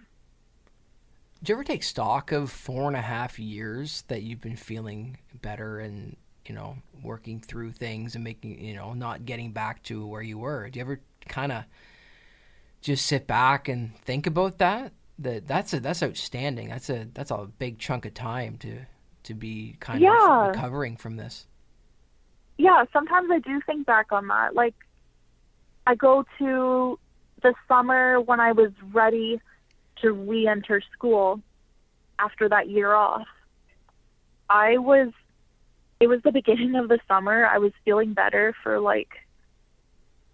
Did 1.38 1.48
you 1.48 1.54
ever 1.54 1.64
take 1.64 1.84
stock 1.84 2.32
of 2.32 2.50
four 2.50 2.88
and 2.88 2.96
a 2.96 3.02
half 3.02 3.38
years 3.38 4.02
that 4.08 4.22
you've 4.22 4.40
been 4.40 4.56
feeling 4.56 5.18
better 5.40 5.78
and 5.78 6.16
you 6.44 6.54
know 6.54 6.78
working 7.04 7.40
through 7.40 7.72
things 7.72 8.16
and 8.16 8.24
making 8.24 8.64
you 8.64 8.74
know 8.74 8.94
not 8.94 9.24
getting 9.24 9.52
back 9.52 9.84
to 9.84 10.04
where 10.04 10.22
you 10.22 10.38
were? 10.38 10.68
Do 10.68 10.80
you 10.80 10.84
ever 10.84 11.00
kind 11.28 11.52
of 11.52 11.64
just 12.80 13.06
sit 13.06 13.28
back 13.28 13.68
and 13.68 13.96
think 13.98 14.26
about 14.26 14.58
that? 14.58 14.92
That 15.18 15.46
that's 15.46 15.72
a 15.72 15.80
that's 15.80 16.02
outstanding. 16.02 16.68
That's 16.68 16.90
a 16.90 17.06
that's 17.14 17.30
a 17.30 17.48
big 17.58 17.78
chunk 17.78 18.04
of 18.04 18.14
time 18.14 18.58
to 18.58 18.80
to 19.24 19.34
be 19.34 19.76
kind 19.80 20.00
Yeah. 20.00 20.42
of 20.42 20.48
recovering 20.48 20.96
from 20.96 21.16
this. 21.16 21.46
yeah, 22.58 22.84
sometimes 22.92 23.28
I 23.30 23.38
do 23.40 23.60
think 23.66 23.86
back 23.86 24.12
on 24.12 24.28
that. 24.28 24.54
Like, 24.54 24.74
I 25.86 25.94
go 25.94 26.24
to 26.38 26.98
the 27.42 27.54
summer 27.68 28.20
when 28.20 28.40
I 28.40 28.52
was 28.52 28.70
ready 28.92 29.40
to 30.02 30.12
re 30.12 30.46
enter 30.46 30.80
school 30.92 31.40
after 32.18 32.48
that 32.48 32.68
year 32.70 32.94
off. 32.94 33.26
I 34.48 34.78
was, 34.78 35.12
it 36.00 36.06
was 36.06 36.20
the 36.22 36.32
beginning 36.32 36.76
of 36.76 36.88
the 36.88 36.98
summer. 37.08 37.46
I 37.46 37.58
was 37.58 37.72
feeling 37.84 38.14
better 38.14 38.54
for 38.62 38.78
like, 38.80 39.08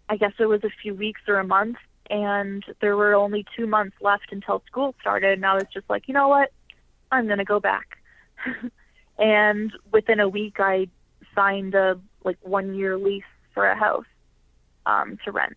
I 0.08 0.16
guess 0.16 0.32
it 0.38 0.46
was 0.46 0.62
a 0.64 0.70
few 0.82 0.94
weeks 0.94 1.22
or 1.26 1.38
a 1.38 1.44
month. 1.44 1.76
And 2.10 2.64
there 2.80 2.96
were 2.96 3.14
only 3.14 3.44
two 3.56 3.66
months 3.66 3.96
left 4.00 4.32
until 4.32 4.62
school 4.66 4.94
started. 5.00 5.34
And 5.34 5.46
I 5.46 5.54
was 5.54 5.66
just 5.72 5.88
like, 5.88 6.08
you 6.08 6.14
know 6.14 6.28
what? 6.28 6.52
I'm 7.10 7.26
going 7.26 7.38
to 7.38 7.44
go 7.44 7.60
back. 7.60 7.98
and 9.18 9.72
within 9.92 10.20
a 10.20 10.28
week, 10.28 10.56
I 10.58 10.88
signed 11.34 11.74
a 11.74 11.98
like 12.24 12.38
one 12.42 12.74
year 12.74 12.96
lease 12.96 13.22
for 13.54 13.66
a 13.66 13.76
house 13.76 14.04
um, 14.86 15.18
to 15.24 15.32
rent 15.32 15.56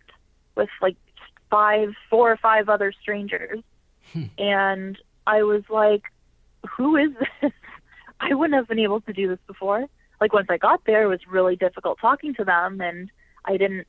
with 0.56 0.68
like 0.80 0.96
five, 1.50 1.90
four 2.10 2.30
or 2.30 2.36
five 2.36 2.68
other 2.68 2.92
strangers. 3.00 3.62
and 4.38 4.98
I 5.26 5.42
was 5.42 5.62
like, 5.68 6.04
who 6.76 6.96
is 6.96 7.10
this? 7.42 7.52
I 8.20 8.34
wouldn't 8.34 8.56
have 8.56 8.68
been 8.68 8.78
able 8.78 9.00
to 9.02 9.12
do 9.12 9.28
this 9.28 9.38
before. 9.46 9.86
Like 10.20 10.32
once 10.32 10.46
I 10.48 10.56
got 10.56 10.84
there, 10.86 11.02
it 11.02 11.08
was 11.08 11.20
really 11.28 11.56
difficult 11.56 11.98
talking 12.00 12.34
to 12.34 12.44
them, 12.44 12.80
and 12.80 13.10
I 13.44 13.56
didn't. 13.56 13.86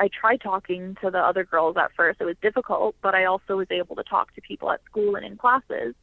I 0.00 0.08
tried 0.08 0.40
talking 0.40 0.96
to 1.02 1.10
the 1.10 1.18
other 1.18 1.44
girls 1.44 1.76
at 1.76 1.92
first. 1.96 2.20
It 2.20 2.24
was 2.24 2.36
difficult, 2.42 2.96
but 3.00 3.14
I 3.14 3.26
also 3.26 3.56
was 3.56 3.68
able 3.70 3.96
to 3.96 4.02
talk 4.02 4.34
to 4.34 4.40
people 4.40 4.70
at 4.70 4.84
school 4.84 5.14
and 5.16 5.24
in 5.24 5.36
classes. 5.36 5.94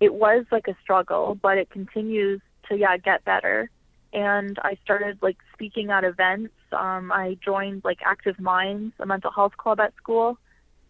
It 0.00 0.14
was 0.14 0.44
like 0.52 0.68
a 0.68 0.76
struggle, 0.82 1.38
but 1.40 1.58
it 1.58 1.70
continues 1.70 2.40
to 2.68 2.76
yeah 2.76 2.96
get 2.96 3.24
better 3.24 3.70
and 4.14 4.58
I 4.62 4.78
started 4.82 5.18
like 5.20 5.36
speaking 5.52 5.90
at 5.90 6.04
events. 6.04 6.54
Um, 6.72 7.10
I 7.12 7.36
joined 7.44 7.82
like 7.84 7.98
Active 8.06 8.38
Minds, 8.38 8.94
a 9.00 9.06
mental 9.06 9.32
health 9.32 9.56
club 9.56 9.80
at 9.80 9.94
school, 9.96 10.38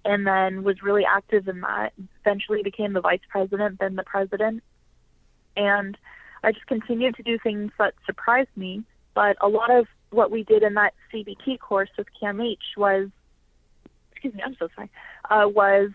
and 0.05 0.27
then 0.27 0.63
was 0.63 0.83
really 0.83 1.05
active 1.05 1.49
in 1.49 1.63
that. 1.63 1.95
Eventually 2.21 2.63
became 2.63 2.93
the 2.93 3.01
vice 3.01 3.21
president, 3.29 3.81
then 3.81 3.97
the 3.97 4.05
president, 4.05 4.63
and 5.57 5.97
I 6.45 6.53
just 6.53 6.67
continued 6.67 7.17
to 7.17 7.23
do 7.23 7.39
things 7.39 7.73
that 7.79 7.95
surprised 8.05 8.55
me. 8.57 8.85
But 9.15 9.37
a 9.41 9.49
lot 9.49 9.71
of 9.71 9.87
what 10.15 10.31
we 10.31 10.45
did 10.45 10.63
in 10.63 10.75
that 10.75 10.95
CBT 11.13 11.59
course 11.59 11.91
with 11.99 12.07
CAMH 12.21 12.77
was, 12.77 13.09
excuse 14.13 14.35
me, 14.35 14.43
I'm 14.45 14.57
so 14.59 14.69
sorry, 14.75 14.91
uh, 15.31 15.49
was 15.49 15.91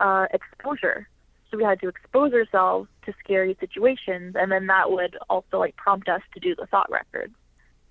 uh, 0.00 0.26
exposure. 0.32 1.08
So 1.50 1.56
we 1.56 1.64
had 1.64 1.80
to 1.80 1.88
expose 1.88 2.32
ourselves 2.32 2.88
to 3.06 3.14
scary 3.22 3.56
situations, 3.58 4.36
and 4.38 4.52
then 4.52 4.66
that 4.66 4.90
would 4.90 5.16
also 5.28 5.58
like 5.58 5.76
prompt 5.76 6.08
us 6.08 6.22
to 6.34 6.40
do 6.40 6.54
the 6.54 6.66
thought 6.66 6.90
records. 6.90 7.34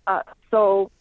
Uh, 0.07 0.23
so 0.49 0.91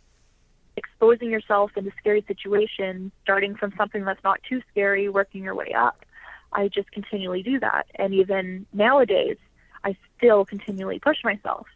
exposing 0.76 1.30
yourself 1.30 1.70
into 1.76 1.92
scary 1.98 2.24
situations, 2.26 3.12
starting 3.22 3.54
from 3.54 3.72
something 3.76 4.04
that's 4.04 4.22
not 4.24 4.40
too 4.48 4.60
scary, 4.70 5.08
working 5.08 5.44
your 5.44 5.54
way 5.54 5.72
up. 5.76 6.04
I 6.52 6.68
just 6.68 6.90
continually 6.92 7.42
do 7.42 7.60
that, 7.60 7.86
and 7.94 8.14
even 8.14 8.66
nowadays, 8.72 9.36
I 9.84 9.96
still 10.16 10.44
continually 10.44 10.98
push 10.98 11.18
myself. 11.22 11.66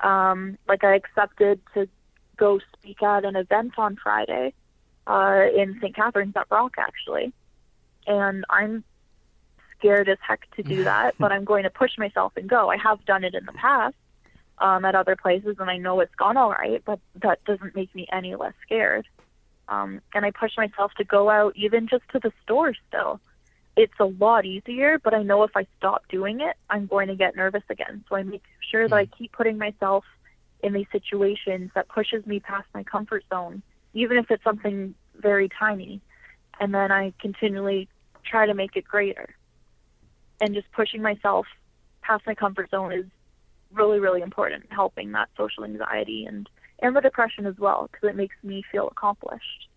Um, 0.00 0.58
like 0.68 0.84
I 0.84 0.96
accepted 0.96 1.60
to 1.74 1.88
go 2.36 2.60
speak 2.78 3.02
at 3.02 3.24
an 3.24 3.36
event 3.36 3.78
on 3.78 3.96
Friday 3.96 4.52
uh, 5.06 5.44
in 5.54 5.78
St. 5.80 5.94
Catharines 5.94 6.34
at 6.36 6.48
Brock, 6.48 6.74
actually, 6.78 7.32
and 8.06 8.44
I'm 8.50 8.84
scared 9.78 10.08
as 10.08 10.18
heck 10.26 10.50
to 10.56 10.62
do 10.62 10.84
that, 10.90 11.14
but 11.18 11.32
I'm 11.32 11.44
going 11.44 11.64
to 11.64 11.70
push 11.70 11.96
myself 11.98 12.32
and 12.36 12.48
go. 12.48 12.70
I 12.70 12.76
have 12.76 13.04
done 13.04 13.24
it 13.24 13.34
in 13.34 13.44
the 13.46 13.52
past 13.52 13.94
um, 14.58 14.84
at 14.84 14.94
other 14.94 15.16
places, 15.16 15.56
and 15.58 15.70
I 15.70 15.76
know 15.76 16.00
it's 16.00 16.14
gone 16.14 16.36
all 16.36 16.50
right, 16.50 16.82
but 16.84 16.98
that 17.22 17.44
doesn't 17.44 17.74
make 17.74 17.94
me 17.94 18.06
any 18.12 18.34
less 18.34 18.54
scared. 18.62 19.06
Um, 19.68 20.00
and 20.14 20.24
I 20.24 20.30
push 20.30 20.56
myself 20.56 20.92
to 20.94 21.04
go 21.04 21.28
out 21.28 21.54
even 21.56 21.88
just 21.88 22.04
to 22.12 22.20
the 22.20 22.32
store 22.42 22.72
still. 22.88 23.20
It's 23.76 23.98
a 23.98 24.04
lot 24.04 24.46
easier, 24.46 24.98
but 24.98 25.12
I 25.12 25.22
know 25.22 25.42
if 25.42 25.54
I 25.54 25.66
stop 25.76 26.04
doing 26.08 26.40
it, 26.40 26.56
I'm 26.70 26.86
going 26.86 27.08
to 27.08 27.16
get 27.16 27.36
nervous 27.36 27.64
again. 27.68 28.04
So 28.08 28.16
I 28.16 28.22
make 28.22 28.44
sure 28.70 28.88
that 28.88 28.96
I 28.96 29.06
keep 29.06 29.32
putting 29.32 29.58
myself 29.58 30.04
in 30.62 30.72
these 30.72 30.86
situations 30.92 31.70
that 31.74 31.88
pushes 31.88 32.26
me 32.26 32.40
past 32.40 32.66
my 32.74 32.82
comfort 32.82 33.24
zone, 33.28 33.62
even 33.94 34.16
if 34.16 34.30
it's 34.30 34.42
something 34.44 34.94
very 35.16 35.48
tiny. 35.48 36.00
And 36.58 36.74
then 36.74 36.90
I 36.90 37.12
continually 37.20 37.88
try 38.24 38.46
to 38.46 38.54
make 38.54 38.76
it 38.76 38.84
greater 38.84 39.34
and 40.40 40.54
just 40.54 40.70
pushing 40.72 41.02
myself 41.02 41.46
past 42.02 42.24
my 42.26 42.34
comfort 42.34 42.70
zone 42.70 42.92
is 42.92 43.04
really 43.72 43.98
really 43.98 44.22
important 44.22 44.64
helping 44.70 45.12
that 45.12 45.28
social 45.36 45.64
anxiety 45.64 46.24
and 46.24 46.48
and 46.80 46.94
the 46.94 47.00
depression 47.00 47.46
as 47.46 47.56
well 47.58 47.88
because 47.90 48.08
it 48.08 48.16
makes 48.16 48.36
me 48.42 48.62
feel 48.70 48.88
accomplished 48.88 49.68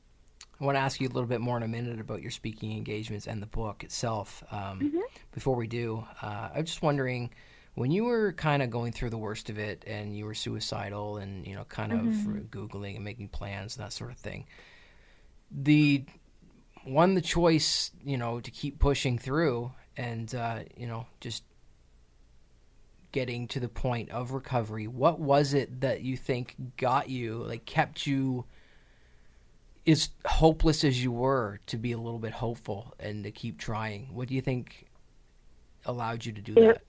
I 0.59 0.65
want 0.65 0.75
to 0.75 0.81
ask 0.81 0.99
you 0.99 1.07
a 1.07 1.09
little 1.13 1.27
bit 1.27 1.39
more 1.39 1.55
in 1.57 1.63
a 1.63 1.67
minute 1.67 2.01
about 2.01 2.21
your 2.21 2.31
speaking 2.31 2.73
engagements 2.73 3.27
and 3.27 3.41
the 3.41 3.45
book 3.45 3.81
itself. 3.81 4.43
Um, 4.51 4.81
Mm-hmm. 4.81 4.99
Before 5.31 5.55
we 5.55 5.67
do, 5.67 6.03
uh, 6.21 6.49
I'm 6.53 6.65
just 6.65 6.81
wondering 6.81 7.29
when 7.75 7.91
you 7.91 8.03
were 8.05 8.33
kind 8.33 8.61
of 8.61 8.69
going 8.69 8.91
through 8.91 9.09
the 9.09 9.17
worst 9.17 9.49
of 9.49 9.57
it 9.57 9.83
and 9.87 10.17
you 10.17 10.25
were 10.25 10.33
suicidal 10.33 11.17
and 11.17 11.45
you 11.47 11.55
know 11.55 11.63
kind 11.65 11.91
of 11.93 11.99
Mm-hmm. 11.99 12.39
googling 12.49 12.95
and 12.95 13.03
making 13.03 13.29
plans 13.29 13.77
and 13.77 13.85
that 13.85 13.93
sort 13.93 14.11
of 14.11 14.17
thing. 14.17 14.45
The 15.51 16.05
one 16.83 17.13
the 17.13 17.21
choice 17.21 17.91
you 18.03 18.17
know 18.17 18.39
to 18.39 18.51
keep 18.51 18.79
pushing 18.79 19.17
through 19.17 19.71
and 19.97 20.33
uh, 20.35 20.59
you 20.77 20.87
know 20.87 21.05
just 21.19 21.43
getting 23.11 23.47
to 23.47 23.59
the 23.59 23.69
point 23.69 24.09
of 24.11 24.31
recovery. 24.31 24.87
What 24.87 25.19
was 25.19 25.53
it 25.53 25.81
that 25.81 26.01
you 26.01 26.15
think 26.15 26.55
got 26.77 27.09
you 27.09 27.35
like 27.43 27.65
kept 27.65 28.05
you? 28.07 28.45
as 29.87 30.09
hopeless 30.25 30.83
as 30.83 31.01
you 31.01 31.11
were 31.11 31.59
to 31.65 31.75
be 31.77 31.93
a 31.93 31.97
little 31.97 32.19
bit 32.19 32.33
hopeful 32.33 32.93
and 32.99 33.23
to 33.23 33.31
keep 33.31 33.57
trying 33.57 34.07
what 34.13 34.27
do 34.27 34.35
you 34.35 34.41
think 34.41 34.85
allowed 35.85 36.23
you 36.25 36.31
to 36.31 36.41
do 36.41 36.53
that 36.53 36.83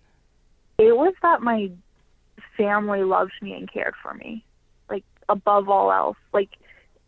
it 0.81 0.97
was 0.97 1.15
that 1.23 1.43
my 1.43 1.71
family 2.57 3.03
loved 3.03 3.33
me 3.43 3.53
and 3.53 3.71
cared 3.71 3.95
for 4.03 4.15
me 4.15 4.43
like 4.89 5.05
above 5.29 5.69
all 5.69 5.93
else. 5.93 6.17
Like 6.33 6.51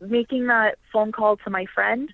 making 0.01 0.47
that 0.49 0.77
phone 0.93 1.12
call 1.12 1.37
to 1.39 1.51
my 1.51 1.66
friend 1.75 2.12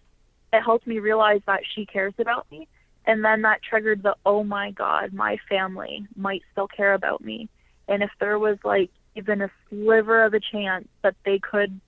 it 0.53 0.63
helped 0.63 0.87
me 0.87 0.99
realize 0.99 1.41
that 1.47 1.61
she 1.75 1.85
cares 1.85 2.15
about 2.19 2.51
me 2.51 2.67
and 3.07 3.25
then 3.25 3.43
that 3.43 3.63
triggered 3.63 4.03
the 4.03 4.15
oh 4.25 4.43
my 4.45 4.71
god 4.71 5.13
my 5.13 5.37
family 5.49 6.07
might 6.17 6.43
still 6.53 6.69
care 6.69 6.95
about 6.95 7.23
me. 7.25 7.49
And 7.89 8.03
if 8.03 8.11
there 8.21 8.39
was 8.39 8.59
like 8.65 8.91
even 9.17 9.43
a 9.43 9.51
sliver 9.69 10.25
of 10.25 10.35
a 10.35 10.41
chance 10.41 10.87
that 11.03 11.17
they 11.25 11.39
could 11.39 11.81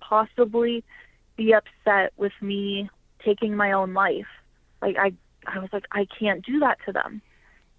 possibly 0.00 0.84
be 1.36 1.54
upset 1.54 2.12
with 2.16 2.32
me 2.40 2.88
taking 3.24 3.56
my 3.56 3.72
own 3.72 3.94
life 3.94 4.26
like 4.82 4.96
i 4.96 5.12
i 5.46 5.58
was 5.58 5.70
like 5.72 5.86
i 5.92 6.06
can't 6.18 6.44
do 6.44 6.60
that 6.60 6.78
to 6.86 6.92
them. 6.92 7.20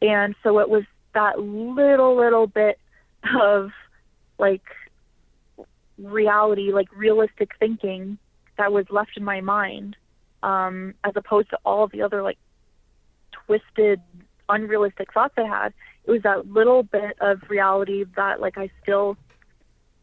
And 0.02 0.36
so 0.44 0.60
it 0.60 0.70
was 0.70 0.84
that 1.14 1.40
little 1.40 2.16
little 2.16 2.48
bit 2.48 2.80
of 3.40 3.72
like 4.38 4.64
reality 5.98 6.72
like 6.74 6.88
realistic 6.96 7.52
thinking 7.60 8.18
that 8.58 8.72
was 8.72 8.86
left 8.90 9.12
in 9.16 9.24
my 9.24 9.42
mind 9.42 9.96
um 10.42 10.94
as 11.04 11.14
opposed 11.16 11.50
to 11.50 11.58
all 11.66 11.88
the 11.88 12.02
other 12.02 12.22
like 12.22 12.38
twisted 13.46 14.02
unrealistic 14.50 15.14
thoughts 15.14 15.34
i 15.38 15.44
had 15.44 15.74
it 16.06 16.12
was 16.12 16.22
that 16.24 16.48
little 16.52 16.84
bit 16.84 17.16
of 17.22 17.40
reality 17.50 18.04
that 18.16 18.42
like 18.42 18.58
i 18.58 18.70
still 18.82 19.16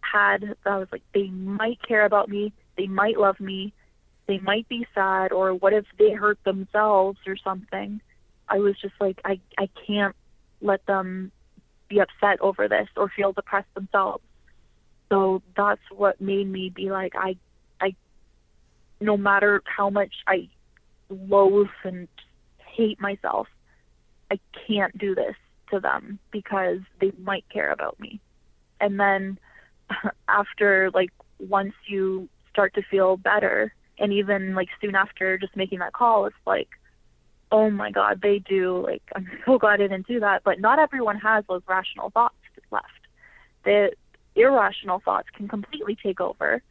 had 0.00 0.40
that 0.64 0.72
I 0.72 0.78
was 0.78 0.88
like 0.90 1.02
they 1.12 1.28
might 1.28 1.78
care 1.86 2.04
about 2.04 2.28
me 2.28 2.52
they 2.76 2.86
might 2.86 3.18
love 3.18 3.38
me 3.38 3.72
they 4.30 4.38
might 4.38 4.68
be 4.68 4.86
sad 4.94 5.32
or 5.32 5.52
what 5.54 5.72
if 5.72 5.84
they 5.98 6.12
hurt 6.12 6.38
themselves 6.44 7.18
or 7.26 7.36
something. 7.36 8.00
I 8.48 8.58
was 8.58 8.76
just 8.80 8.94
like 9.00 9.20
i 9.24 9.40
i 9.58 9.68
can't 9.86 10.14
let 10.60 10.84
them 10.86 11.32
be 11.88 12.00
upset 12.00 12.40
over 12.40 12.68
this 12.68 12.88
or 12.96 13.08
feel 13.08 13.32
depressed 13.32 13.72
themselves 13.74 14.22
so 15.08 15.42
that's 15.56 15.80
what 15.90 16.20
made 16.20 16.46
me 16.46 16.70
be 16.70 16.90
like 16.90 17.14
i 17.16 17.36
i 17.80 17.94
no 19.00 19.16
matter 19.16 19.62
how 19.64 19.90
much 19.90 20.14
i 20.26 20.48
loathe 21.08 21.68
and 21.84 22.08
hate 22.58 23.00
myself 23.00 23.48
I 24.30 24.38
can't 24.66 24.96
do 24.96 25.14
this 25.14 25.34
to 25.70 25.80
them 25.80 26.18
because 26.30 26.78
they 27.00 27.12
might 27.22 27.44
care 27.52 27.72
about 27.72 27.98
me. 27.98 28.20
And 28.80 28.98
then 28.98 29.38
after 30.28 30.90
like 30.94 31.10
once 31.38 31.74
you 31.86 32.28
start 32.50 32.74
to 32.74 32.82
feel 32.82 33.16
better 33.16 33.72
and 33.98 34.12
even 34.12 34.54
like 34.54 34.68
soon 34.80 34.94
after 34.94 35.38
just 35.38 35.56
making 35.56 35.78
that 35.78 35.92
call 35.92 36.26
it's 36.26 36.36
like 36.46 36.68
oh 37.52 37.70
my 37.70 37.90
god 37.90 38.20
they 38.22 38.38
do 38.38 38.84
like 38.86 39.02
i'm 39.14 39.28
so 39.46 39.58
glad 39.58 39.74
i 39.74 39.88
didn't 39.88 40.06
do 40.06 40.20
that. 40.20 40.42
But 40.44 40.60
not 40.60 40.78
everyone 40.78 41.18
has 41.18 41.44
those 41.48 41.62
rational 41.66 42.10
thoughts 42.10 42.34
left. 42.70 42.86
The 43.64 43.90
irrational 44.34 45.00
thoughts 45.04 45.28
can 45.34 45.48
completely 45.48 45.96
take 46.02 46.20
over. 46.20 46.62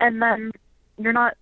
And 0.00 0.20
then 0.20 0.52
you're 0.98 1.12
not 1.12 1.36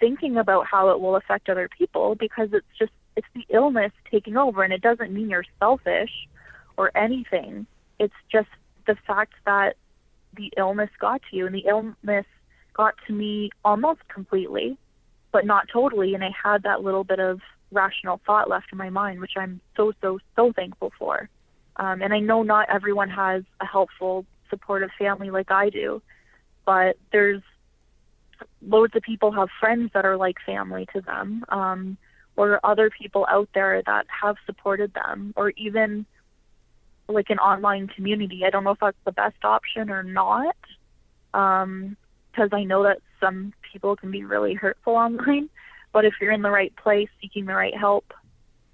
thinking 0.00 0.36
about 0.36 0.66
how 0.66 0.90
it 0.90 1.00
will 1.00 1.16
affect 1.16 1.48
other 1.48 1.68
people 1.76 2.14
because 2.14 2.48
it's 2.52 2.66
just 2.78 2.92
it's 3.16 3.26
the 3.34 3.44
illness 3.48 3.92
taking 4.10 4.36
over. 4.36 4.62
And 4.62 4.72
it 4.72 4.82
doesn't 4.82 5.12
mean 5.12 5.30
you're 5.30 5.44
selfish 5.58 6.10
or 6.76 6.96
anything. 6.96 7.66
It's 7.98 8.14
just 8.30 8.48
the 8.86 8.96
fact 9.06 9.34
that 9.46 9.76
the 10.36 10.52
illness 10.56 10.90
got 10.98 11.22
to 11.30 11.36
you. 11.36 11.46
And 11.46 11.54
the 11.54 11.64
illness 11.66 12.26
got 12.74 12.94
to 13.06 13.12
me 13.12 13.50
almost 13.64 14.06
completely 14.08 14.76
but 15.32 15.44
not 15.44 15.66
totally. 15.72 16.14
And 16.14 16.22
i 16.22 16.30
had 16.30 16.62
that 16.62 16.84
little 16.84 17.02
bit 17.02 17.18
of 17.18 17.40
rational 17.74 18.20
thought 18.26 18.48
left 18.48 18.66
in 18.72 18.78
my 18.78 18.90
mind 18.90 19.20
which 19.20 19.32
i'm 19.36 19.60
so 19.76 19.92
so 20.00 20.18
so 20.36 20.52
thankful 20.52 20.92
for 20.98 21.28
um, 21.76 22.02
and 22.02 22.12
i 22.12 22.20
know 22.20 22.42
not 22.42 22.68
everyone 22.70 23.10
has 23.10 23.42
a 23.60 23.66
helpful 23.66 24.24
supportive 24.50 24.90
family 24.98 25.30
like 25.30 25.50
i 25.50 25.68
do 25.68 26.00
but 26.64 26.96
there's 27.12 27.42
loads 28.66 28.94
of 28.96 29.02
people 29.02 29.32
have 29.32 29.48
friends 29.60 29.90
that 29.94 30.04
are 30.04 30.16
like 30.16 30.36
family 30.44 30.86
to 30.92 31.00
them 31.00 31.44
um, 31.48 31.96
or 32.36 32.60
other 32.64 32.90
people 32.90 33.26
out 33.28 33.48
there 33.54 33.82
that 33.86 34.06
have 34.08 34.36
supported 34.46 34.92
them 34.94 35.32
or 35.36 35.50
even 35.50 36.06
like 37.08 37.30
an 37.30 37.38
online 37.38 37.86
community. 37.88 38.42
I 38.46 38.50
don't 38.50 38.64
know 38.64 38.70
if 38.70 38.80
that's 38.80 38.96
the 39.04 39.12
best 39.12 39.44
option 39.44 39.90
or 39.90 40.02
not, 40.02 40.56
because 41.32 41.62
um, 41.62 42.52
I 42.52 42.64
know 42.64 42.82
that 42.84 43.00
some 43.20 43.52
people 43.72 43.96
can 43.96 44.10
be 44.10 44.24
really 44.24 44.54
hurtful 44.54 44.94
online. 44.96 45.48
But 45.94 46.04
if 46.04 46.14
you're 46.20 46.32
in 46.32 46.42
the 46.42 46.50
right 46.50 46.74
place, 46.74 47.08
seeking 47.22 47.46
the 47.46 47.54
right 47.54 47.74
help, 47.74 48.12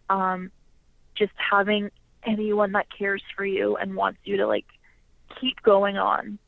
um, 0.09 0.51
just 1.14 1.33
having 1.37 1.91
anyone 2.27 2.73
that 2.73 2.87
cares 2.97 3.23
for 3.37 3.45
you 3.45 3.77
and 3.77 3.95
wants 3.95 4.18
you 4.25 4.39
to 4.39 4.47
like 4.47 4.64
keep 5.39 5.62
going 5.62 5.99
on, 5.99 6.39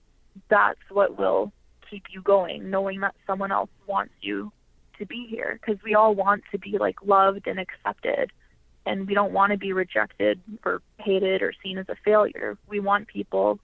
that's 0.49 0.81
what 0.91 1.19
will 1.19 1.53
keep 1.91 2.05
you 2.11 2.23
going. 2.23 2.71
Knowing 2.71 3.01
that 3.01 3.15
someone 3.27 3.53
else 3.53 3.69
wants 3.87 4.15
you 4.23 4.51
to 4.99 5.05
be 5.05 5.27
here, 5.29 5.61
because 5.61 5.81
we 5.85 5.95
all 5.95 6.15
want 6.15 6.43
to 6.53 6.59
be 6.59 6.79
like 6.79 6.97
loved 7.05 7.47
and 7.47 7.61
accepted 7.61 8.33
and 8.87 9.07
we 9.07 9.13
don't 9.13 9.33
want 9.33 9.53
to 9.53 9.59
be 9.59 9.75
rejected 9.75 10.41
or 10.65 10.81
hated 10.99 11.43
or 11.43 11.53
seen 11.63 11.77
as 11.77 11.87
a 11.91 11.97
failure. 12.03 12.57
We 12.67 12.81
want 12.81 13.09
people 13.09 13.61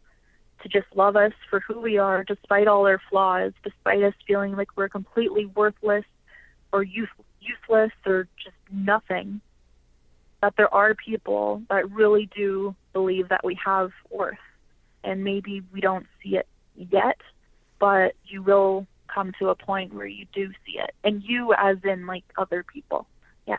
to 0.63 0.69
just 0.69 0.87
love 0.95 1.17
us 1.17 1.33
for 1.49 1.61
who 1.61 1.81
we 1.81 1.97
are, 1.97 2.23
despite 2.23 2.69
all 2.69 2.87
our 2.87 3.01
flaws, 3.11 3.53
despite 3.65 4.03
us 4.03 4.15
feeling 4.27 4.57
like 4.57 4.77
we're 4.77 4.91
completely 4.91 5.47
worthless 5.47 6.05
or 6.73 6.83
use, 6.83 7.09
useless 7.41 7.93
or 8.07 8.29
just 8.43 8.57
nothing. 8.73 9.41
That 10.41 10.55
there 10.57 10.73
are 10.73 10.95
people 10.95 11.63
that 11.69 11.91
really 11.91 12.31
do 12.35 12.77
believe 12.93 13.31
that 13.31 13.45
we 13.45 13.59
have 13.65 13.91
worth, 14.09 14.39
and 15.03 15.25
maybe 15.25 15.63
we 15.73 15.81
don't 15.81 16.07
see 16.23 16.37
it 16.37 16.47
yet, 16.77 17.19
but 17.81 18.15
you 18.25 18.43
will 18.43 18.87
come 19.13 19.33
to 19.41 19.49
a 19.49 19.57
point 19.57 19.93
where 19.93 20.07
you 20.07 20.27
do 20.33 20.51
see 20.65 20.79
it, 20.79 20.95
and 21.03 21.25
you, 21.25 21.55
as 21.55 21.79
in 21.83 22.07
like 22.07 22.23
other 22.37 22.63
people. 22.63 23.09
Yeah. 23.47 23.57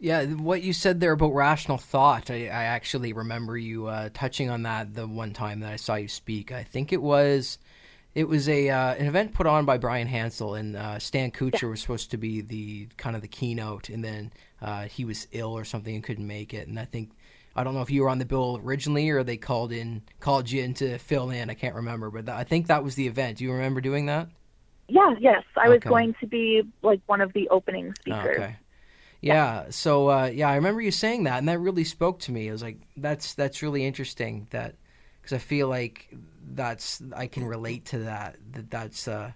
Yeah, 0.00 0.24
what 0.24 0.62
you 0.62 0.72
said 0.72 1.00
there 1.00 1.12
about 1.12 1.34
rational 1.34 1.78
thought, 1.78 2.30
I, 2.30 2.46
I 2.46 2.64
actually 2.64 3.12
remember 3.12 3.56
you 3.56 3.86
uh, 3.86 4.10
touching 4.12 4.50
on 4.50 4.62
that 4.62 4.94
the 4.94 5.06
one 5.06 5.32
time 5.32 5.60
that 5.60 5.72
I 5.72 5.76
saw 5.76 5.94
you 5.94 6.08
speak. 6.08 6.50
I 6.50 6.64
think 6.64 6.92
it 6.92 7.02
was 7.02 7.58
it 8.18 8.26
was 8.26 8.48
a 8.48 8.68
uh, 8.68 8.94
an 8.94 9.06
event 9.06 9.32
put 9.32 9.46
on 9.46 9.64
by 9.64 9.78
Brian 9.78 10.08
Hansel, 10.08 10.56
and 10.56 10.74
uh, 10.74 10.98
Stan 10.98 11.30
Kutcher 11.30 11.62
yeah. 11.62 11.68
was 11.68 11.80
supposed 11.80 12.10
to 12.10 12.16
be 12.16 12.40
the 12.40 12.88
kind 12.96 13.14
of 13.14 13.22
the 13.22 13.28
keynote, 13.28 13.90
and 13.90 14.04
then 14.04 14.32
uh, 14.60 14.82
he 14.82 15.04
was 15.04 15.28
ill 15.30 15.56
or 15.56 15.64
something 15.64 15.94
and 15.94 16.02
couldn't 16.02 16.26
make 16.26 16.52
it. 16.52 16.66
And 16.66 16.80
I 16.80 16.84
think 16.84 17.12
I 17.54 17.62
don't 17.62 17.74
know 17.74 17.80
if 17.82 17.92
you 17.92 18.02
were 18.02 18.08
on 18.08 18.18
the 18.18 18.24
bill 18.24 18.60
originally 18.64 19.08
or 19.10 19.22
they 19.22 19.36
called 19.36 19.70
in 19.70 20.02
called 20.18 20.50
you 20.50 20.64
in 20.64 20.74
to 20.74 20.98
fill 20.98 21.30
in. 21.30 21.48
I 21.48 21.54
can't 21.54 21.76
remember, 21.76 22.10
but 22.10 22.26
th- 22.26 22.36
I 22.36 22.42
think 22.42 22.66
that 22.66 22.82
was 22.82 22.96
the 22.96 23.06
event. 23.06 23.38
Do 23.38 23.44
you 23.44 23.52
remember 23.52 23.80
doing 23.80 24.06
that? 24.06 24.28
Yeah, 24.88 25.14
yes, 25.20 25.44
I 25.56 25.66
okay. 25.66 25.74
was 25.74 25.80
going 25.84 26.14
to 26.18 26.26
be 26.26 26.62
like 26.82 27.00
one 27.06 27.20
of 27.20 27.32
the 27.34 27.48
opening 27.50 27.94
speakers. 28.00 28.40
Okay. 28.40 28.56
Yeah. 29.20 29.66
So 29.70 30.10
uh, 30.10 30.26
yeah, 30.26 30.48
I 30.48 30.56
remember 30.56 30.80
you 30.80 30.90
saying 30.90 31.22
that, 31.24 31.38
and 31.38 31.48
that 31.48 31.60
really 31.60 31.84
spoke 31.84 32.18
to 32.20 32.32
me. 32.32 32.48
I 32.48 32.52
was 32.52 32.64
like, 32.64 32.78
that's 32.96 33.34
that's 33.34 33.62
really 33.62 33.86
interesting. 33.86 34.48
That 34.50 34.74
because 35.20 35.36
I 35.36 35.38
feel 35.38 35.68
like 35.68 36.08
that's 36.54 37.02
I 37.14 37.26
can 37.26 37.44
relate 37.44 37.86
to 37.86 38.00
that. 38.00 38.36
That 38.52 38.70
that's 38.70 39.08
uh, 39.08 39.32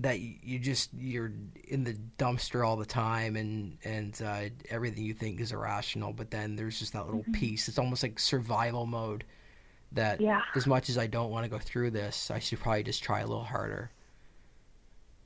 that 0.00 0.20
you 0.20 0.58
just 0.58 0.90
you're 0.94 1.32
in 1.68 1.84
the 1.84 1.96
dumpster 2.18 2.66
all 2.66 2.76
the 2.76 2.86
time, 2.86 3.36
and 3.36 3.78
and 3.84 4.20
uh, 4.24 4.44
everything 4.70 5.04
you 5.04 5.14
think 5.14 5.40
is 5.40 5.52
irrational. 5.52 6.12
But 6.12 6.30
then 6.30 6.56
there's 6.56 6.78
just 6.78 6.92
that 6.92 7.06
little 7.06 7.22
mm-hmm. 7.22 7.32
piece. 7.32 7.68
It's 7.68 7.78
almost 7.78 8.02
like 8.02 8.18
survival 8.18 8.86
mode. 8.86 9.24
That 9.92 10.20
yeah. 10.20 10.42
as 10.56 10.66
much 10.66 10.88
as 10.88 10.98
I 10.98 11.06
don't 11.06 11.30
want 11.30 11.44
to 11.44 11.50
go 11.50 11.58
through 11.58 11.92
this, 11.92 12.30
I 12.30 12.40
should 12.40 12.58
probably 12.58 12.82
just 12.82 13.04
try 13.04 13.20
a 13.20 13.26
little 13.26 13.44
harder. 13.44 13.92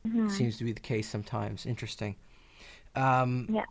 Mm-hmm. 0.06 0.28
Seems 0.28 0.58
to 0.58 0.64
be 0.64 0.72
the 0.72 0.80
case 0.80 1.08
sometimes. 1.08 1.64
Interesting. 1.64 2.16
Um, 2.94 3.48
yeah. 3.50 3.64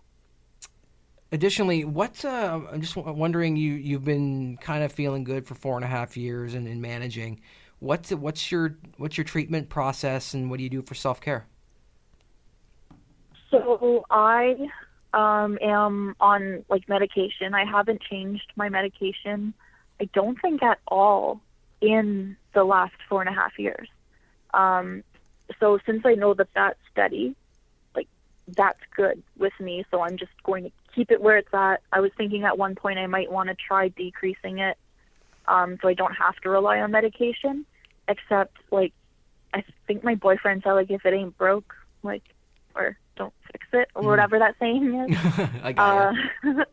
Additionally, 1.31 1.83
what 1.83 2.23
uh, 2.23 2.61
I'm 2.71 2.81
just 2.81 2.95
wondering 2.95 3.57
you 3.57 3.73
you've 3.73 4.05
been 4.05 4.57
kind 4.57 4.83
of 4.83 4.91
feeling 4.91 5.23
good 5.23 5.45
for 5.45 5.55
four 5.55 5.75
and 5.75 5.83
a 5.83 5.87
half 5.87 6.15
years 6.15 6.53
and, 6.53 6.67
in 6.67 6.79
managing. 6.79 7.41
What's 7.79 8.11
what's 8.11 8.51
your 8.51 8.77
what's 8.97 9.17
your 9.17 9.25
treatment 9.25 9.69
process 9.69 10.33
and 10.33 10.49
what 10.49 10.57
do 10.57 10.63
you 10.63 10.69
do 10.69 10.81
for 10.81 10.95
self 10.95 11.19
care? 11.19 11.45
So 13.51 14.05
I 14.09 14.55
um, 15.13 15.57
am 15.61 16.15
on 16.19 16.63
like 16.69 16.87
medication. 16.87 17.53
I 17.53 17.65
haven't 17.65 18.01
changed 18.01 18.51
my 18.55 18.69
medication. 18.69 19.53
I 19.99 20.05
don't 20.13 20.39
think 20.41 20.63
at 20.63 20.79
all 20.87 21.41
in 21.81 22.37
the 22.53 22.63
last 22.63 22.95
four 23.09 23.21
and 23.21 23.29
a 23.29 23.33
half 23.33 23.59
years. 23.59 23.89
Um, 24.53 25.03
so 25.59 25.79
since 25.85 26.03
I 26.05 26.15
know 26.15 26.33
that 26.33 26.49
that's 26.53 26.79
steady, 26.91 27.35
like 27.95 28.07
that's 28.47 28.79
good 28.95 29.21
with 29.37 29.53
me. 29.59 29.85
So 29.91 30.01
I'm 30.01 30.17
just 30.17 30.31
going 30.43 30.65
to 30.65 30.71
keep 30.97 31.11
it 31.11 31.21
where 31.21 31.37
it's 31.37 31.53
at. 31.53 31.81
I 31.93 31.99
was 31.99 32.11
thinking 32.17 32.43
at 32.43 32.57
one 32.57 32.75
point 32.75 32.97
I 32.97 33.05
might 33.05 33.31
want 33.31 33.49
to 33.49 33.55
try 33.55 33.89
decreasing 33.89 34.57
it 34.57 34.77
um, 35.47 35.77
so 35.81 35.87
I 35.87 35.93
don't 35.93 36.13
have 36.13 36.35
to 36.37 36.49
rely 36.49 36.79
on 36.79 36.91
medication. 36.91 37.65
Except, 38.09 38.55
like, 38.71 38.93
I 39.53 39.63
think 39.85 40.03
my 40.03 40.15
boyfriend 40.15 40.63
said, 40.63 40.73
like, 40.73 40.89
if 40.89 41.05
it 41.05 41.13
ain't 41.13 41.37
broke, 41.37 41.73
like, 42.03 42.23
or 42.73 42.97
don't 43.15 43.33
fix 43.51 43.67
it, 43.73 43.89
or 43.95 44.03
mm. 44.03 44.05
whatever 44.05 44.39
that 44.39 44.55
saying 44.59 45.07
is. 45.09 45.17
I 45.63 45.73
got 45.73 46.15
uh, 46.43 46.63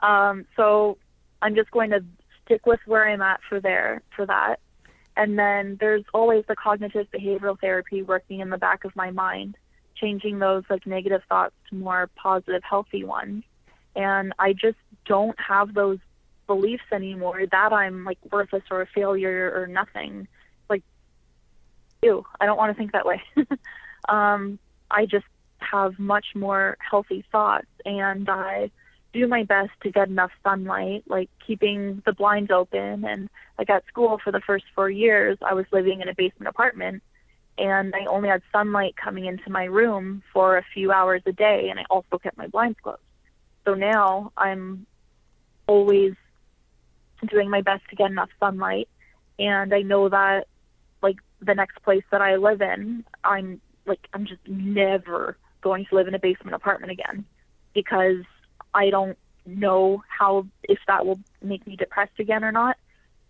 um, 0.06 0.46
so 0.56 0.98
I'm 1.42 1.54
just 1.54 1.70
going 1.72 1.90
to 1.90 2.04
stick 2.44 2.64
with 2.64 2.80
where 2.86 3.08
I'm 3.08 3.22
at 3.22 3.40
for 3.48 3.60
there 3.60 4.02
for 4.14 4.24
that. 4.26 4.60
And 5.16 5.38
then 5.38 5.78
there's 5.80 6.04
always 6.14 6.44
the 6.46 6.54
cognitive 6.54 7.08
behavioral 7.10 7.58
therapy 7.58 8.02
working 8.02 8.40
in 8.40 8.50
the 8.50 8.58
back 8.58 8.84
of 8.84 8.94
my 8.94 9.10
mind 9.10 9.56
changing 9.96 10.38
those 10.38 10.64
like 10.68 10.86
negative 10.86 11.22
thoughts 11.28 11.54
to 11.70 11.76
more 11.76 12.08
positive, 12.16 12.62
healthy 12.62 13.04
ones. 13.04 13.44
And 13.94 14.32
I 14.38 14.52
just 14.52 14.78
don't 15.06 15.38
have 15.40 15.74
those 15.74 15.98
beliefs 16.46 16.84
anymore 16.92 17.44
that 17.50 17.72
I'm 17.72 18.04
like 18.04 18.18
worthless 18.30 18.62
or 18.70 18.82
a 18.82 18.86
failure 18.86 19.52
or 19.54 19.66
nothing. 19.66 20.28
Like, 20.68 20.82
ew, 22.02 22.24
I 22.40 22.46
don't 22.46 22.58
want 22.58 22.70
to 22.70 22.78
think 22.78 22.92
that 22.92 23.06
way. 23.06 23.22
um, 24.08 24.58
I 24.90 25.06
just 25.06 25.26
have 25.58 25.98
much 25.98 26.26
more 26.34 26.76
healthy 26.78 27.24
thoughts 27.32 27.66
and 27.84 28.28
I 28.28 28.70
do 29.12 29.26
my 29.26 29.44
best 29.44 29.70
to 29.82 29.90
get 29.90 30.08
enough 30.08 30.30
sunlight, 30.44 31.04
like 31.06 31.30
keeping 31.44 32.02
the 32.04 32.12
blinds 32.12 32.50
open. 32.50 33.04
And 33.04 33.30
like 33.58 33.70
at 33.70 33.86
school 33.86 34.20
for 34.22 34.30
the 34.30 34.40
first 34.40 34.64
four 34.74 34.90
years, 34.90 35.38
I 35.40 35.54
was 35.54 35.64
living 35.72 36.02
in 36.02 36.08
a 36.08 36.14
basement 36.14 36.48
apartment 36.48 37.02
and 37.58 37.94
I 37.94 38.06
only 38.06 38.28
had 38.28 38.42
sunlight 38.52 38.96
coming 38.96 39.26
into 39.26 39.50
my 39.50 39.64
room 39.64 40.22
for 40.32 40.58
a 40.58 40.64
few 40.74 40.92
hours 40.92 41.22
a 41.26 41.32
day, 41.32 41.68
and 41.70 41.78
I 41.78 41.84
also 41.88 42.18
kept 42.18 42.36
my 42.36 42.48
blinds 42.48 42.78
closed. 42.82 43.00
So 43.64 43.74
now 43.74 44.32
I'm 44.36 44.86
always 45.66 46.14
doing 47.28 47.50
my 47.50 47.62
best 47.62 47.82
to 47.90 47.96
get 47.96 48.10
enough 48.10 48.30
sunlight, 48.38 48.88
and 49.38 49.74
I 49.74 49.82
know 49.82 50.08
that 50.08 50.46
like 51.02 51.16
the 51.40 51.54
next 51.54 51.82
place 51.82 52.04
that 52.10 52.20
I 52.20 52.36
live 52.36 52.60
in, 52.60 53.04
I'm 53.24 53.60
like 53.86 54.06
I'm 54.12 54.26
just 54.26 54.46
never 54.46 55.36
going 55.60 55.86
to 55.86 55.94
live 55.94 56.08
in 56.08 56.14
a 56.14 56.18
basement 56.18 56.54
apartment 56.54 56.92
again 56.92 57.24
because 57.74 58.24
I 58.74 58.90
don't 58.90 59.18
know 59.46 60.02
how 60.08 60.46
if 60.64 60.78
that 60.86 61.06
will 61.06 61.20
make 61.42 61.66
me 61.66 61.76
depressed 61.76 62.18
again 62.18 62.44
or 62.44 62.52
not. 62.52 62.76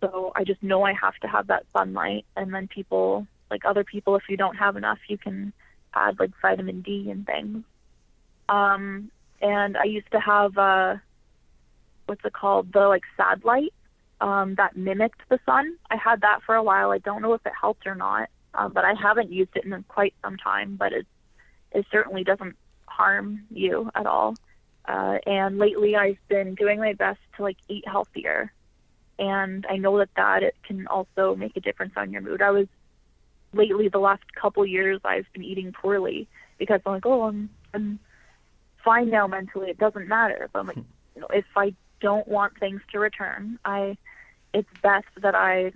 So 0.01 0.33
I 0.35 0.45
just 0.45 0.63
know 0.63 0.83
I 0.83 0.93
have 0.93 1.15
to 1.23 1.29
have 1.29 1.47
that 1.47 1.65
sunlight, 1.73 2.27
and 2.37 2.53
then 2.53 2.69
people 2.69 3.27
like 3.51 3.65
other 3.65 3.85
people 3.85 4.17
if 4.17 4.23
you 4.29 4.37
don't 4.37 4.57
have 4.57 4.77
enough 4.77 4.99
you 5.09 5.19
can 5.19 5.53
add 5.95 6.19
like 6.19 6.31
vitamin 6.41 6.83
D 6.83 7.11
and 7.11 7.27
things. 7.27 7.65
Um 8.49 9.11
and 9.41 9.77
I 9.77 9.85
used 9.85 10.11
to 10.13 10.21
have 10.21 10.57
uh, 10.57 10.97
what's 12.07 12.25
it 12.25 12.33
called? 12.33 12.73
The 12.73 12.89
like 12.89 13.03
sad 13.17 13.45
light 13.45 13.73
um, 14.21 14.55
that 14.57 14.77
mimicked 14.77 15.21
the 15.29 15.39
sun. 15.45 15.77
I 15.91 15.97
had 15.97 16.23
that 16.23 16.43
for 16.45 16.55
a 16.55 16.63
while. 16.63 16.91
I 16.91 16.99
don't 16.99 17.23
know 17.23 17.35
if 17.35 17.45
it 17.45 17.53
helped 17.59 17.87
or 17.87 17.95
not, 17.95 18.29
uh, 18.55 18.69
but 18.69 18.85
I 18.85 18.95
haven't 18.95 19.33
used 19.33 19.57
it 19.57 19.65
in 19.65 19.85
quite 19.89 20.15
some 20.23 20.37
time. 20.37 20.77
But 20.77 20.93
it 20.93 21.07
it 21.73 21.87
certainly 21.91 22.25
doesn't 22.25 22.57
harm 22.87 23.43
you 23.51 23.91
at 23.95 24.07
all. 24.07 24.37
Uh, 24.87 25.19
and 25.27 25.59
lately, 25.59 25.97
I've 25.97 26.19
been 26.29 26.55
doing 26.55 26.79
my 26.79 26.93
best 26.95 27.21
to 27.37 27.43
like 27.43 27.59
eat 27.69 27.87
healthier, 27.87 28.53
and 29.19 29.67
I 29.69 29.77
know 29.77 29.99
that 29.99 30.11
that 30.17 30.43
it 30.43 30.55
can 30.63 30.87
also 30.87 31.35
make 31.35 31.57
a 31.57 31.61
difference 31.61 31.95
on 31.97 32.13
your 32.13 32.23
mood. 32.23 32.41
I 32.41 32.51
was 32.51 32.69
lately 33.57 33.89
the 33.89 33.99
last 33.99 34.23
couple 34.35 34.65
years 34.67 35.01
I've 35.05 35.27
been 35.33 35.45
eating 35.45 35.73
poorly 35.73 36.29
because 36.59 36.81
I'm 36.87 36.93
like, 36.93 37.07
oh, 37.07 37.23
I'm 37.23 37.51
I'm 37.75 37.99
fine 38.85 39.11
now 39.11 39.27
mentally. 39.27 39.71
It 39.71 39.79
doesn't 39.79 40.09
matter. 40.09 40.49
But 40.53 40.61
I'm 40.61 40.67
like, 40.67 40.77
you 41.15 41.21
know, 41.21 41.29
if 41.33 41.45
I 41.57 41.75
don't 42.01 42.27
want 42.29 42.59
things 42.59 42.81
to 42.93 42.99
return, 42.99 43.59
I 43.65 43.97
it's 44.53 44.69
best 44.83 45.07
that 45.21 45.35
I 45.35 45.73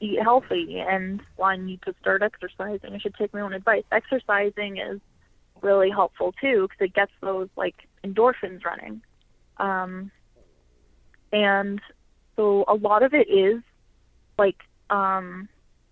eat 0.00 0.20
healthy 0.22 0.80
and 0.80 1.20
I 1.42 1.56
need 1.56 1.82
to 1.82 1.94
start 2.00 2.22
exercising. 2.22 2.94
I 2.94 2.98
should 2.98 3.14
take 3.14 3.32
my 3.34 3.40
own 3.40 3.52
advice. 3.52 3.84
Exercising 3.92 4.78
is 4.78 5.00
really 5.62 5.90
helpful 5.90 6.32
too 6.40 6.68
because 6.68 6.86
it 6.86 6.94
gets 6.94 7.12
those 7.20 7.48
like 7.56 7.76
endorphins 8.02 8.64
running. 8.64 9.02
Um, 9.58 10.10
and 11.32 11.80
so 12.36 12.64
a 12.66 12.74
lot 12.74 13.02
of 13.02 13.12
it 13.14 13.28
is 13.28 13.62
like 14.38 14.56
um, 14.88 15.48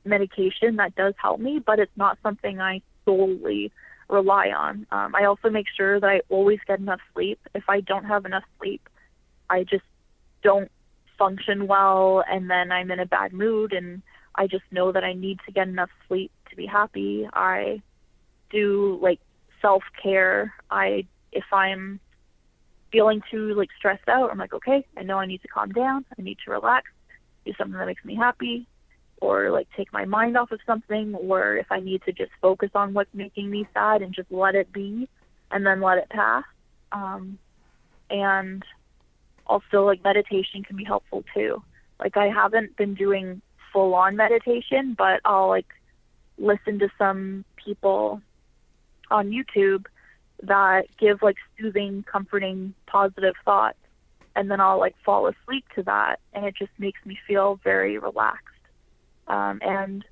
medication 0.08 0.76
that 0.76 0.94
does 0.94 1.14
help 1.20 1.40
me, 1.40 1.60
but 1.64 1.78
it's 1.78 1.96
not 1.96 2.18
something 2.22 2.60
I 2.60 2.82
solely 3.04 3.72
rely 4.08 4.48
on. 4.48 4.86
Um, 4.90 5.14
I 5.14 5.24
also 5.24 5.50
make 5.50 5.66
sure 5.76 6.00
that 6.00 6.08
I 6.08 6.22
always 6.28 6.58
get 6.66 6.78
enough 6.78 7.00
sleep. 7.14 7.38
If 7.54 7.64
I 7.68 7.80
don't 7.80 8.04
have 8.04 8.24
enough 8.24 8.44
sleep, 8.58 8.88
I 9.50 9.64
just 9.64 9.84
don't 10.42 10.70
function 11.18 11.66
well, 11.66 12.24
and 12.30 12.50
then 12.50 12.72
I'm 12.72 12.90
in 12.90 13.00
a 13.00 13.06
bad 13.06 13.32
mood, 13.32 13.72
and 13.72 14.02
I 14.34 14.46
just 14.46 14.64
know 14.70 14.92
that 14.92 15.04
I 15.04 15.12
need 15.12 15.38
to 15.46 15.52
get 15.52 15.68
enough 15.68 15.90
sleep 16.06 16.30
to 16.50 16.56
be 16.56 16.66
happy. 16.66 17.28
I 17.32 17.82
do 18.50 18.98
like 19.02 19.20
self 19.60 19.82
care. 20.02 20.54
I 20.70 21.06
if 21.32 21.44
I'm 21.52 22.00
feeling 22.92 23.20
too 23.30 23.54
like 23.54 23.68
stressed 23.76 24.08
out, 24.08 24.30
I'm 24.30 24.38
like, 24.38 24.54
okay, 24.54 24.86
I 24.96 25.02
know 25.02 25.18
I 25.18 25.26
need 25.26 25.42
to 25.42 25.48
calm 25.48 25.72
down. 25.72 26.04
I 26.18 26.22
need 26.22 26.38
to 26.44 26.50
relax, 26.50 26.90
do 27.44 27.52
something 27.58 27.78
that 27.78 27.86
makes 27.86 28.04
me 28.04 28.14
happy, 28.14 28.66
or 29.20 29.50
like 29.50 29.68
take 29.76 29.92
my 29.92 30.04
mind 30.04 30.36
off 30.36 30.52
of 30.52 30.60
something, 30.66 31.14
or 31.14 31.56
if 31.56 31.66
I 31.70 31.80
need 31.80 32.02
to 32.04 32.12
just 32.12 32.30
focus 32.40 32.70
on 32.74 32.94
what's 32.94 33.12
making 33.14 33.50
me 33.50 33.66
sad 33.74 34.02
and 34.02 34.14
just 34.14 34.30
let 34.30 34.54
it 34.54 34.72
be, 34.72 35.08
and 35.50 35.66
then 35.66 35.80
let 35.80 35.98
it 35.98 36.08
pass. 36.10 36.44
Um, 36.92 37.38
and 38.10 38.62
also 39.46 39.84
like 39.84 40.02
meditation 40.02 40.62
can 40.62 40.76
be 40.76 40.84
helpful 40.84 41.24
too. 41.34 41.62
Like 41.98 42.16
I 42.16 42.28
haven't 42.28 42.76
been 42.76 42.94
doing 42.94 43.42
full 43.72 43.94
on 43.94 44.16
meditation, 44.16 44.94
but 44.96 45.20
I'll 45.24 45.48
like 45.48 45.66
listen 46.38 46.78
to 46.78 46.88
some 46.96 47.44
people 47.56 48.22
on 49.10 49.30
YouTube 49.30 49.86
that 50.42 50.86
give 50.98 51.22
like 51.22 51.36
soothing, 51.58 52.04
comforting, 52.10 52.74
positive 52.86 53.34
thoughts. 53.44 53.78
And 54.36 54.50
then 54.50 54.60
I'll 54.60 54.78
like 54.78 54.94
fall 55.04 55.26
asleep 55.26 55.64
to 55.74 55.82
that, 55.82 56.20
and 56.32 56.44
it 56.44 56.54
just 56.56 56.70
makes 56.78 57.00
me 57.04 57.18
feel 57.26 57.58
very 57.64 57.98
relaxed. 57.98 58.57
Um, 59.28 59.60
and 59.62 60.04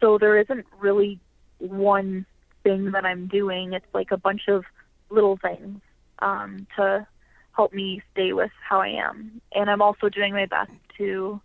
so 0.00 0.18
there 0.18 0.38
isn't 0.38 0.66
really 0.80 1.20
one 1.58 2.26
thing 2.64 2.90
that 2.92 3.04
I'm 3.04 3.28
doing. 3.28 3.72
It's 3.72 3.86
like 3.94 4.10
a 4.10 4.16
bunch 4.16 4.48
of 4.48 4.64
little 5.10 5.36
things 5.36 5.80
um, 6.18 6.66
to 6.76 7.06
help 7.52 7.72
me 7.72 8.02
stay 8.12 8.32
with 8.32 8.50
how 8.68 8.80
I 8.80 8.88
am. 8.88 9.40
And 9.52 9.70
I'm 9.70 9.82
also 9.82 10.08
doing 10.08 10.32
my 10.32 10.46
best 10.46 10.72
to, 10.98 11.40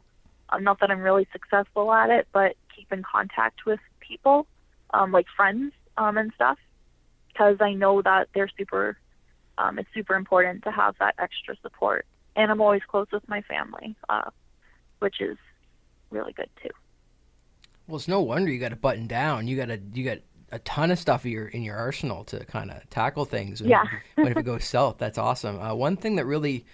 um, 0.49 0.63
not 0.63 0.79
that 0.79 0.91
I'm 0.91 1.01
really 1.01 1.27
successful 1.31 1.93
at 1.93 2.09
it, 2.09 2.27
but 2.33 2.55
keep 2.75 2.91
in 2.91 3.03
contact 3.03 3.65
with 3.65 3.79
people, 3.99 4.47
um, 4.93 5.11
like 5.11 5.27
friends 5.35 5.73
um, 5.97 6.17
and 6.17 6.31
stuff, 6.35 6.57
because 7.27 7.57
I 7.61 7.73
know 7.73 8.01
that 8.01 8.27
they're 8.33 8.49
super, 8.57 8.97
um, 9.57 9.79
it's 9.79 9.89
super 9.93 10.15
important 10.15 10.63
to 10.63 10.71
have 10.71 10.95
that 10.99 11.15
extra 11.17 11.55
support. 11.61 12.05
And 12.35 12.51
I'm 12.51 12.61
always 12.61 12.81
close 12.87 13.07
with 13.11 13.27
my 13.27 13.41
family, 13.41 13.95
uh, 14.09 14.29
which 14.99 15.21
is 15.21 15.37
really 16.09 16.33
good 16.33 16.49
too. 16.61 16.69
Well, 17.91 17.97
it's 17.97 18.07
no 18.07 18.21
wonder 18.21 18.49
you 18.49 18.57
got 18.57 18.69
to 18.69 18.77
button 18.77 19.05
down. 19.05 19.49
You 19.49 19.57
got 19.57 19.65
to 19.65 19.77
you 19.93 20.05
got 20.05 20.19
a 20.49 20.59
ton 20.59 20.91
of 20.91 20.97
stuff 20.97 21.25
in 21.25 21.31
your 21.33 21.47
in 21.47 21.61
your 21.61 21.75
arsenal 21.75 22.23
to 22.23 22.45
kind 22.45 22.71
of 22.71 22.89
tackle 22.89 23.25
things. 23.25 23.59
When, 23.59 23.69
yeah. 23.69 23.83
when 24.15 24.27
if 24.27 24.37
it 24.37 24.43
goes 24.43 24.63
south, 24.63 24.97
that's 24.97 25.17
awesome. 25.17 25.59
Uh, 25.59 25.73
one 25.73 25.97
thing 25.97 26.15
that 26.15 26.25
really 26.25 26.65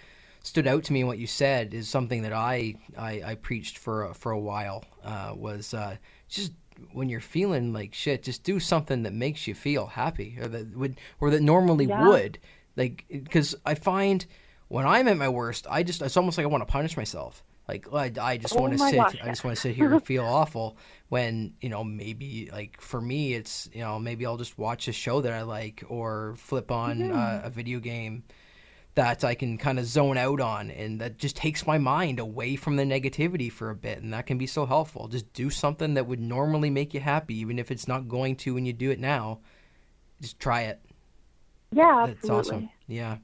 stood 0.44 0.68
out 0.68 0.84
to 0.84 0.92
me 0.92 1.00
in 1.00 1.08
what 1.08 1.18
you 1.18 1.26
said 1.26 1.74
is 1.74 1.88
something 1.88 2.22
that 2.22 2.32
I 2.32 2.76
I, 2.96 3.22
I 3.26 3.34
preached 3.34 3.78
for 3.78 4.14
for 4.14 4.30
a 4.30 4.38
while 4.38 4.84
uh, 5.02 5.32
was 5.34 5.74
uh, 5.74 5.96
just 6.28 6.52
when 6.92 7.08
you're 7.08 7.20
feeling 7.20 7.72
like 7.72 7.94
shit, 7.94 8.22
just 8.22 8.44
do 8.44 8.60
something 8.60 9.02
that 9.02 9.12
makes 9.12 9.48
you 9.48 9.56
feel 9.56 9.86
happy 9.86 10.38
or 10.40 10.46
that 10.46 10.76
would 10.76 11.00
or 11.20 11.30
that 11.30 11.42
normally 11.42 11.86
yeah. 11.86 12.06
would. 12.06 12.38
Like 12.76 13.04
because 13.08 13.56
I 13.66 13.74
find 13.74 14.24
when 14.68 14.86
I'm 14.86 15.08
at 15.08 15.16
my 15.16 15.30
worst, 15.30 15.66
I 15.68 15.82
just 15.82 16.00
it's 16.00 16.16
almost 16.16 16.38
like 16.38 16.44
I 16.44 16.48
want 16.48 16.62
to 16.62 16.72
punish 16.72 16.96
myself. 16.96 17.42
Like 17.68 17.92
I, 17.92 18.10
I 18.20 18.36
just 18.38 18.56
oh 18.56 18.62
want 18.62 18.72
to 18.72 18.78
sit. 18.78 18.96
Gosh. 18.96 19.16
I 19.22 19.26
just 19.26 19.44
want 19.44 19.56
to 19.56 19.60
sit 19.60 19.76
here 19.76 19.92
and 19.92 20.04
feel 20.12 20.24
awful. 20.24 20.78
When 21.10 21.54
you 21.60 21.68
know 21.68 21.84
maybe 21.84 22.48
like 22.50 22.80
for 22.80 23.00
me 23.00 23.34
it's 23.34 23.68
you 23.72 23.82
know 23.82 23.98
maybe 23.98 24.24
I'll 24.24 24.38
just 24.38 24.58
watch 24.58 24.88
a 24.88 24.92
show 24.92 25.20
that 25.20 25.32
I 25.32 25.42
like 25.42 25.84
or 25.88 26.34
flip 26.38 26.70
on 26.70 26.98
mm-hmm. 26.98 27.18
uh, 27.18 27.40
a 27.44 27.50
video 27.50 27.78
game 27.78 28.24
that 28.94 29.22
I 29.22 29.34
can 29.36 29.58
kind 29.58 29.78
of 29.78 29.84
zone 29.84 30.16
out 30.16 30.40
on, 30.40 30.72
and 30.72 31.00
that 31.00 31.18
just 31.18 31.36
takes 31.36 31.66
my 31.66 31.78
mind 31.78 32.18
away 32.18 32.56
from 32.56 32.74
the 32.74 32.82
negativity 32.82 33.52
for 33.52 33.70
a 33.70 33.74
bit, 33.74 34.02
and 34.02 34.12
that 34.12 34.26
can 34.26 34.38
be 34.38 34.46
so 34.46 34.66
helpful. 34.66 35.06
Just 35.06 35.32
do 35.34 35.50
something 35.50 35.94
that 35.94 36.06
would 36.06 36.18
normally 36.18 36.68
make 36.68 36.94
you 36.94 37.00
happy, 37.00 37.38
even 37.38 37.60
if 37.60 37.70
it's 37.70 37.86
not 37.86 38.08
going 38.08 38.34
to 38.36 38.54
when 38.54 38.66
you 38.66 38.72
do 38.72 38.90
it 38.90 38.98
now. 38.98 39.38
Just 40.20 40.40
try 40.40 40.62
it. 40.62 40.80
Yeah, 41.70 42.06
absolutely. 42.08 42.16
That's 42.16 42.30
awesome. 42.30 42.70
Yeah. 42.88 43.18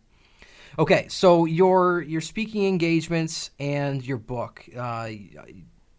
Okay, 0.77 1.07
so 1.09 1.45
your 1.45 2.03
your 2.03 2.21
speaking 2.21 2.67
engagements 2.67 3.51
and 3.61 4.05
your 4.05 4.19
book. 4.19 4.65
Uh, 4.77 5.11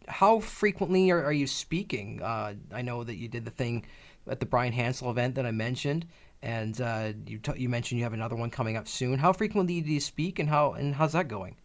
how 0.07 0.39
frequently 0.39 1.09
are, 1.11 1.23
are 1.23 1.31
you 1.31 1.47
speaking? 1.47 2.21
Uh, 2.21 2.55
I 2.73 2.81
know 2.81 3.03
that 3.05 3.15
you 3.15 3.29
did 3.29 3.45
the 3.45 3.51
thing 3.51 3.85
at 4.27 4.41
the 4.41 4.45
Brian 4.45 4.73
Hansel 4.73 5.09
event 5.09 5.35
that 5.35 5.45
I 5.45 5.51
mentioned, 5.51 6.05
and 6.41 6.79
uh, 6.81 7.13
you 7.25 7.37
t- 7.37 7.53
you 7.55 7.69
mentioned 7.69 7.99
you 7.99 8.03
have 8.03 8.13
another 8.13 8.35
one 8.35 8.49
coming 8.49 8.75
up 8.75 8.89
soon. 8.89 9.17
How 9.17 9.31
frequently 9.31 9.79
do 9.79 9.93
you 9.93 10.01
speak, 10.01 10.39
and 10.39 10.49
how 10.49 10.73
and 10.73 10.93
how's 10.93 11.13
that 11.13 11.29
going? 11.29 11.55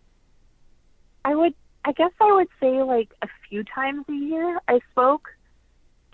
I 1.25 1.35
would, 1.35 1.55
I 1.85 1.91
guess, 1.91 2.13
I 2.21 2.33
would 2.33 2.49
say 2.61 2.81
like 2.85 3.11
a 3.23 3.29
few 3.49 3.65
times 3.65 4.05
a 4.09 4.13
year. 4.15 4.61
I 4.69 4.79
spoke 4.93 5.29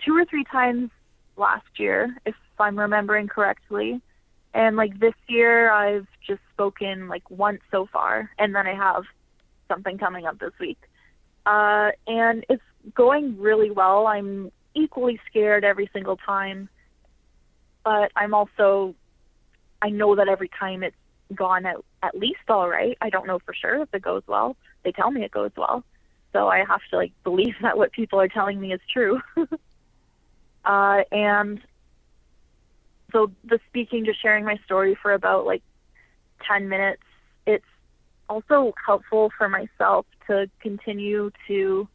two 0.03 0.17
or 0.17 0.25
three 0.25 0.45
times 0.45 0.89
last 1.35 1.67
year, 1.77 2.17
if 2.25 2.35
I'm 2.59 2.79
remembering 2.79 3.27
correctly. 3.27 4.01
And 4.57 4.75
like 4.75 4.99
this 4.99 5.13
year, 5.27 5.69
I've 5.69 6.07
just 6.25 6.41
spoken 6.51 7.07
like 7.07 7.29
once 7.29 7.61
so 7.69 7.87
far, 7.93 8.31
and 8.39 8.55
then 8.55 8.65
I 8.65 8.73
have 8.73 9.03
something 9.67 9.99
coming 9.99 10.25
up 10.25 10.39
this 10.39 10.53
week. 10.59 10.79
Uh, 11.45 11.91
and 12.07 12.43
it's 12.49 12.63
going 12.95 13.39
really 13.39 13.69
well. 13.69 14.07
I'm 14.07 14.51
equally 14.73 15.19
scared 15.29 15.63
every 15.63 15.91
single 15.93 16.17
time, 16.17 16.69
but 17.83 18.11
I'm 18.15 18.33
also, 18.33 18.95
I 19.79 19.91
know 19.91 20.15
that 20.15 20.27
every 20.27 20.49
time 20.59 20.81
it's 20.81 20.95
gone 21.35 21.67
at, 21.67 21.75
at 22.01 22.17
least 22.17 22.39
all 22.49 22.67
right. 22.67 22.97
I 22.99 23.11
don't 23.11 23.27
know 23.27 23.37
for 23.37 23.53
sure 23.53 23.83
if 23.83 23.93
it 23.93 24.01
goes 24.01 24.23
well. 24.25 24.57
They 24.83 24.91
tell 24.91 25.11
me 25.11 25.23
it 25.23 25.29
goes 25.29 25.51
well. 25.55 25.83
So 26.33 26.47
I 26.47 26.63
have 26.67 26.81
to 26.89 26.97
like 26.97 27.11
believe 27.23 27.53
that 27.61 27.77
what 27.77 27.91
people 27.91 28.19
are 28.19 28.27
telling 28.27 28.59
me 28.59 28.73
is 28.73 28.81
true. 28.91 29.21
uh, 30.65 31.01
and 31.11 31.61
so 33.11 33.31
the 33.43 33.59
speaking, 33.69 34.05
just 34.05 34.21
sharing 34.21 34.43
my 34.45 34.57
story 34.65 34.97
for 35.01 35.13
about 35.13 35.45
like 35.45 35.63
10 36.47 36.67
minutes, 36.69 37.03
it's 37.45 37.65
also 38.29 38.73
helpful 38.85 39.31
for 39.37 39.47
myself 39.47 40.05
to 40.27 40.49
continue 40.61 41.31
to 41.47 41.87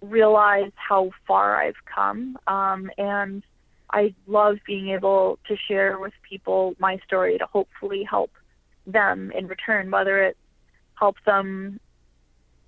realize 0.00 0.72
how 0.74 1.10
far 1.26 1.60
I've 1.60 1.84
come. 1.92 2.38
Um, 2.46 2.90
and 2.98 3.42
I 3.90 4.14
love 4.26 4.58
being 4.66 4.90
able 4.90 5.38
to 5.48 5.56
share 5.68 5.98
with 5.98 6.12
people 6.28 6.74
my 6.78 6.98
story 7.04 7.38
to 7.38 7.46
hopefully 7.46 8.04
help 8.08 8.30
them 8.86 9.32
in 9.32 9.46
return, 9.46 9.90
whether 9.90 10.22
it 10.22 10.36
helps 10.94 11.20
them 11.26 11.80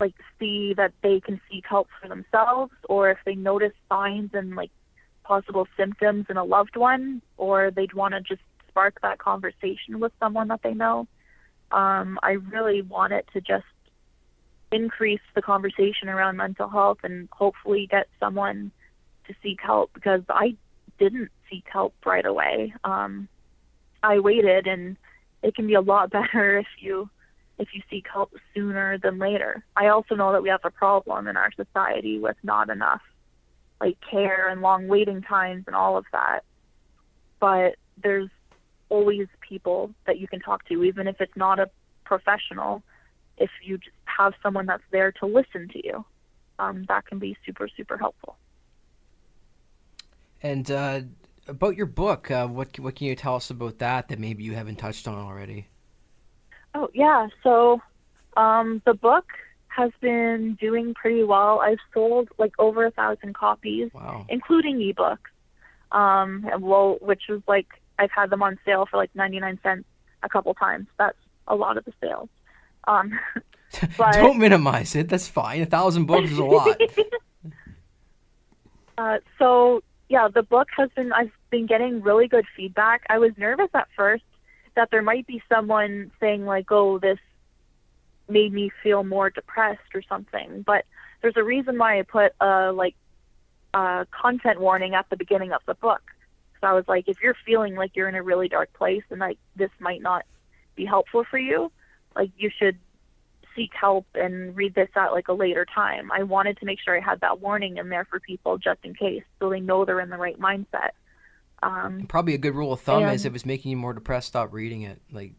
like 0.00 0.14
see 0.38 0.74
that 0.74 0.92
they 1.02 1.20
can 1.20 1.40
seek 1.50 1.64
help 1.68 1.88
for 2.00 2.08
themselves 2.08 2.72
or 2.88 3.10
if 3.10 3.18
they 3.24 3.34
notice 3.34 3.72
signs 3.88 4.30
and 4.34 4.56
like 4.56 4.70
possible 5.24 5.66
symptoms 5.76 6.26
in 6.28 6.36
a 6.36 6.44
loved 6.44 6.76
one, 6.76 7.22
or 7.36 7.70
they'd 7.70 7.94
want 7.94 8.14
to 8.14 8.20
just 8.20 8.42
spark 8.68 9.00
that 9.02 9.18
conversation 9.18 10.00
with 10.00 10.12
someone 10.20 10.48
that 10.48 10.60
they 10.62 10.74
know. 10.74 11.06
Um, 11.72 12.18
I 12.22 12.32
really 12.32 12.82
want 12.82 13.12
it 13.12 13.26
to 13.32 13.40
just 13.40 13.64
increase 14.70 15.20
the 15.34 15.42
conversation 15.42 16.08
around 16.08 16.36
mental 16.36 16.68
health 16.68 16.98
and 17.02 17.28
hopefully 17.32 17.86
get 17.90 18.08
someone 18.20 18.72
to 19.26 19.34
seek 19.42 19.60
help 19.60 19.90
because 19.94 20.22
I 20.28 20.56
didn't 20.98 21.30
seek 21.50 21.64
help 21.72 21.94
right 22.04 22.24
away. 22.26 22.74
Um, 22.84 23.28
I 24.02 24.18
waited 24.18 24.66
and 24.66 24.96
it 25.42 25.54
can 25.54 25.66
be 25.66 25.74
a 25.74 25.80
lot 25.80 26.10
better 26.18 26.58
if 26.58 26.66
you 26.78 27.08
if 27.56 27.68
you 27.72 27.82
seek 27.88 28.06
help 28.12 28.32
sooner 28.52 28.98
than 28.98 29.18
later. 29.18 29.64
I 29.76 29.86
also 29.86 30.16
know 30.16 30.32
that 30.32 30.42
we 30.42 30.48
have 30.48 30.64
a 30.64 30.70
problem 30.70 31.28
in 31.28 31.36
our 31.36 31.52
society 31.52 32.18
with 32.18 32.36
not 32.42 32.68
enough 32.68 33.00
like 33.80 33.96
care 34.10 34.48
and 34.48 34.60
long 34.60 34.88
waiting 34.88 35.22
times 35.22 35.64
and 35.66 35.76
all 35.76 35.96
of 35.96 36.04
that. 36.12 36.40
But 37.40 37.76
there's 38.02 38.30
always 38.88 39.26
people 39.40 39.90
that 40.06 40.18
you 40.18 40.28
can 40.28 40.40
talk 40.40 40.66
to, 40.68 40.84
even 40.84 41.06
if 41.06 41.20
it's 41.20 41.36
not 41.36 41.58
a 41.58 41.70
professional. 42.04 42.82
If 43.36 43.50
you 43.62 43.78
just 43.78 43.96
have 44.04 44.34
someone 44.42 44.66
that's 44.66 44.84
there 44.90 45.12
to 45.12 45.26
listen 45.26 45.68
to 45.68 45.86
you, 45.86 46.04
um, 46.58 46.84
that 46.88 47.06
can 47.06 47.18
be 47.18 47.36
super, 47.44 47.68
super 47.76 47.98
helpful. 47.98 48.36
And 50.42 50.70
uh, 50.70 51.00
about 51.48 51.76
your 51.76 51.86
book, 51.86 52.30
uh, 52.30 52.46
what 52.46 52.78
what 52.78 52.94
can 52.94 53.06
you 53.06 53.16
tell 53.16 53.36
us 53.36 53.50
about 53.50 53.78
that 53.78 54.08
that 54.08 54.18
maybe 54.18 54.44
you 54.44 54.54
haven't 54.54 54.76
touched 54.76 55.08
on 55.08 55.18
already? 55.18 55.66
Oh 56.74 56.88
yeah, 56.94 57.28
so 57.42 57.80
um, 58.36 58.82
the 58.84 58.94
book 58.94 59.26
has 59.76 59.90
been 60.00 60.56
doing 60.60 60.94
pretty 60.94 61.24
well. 61.24 61.60
I've 61.60 61.78
sold 61.92 62.28
like 62.38 62.52
over 62.58 62.86
a 62.86 62.90
thousand 62.90 63.34
copies, 63.34 63.90
wow. 63.92 64.24
including 64.28 64.78
ebooks. 64.78 65.18
Um, 65.92 66.46
well, 66.60 66.98
which 67.00 67.22
was 67.28 67.40
like 67.46 67.66
I've 67.98 68.10
had 68.10 68.30
them 68.30 68.42
on 68.42 68.58
sale 68.64 68.86
for 68.90 68.96
like 68.96 69.10
ninety 69.14 69.38
nine 69.38 69.58
cents 69.62 69.84
a 70.22 70.28
couple 70.28 70.54
times. 70.54 70.86
That's 70.98 71.18
a 71.46 71.54
lot 71.54 71.76
of 71.76 71.84
the 71.84 71.92
sales. 72.00 72.28
Um, 72.86 73.18
but, 73.98 74.12
Don't 74.12 74.38
minimize 74.38 74.94
it. 74.94 75.08
That's 75.08 75.28
fine. 75.28 75.62
A 75.62 75.66
thousand 75.66 76.06
books 76.06 76.30
is 76.30 76.38
a 76.38 76.44
lot. 76.44 76.78
uh, 78.98 79.18
so 79.38 79.82
yeah, 80.08 80.28
the 80.28 80.42
book 80.42 80.68
has 80.76 80.90
been. 80.94 81.12
I've 81.12 81.32
been 81.50 81.66
getting 81.66 82.00
really 82.00 82.28
good 82.28 82.46
feedback. 82.56 83.02
I 83.08 83.18
was 83.18 83.32
nervous 83.36 83.70
at 83.74 83.88
first 83.96 84.24
that 84.76 84.90
there 84.90 85.02
might 85.02 85.26
be 85.26 85.42
someone 85.48 86.10
saying 86.20 86.44
like, 86.44 86.70
"Oh, 86.70 86.98
this 86.98 87.18
made 88.28 88.52
me 88.52 88.70
feel 88.82 89.04
more 89.04 89.30
depressed 89.30 89.94
or 89.94 90.02
something. 90.02 90.62
But 90.66 90.84
there's 91.22 91.36
a 91.36 91.44
reason 91.44 91.78
why 91.78 91.98
I 91.98 92.02
put 92.02 92.32
a 92.40 92.72
like 92.72 92.94
a 93.72 94.06
content 94.10 94.60
warning 94.60 94.94
at 94.94 95.08
the 95.10 95.16
beginning 95.16 95.52
of 95.52 95.60
the 95.66 95.74
book. 95.74 96.02
So 96.60 96.68
I 96.68 96.72
was 96.72 96.84
like, 96.88 97.08
if 97.08 97.18
you're 97.22 97.36
feeling 97.44 97.74
like 97.74 97.92
you're 97.94 98.08
in 98.08 98.14
a 98.14 98.22
really 98.22 98.48
dark 98.48 98.72
place 98.72 99.02
and 99.10 99.20
like 99.20 99.38
this 99.56 99.70
might 99.80 100.00
not 100.00 100.24
be 100.76 100.84
helpful 100.84 101.24
for 101.30 101.38
you, 101.38 101.70
like 102.16 102.30
you 102.36 102.50
should 102.56 102.78
seek 103.54 103.70
help 103.78 104.06
and 104.14 104.56
read 104.56 104.74
this 104.74 104.88
at 104.96 105.12
like 105.12 105.28
a 105.28 105.32
later 105.32 105.64
time. 105.64 106.10
I 106.10 106.22
wanted 106.22 106.58
to 106.58 106.66
make 106.66 106.78
sure 106.80 106.96
I 106.96 107.00
had 107.00 107.20
that 107.20 107.40
warning 107.40 107.76
in 107.76 107.88
there 107.88 108.04
for 108.04 108.20
people 108.20 108.58
just 108.58 108.80
in 108.82 108.94
case, 108.94 109.22
so 109.38 109.50
they 109.50 109.60
know 109.60 109.84
they're 109.84 110.00
in 110.00 110.10
the 110.10 110.16
right 110.16 110.38
mindset. 110.38 110.90
Um, 111.62 112.06
Probably 112.08 112.34
a 112.34 112.38
good 112.38 112.54
rule 112.54 112.72
of 112.72 112.80
thumb 112.80 113.04
and, 113.04 113.14
is 113.14 113.24
if 113.24 113.34
it's 113.34 113.46
making 113.46 113.70
you 113.70 113.76
more 113.76 113.94
depressed, 113.94 114.28
stop 114.28 114.52
reading 114.52 114.82
it. 114.82 115.00
Like 115.12 115.32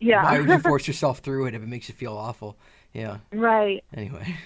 yeah. 0.00 0.24
Why 0.24 0.38
would 0.38 0.48
you 0.48 0.58
force 0.60 0.86
yourself 0.86 1.18
through 1.18 1.46
it 1.46 1.54
if 1.54 1.62
it 1.62 1.68
makes 1.68 1.88
you 1.88 1.94
feel 1.94 2.16
awful? 2.16 2.56
Yeah. 2.92 3.18
Right. 3.32 3.84
Anyway. 3.94 4.36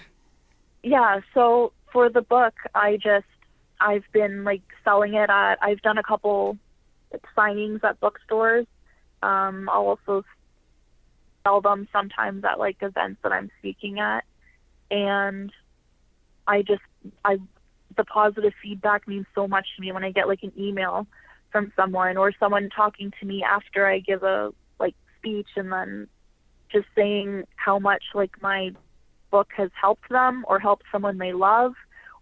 Yeah. 0.83 1.21
So 1.33 1.73
for 1.91 2.09
the 2.09 2.21
book, 2.21 2.53
I 2.73 2.97
just 2.97 3.25
I've 3.79 4.05
been 4.11 4.43
like 4.43 4.61
selling 4.83 5.13
it 5.13 5.29
at. 5.29 5.57
I've 5.61 5.81
done 5.81 5.97
a 5.97 6.03
couple 6.03 6.57
signings 7.37 7.83
at 7.83 7.99
bookstores. 7.99 8.65
Um, 9.23 9.69
I'll 9.71 9.87
also 9.87 10.23
sell 11.43 11.61
them 11.61 11.87
sometimes 11.91 12.43
at 12.43 12.59
like 12.59 12.77
events 12.81 13.19
that 13.23 13.31
I'm 13.31 13.49
speaking 13.59 13.99
at, 13.99 14.23
and 14.89 15.51
I 16.47 16.61
just 16.61 16.81
I 17.25 17.37
the 17.97 18.03
positive 18.05 18.53
feedback 18.61 19.07
means 19.07 19.25
so 19.35 19.47
much 19.47 19.67
to 19.75 19.81
me 19.81 19.91
when 19.91 20.03
I 20.03 20.11
get 20.11 20.27
like 20.27 20.43
an 20.43 20.53
email 20.57 21.07
from 21.51 21.73
someone 21.75 22.17
or 22.17 22.31
someone 22.39 22.69
talking 22.69 23.11
to 23.19 23.25
me 23.25 23.43
after 23.43 23.85
I 23.85 23.99
give 23.99 24.23
a 24.23 24.53
speech 25.21 25.47
and 25.55 25.71
then 25.71 26.07
just 26.71 26.87
saying 26.95 27.43
how 27.55 27.79
much 27.79 28.03
like 28.13 28.41
my 28.41 28.71
book 29.29 29.49
has 29.55 29.69
helped 29.79 30.09
them 30.09 30.45
or 30.47 30.59
helped 30.59 30.83
someone 30.91 31.17
they 31.17 31.33
love 31.33 31.73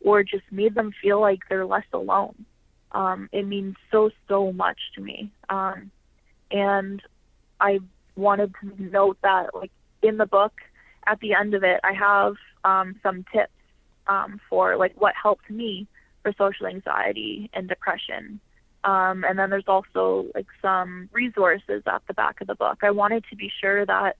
or 0.02 0.24
just 0.24 0.44
made 0.52 0.76
them 0.76 0.92
feel 1.02 1.20
like 1.20 1.40
they're 1.50 1.66
less 1.66 1.86
alone. 1.94 2.46
Um, 2.92 3.30
it 3.32 3.46
means 3.46 3.76
so, 3.92 4.10
so 4.28 4.52
much 4.52 4.78
to 4.96 5.02
me. 5.02 5.32
Um, 5.50 5.92
and 6.52 7.02
I 7.60 7.80
wanted 8.16 8.54
to 8.62 8.84
note 8.84 9.18
that, 9.22 9.54
like, 9.54 9.72
in 10.02 10.18
the 10.18 10.26
book, 10.26 10.54
at 11.06 11.20
the 11.20 11.34
end 11.34 11.54
of 11.54 11.64
it, 11.64 11.80
I 11.84 11.94
have 11.94 12.36
um, 12.64 12.96
some 13.04 13.26
tips 13.32 13.52
um, 14.08 14.40
for, 14.50 14.76
like, 14.78 15.00
what 15.00 15.14
helped 15.22 15.50
me 15.50 15.88
for 16.24 16.34
social 16.38 16.68
anxiety 16.68 17.50
and 17.54 17.68
depression 17.68 18.40
um, 18.84 19.24
and 19.24 19.38
then 19.38 19.50
there's 19.50 19.68
also 19.68 20.28
like 20.34 20.48
some 20.62 21.10
resources 21.12 21.84
at 21.86 22.02
the 22.08 22.14
back 22.14 22.42
of 22.42 22.48
the 22.48 22.56
book. 22.56 22.80
I 22.82 22.92
wanted 22.92 23.26
to 23.30 23.36
be 23.36 23.52
sure 23.62 23.86
that 23.86 24.16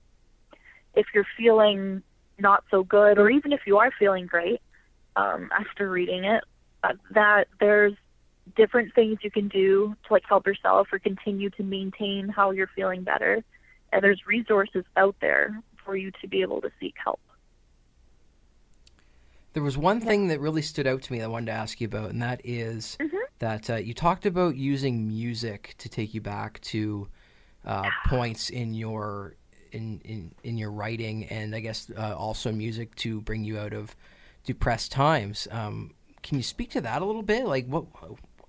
if 0.94 1.06
you're 1.14 1.26
feeling 1.36 2.02
not 2.38 2.64
so 2.70 2.82
good, 2.82 3.18
or 3.18 3.30
even 3.30 3.52
if 3.52 3.60
you 3.66 3.78
are 3.78 3.90
feeling 3.98 4.26
great 4.26 4.60
um, 5.16 5.50
after 5.58 5.90
reading 5.90 6.24
it, 6.24 6.44
uh, 6.82 6.94
that 7.12 7.48
there's 7.58 7.94
different 8.56 8.94
things 8.94 9.18
you 9.22 9.30
can 9.30 9.48
do 9.48 9.94
to 10.06 10.12
like 10.12 10.24
help 10.28 10.46
yourself 10.46 10.88
or 10.92 10.98
continue 10.98 11.50
to 11.50 11.62
maintain 11.62 12.28
how 12.28 12.50
you're 12.50 12.70
feeling 12.74 13.02
better. 13.02 13.42
And 13.92 14.02
there's 14.02 14.26
resources 14.26 14.84
out 14.96 15.16
there 15.20 15.60
for 15.84 15.96
you 15.96 16.10
to 16.20 16.28
be 16.28 16.42
able 16.42 16.60
to 16.60 16.70
seek 16.80 16.94
help. 17.02 17.20
There 19.52 19.62
was 19.62 19.76
one 19.76 20.00
thing 20.00 20.28
that 20.28 20.40
really 20.40 20.62
stood 20.62 20.86
out 20.86 21.02
to 21.02 21.12
me 21.12 21.18
that 21.18 21.24
I 21.24 21.28
wanted 21.28 21.46
to 21.46 21.52
ask 21.52 21.80
you 21.80 21.86
about, 21.86 22.10
and 22.10 22.22
that 22.22 22.40
is 22.44 22.96
mm-hmm. 23.00 23.16
That 23.40 23.68
uh, 23.68 23.76
you 23.76 23.92
talked 23.92 24.24
about 24.24 24.56
using 24.56 25.08
music 25.08 25.74
to 25.78 25.88
take 25.88 26.14
you 26.14 26.20
back 26.20 26.60
to 26.60 27.08
uh, 27.66 27.90
points 28.06 28.48
in 28.50 28.72
your 28.72 29.34
in, 29.72 30.00
in 30.04 30.34
in 30.42 30.56
your 30.56 30.70
writing, 30.70 31.24
and 31.24 31.54
I 31.54 31.60
guess 31.60 31.90
uh, 31.96 32.14
also 32.16 32.52
music 32.52 32.94
to 32.96 33.20
bring 33.20 33.44
you 33.44 33.58
out 33.58 33.72
of 33.72 33.96
depressed 34.44 34.92
times. 34.92 35.48
Um, 35.50 35.94
can 36.22 36.36
you 36.36 36.42
speak 36.42 36.70
to 36.70 36.80
that 36.82 37.02
a 37.02 37.04
little 37.04 37.22
bit? 37.22 37.46
Like, 37.46 37.66
what 37.66 37.86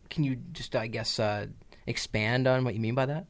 can 0.09 0.23
you 0.23 0.37
just, 0.51 0.75
I 0.75 0.87
guess, 0.87 1.19
uh, 1.19 1.47
expand 1.87 2.47
on 2.47 2.63
what 2.63 2.73
you 2.73 2.79
mean 2.79 2.95
by 2.95 3.05
that? 3.07 3.25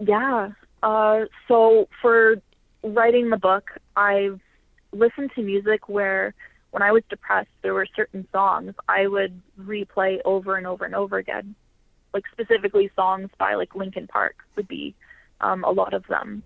Yeah. 0.00 0.50
Uh, 0.82 1.20
so 1.48 1.88
for 2.00 2.36
writing 2.82 3.30
the 3.30 3.36
book, 3.36 3.70
I've 3.96 4.40
listened 4.92 5.32
to 5.34 5.42
music 5.42 5.88
where 5.88 6.34
when 6.70 6.82
I 6.82 6.92
was 6.92 7.02
depressed, 7.08 7.50
there 7.62 7.74
were 7.74 7.86
certain 7.96 8.26
songs 8.32 8.74
I 8.88 9.06
would 9.06 9.40
replay 9.60 10.18
over 10.24 10.56
and 10.56 10.66
over 10.66 10.84
and 10.84 10.94
over 10.94 11.18
again. 11.18 11.54
Like 12.12 12.24
specifically 12.32 12.90
songs 12.96 13.30
by 13.38 13.54
like 13.54 13.74
Linkin 13.74 14.06
Park 14.06 14.36
would 14.56 14.68
be 14.68 14.94
um, 15.40 15.64
a 15.64 15.70
lot 15.70 15.94
of 15.94 16.06
them, 16.06 16.42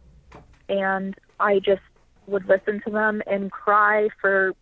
and 0.68 1.14
I 1.38 1.60
just 1.60 1.82
would 2.26 2.46
listen 2.48 2.80
to 2.84 2.90
them 2.90 3.22
and 3.26 3.50
cry 3.50 4.08
for 4.20 4.54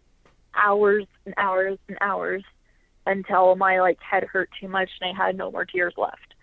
hours 0.55 1.07
and 1.25 1.35
hours 1.37 1.79
and 1.89 1.99
hours 2.01 2.43
until 3.07 3.57
my 3.57 3.81
like 3.81 3.99
head 4.01 4.25
hurt 4.25 4.51
too 4.61 4.69
much 4.69 4.91
and 5.01 5.11
I 5.11 5.27
had 5.27 5.37
no 5.37 5.51
more 5.51 5.65
tears 5.65 5.95
left. 5.97 6.35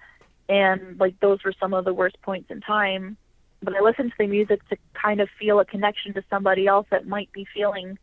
And 0.50 1.00
like 1.00 1.20
those 1.20 1.44
were 1.44 1.54
some 1.60 1.74
of 1.74 1.86
the 1.86 1.94
worst 1.94 2.18
points 2.22 2.50
in 2.50 2.62
time. 2.62 3.18
But 3.62 3.76
I 3.76 3.82
listened 3.82 4.12
to 4.12 4.16
the 4.20 4.28
music 4.28 4.68
to 4.70 4.78
kind 4.94 5.22
of 5.22 5.30
feel 5.40 5.60
a 5.60 5.66
connection 5.66 6.14
to 6.14 6.24
somebody 6.30 6.68
else 6.68 6.86
that 6.92 7.08
might 7.08 7.32
be 7.32 7.48
feeling 7.54 7.98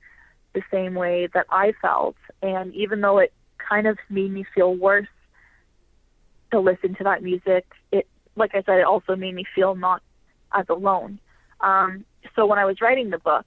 the 0.55 0.63
same 0.71 0.95
way 0.95 1.29
that 1.35 1.47
I 1.51 1.73
felt. 1.81 2.17
And 2.43 2.75
even 2.75 3.01
though 3.01 3.19
it 3.19 3.33
kind 3.57 3.87
of 3.87 3.99
made 4.11 4.31
me 4.31 4.45
feel 4.55 4.75
worse 4.75 5.07
to 6.51 6.61
listen 6.61 6.95
to 6.97 7.05
that 7.05 7.23
music, 7.23 7.65
it, 7.91 8.07
like 8.37 8.55
I 8.55 8.63
said, 8.63 8.79
it 8.79 8.85
also 8.85 9.17
made 9.17 9.35
me 9.35 9.45
feel 9.55 9.75
not 9.75 10.03
as 10.53 10.67
alone. 10.69 11.19
Um, 11.61 12.05
so 12.35 12.47
when 12.47 12.59
I 12.59 12.65
was 12.65 12.81
writing 12.81 13.11
the 13.11 13.19
book, 13.19 13.47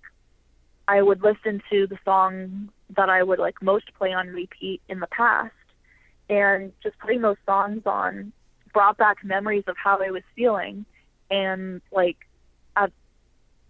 I 0.87 1.01
would 1.01 1.23
listen 1.23 1.61
to 1.71 1.87
the 1.87 1.97
song 2.05 2.69
that 2.95 3.09
I 3.09 3.23
would 3.23 3.39
like 3.39 3.61
most 3.61 3.93
play 3.97 4.13
on 4.13 4.27
repeat 4.27 4.81
in 4.87 4.99
the 4.99 5.07
past, 5.07 5.53
and 6.29 6.71
just 6.83 6.97
putting 6.99 7.21
those 7.21 7.37
songs 7.45 7.81
on 7.85 8.31
brought 8.73 8.97
back 8.97 9.23
memories 9.23 9.63
of 9.67 9.75
how 9.81 9.99
I 10.01 10.11
was 10.11 10.23
feeling, 10.35 10.85
and 11.31 11.81
like, 11.91 12.17
uh, 12.75 12.87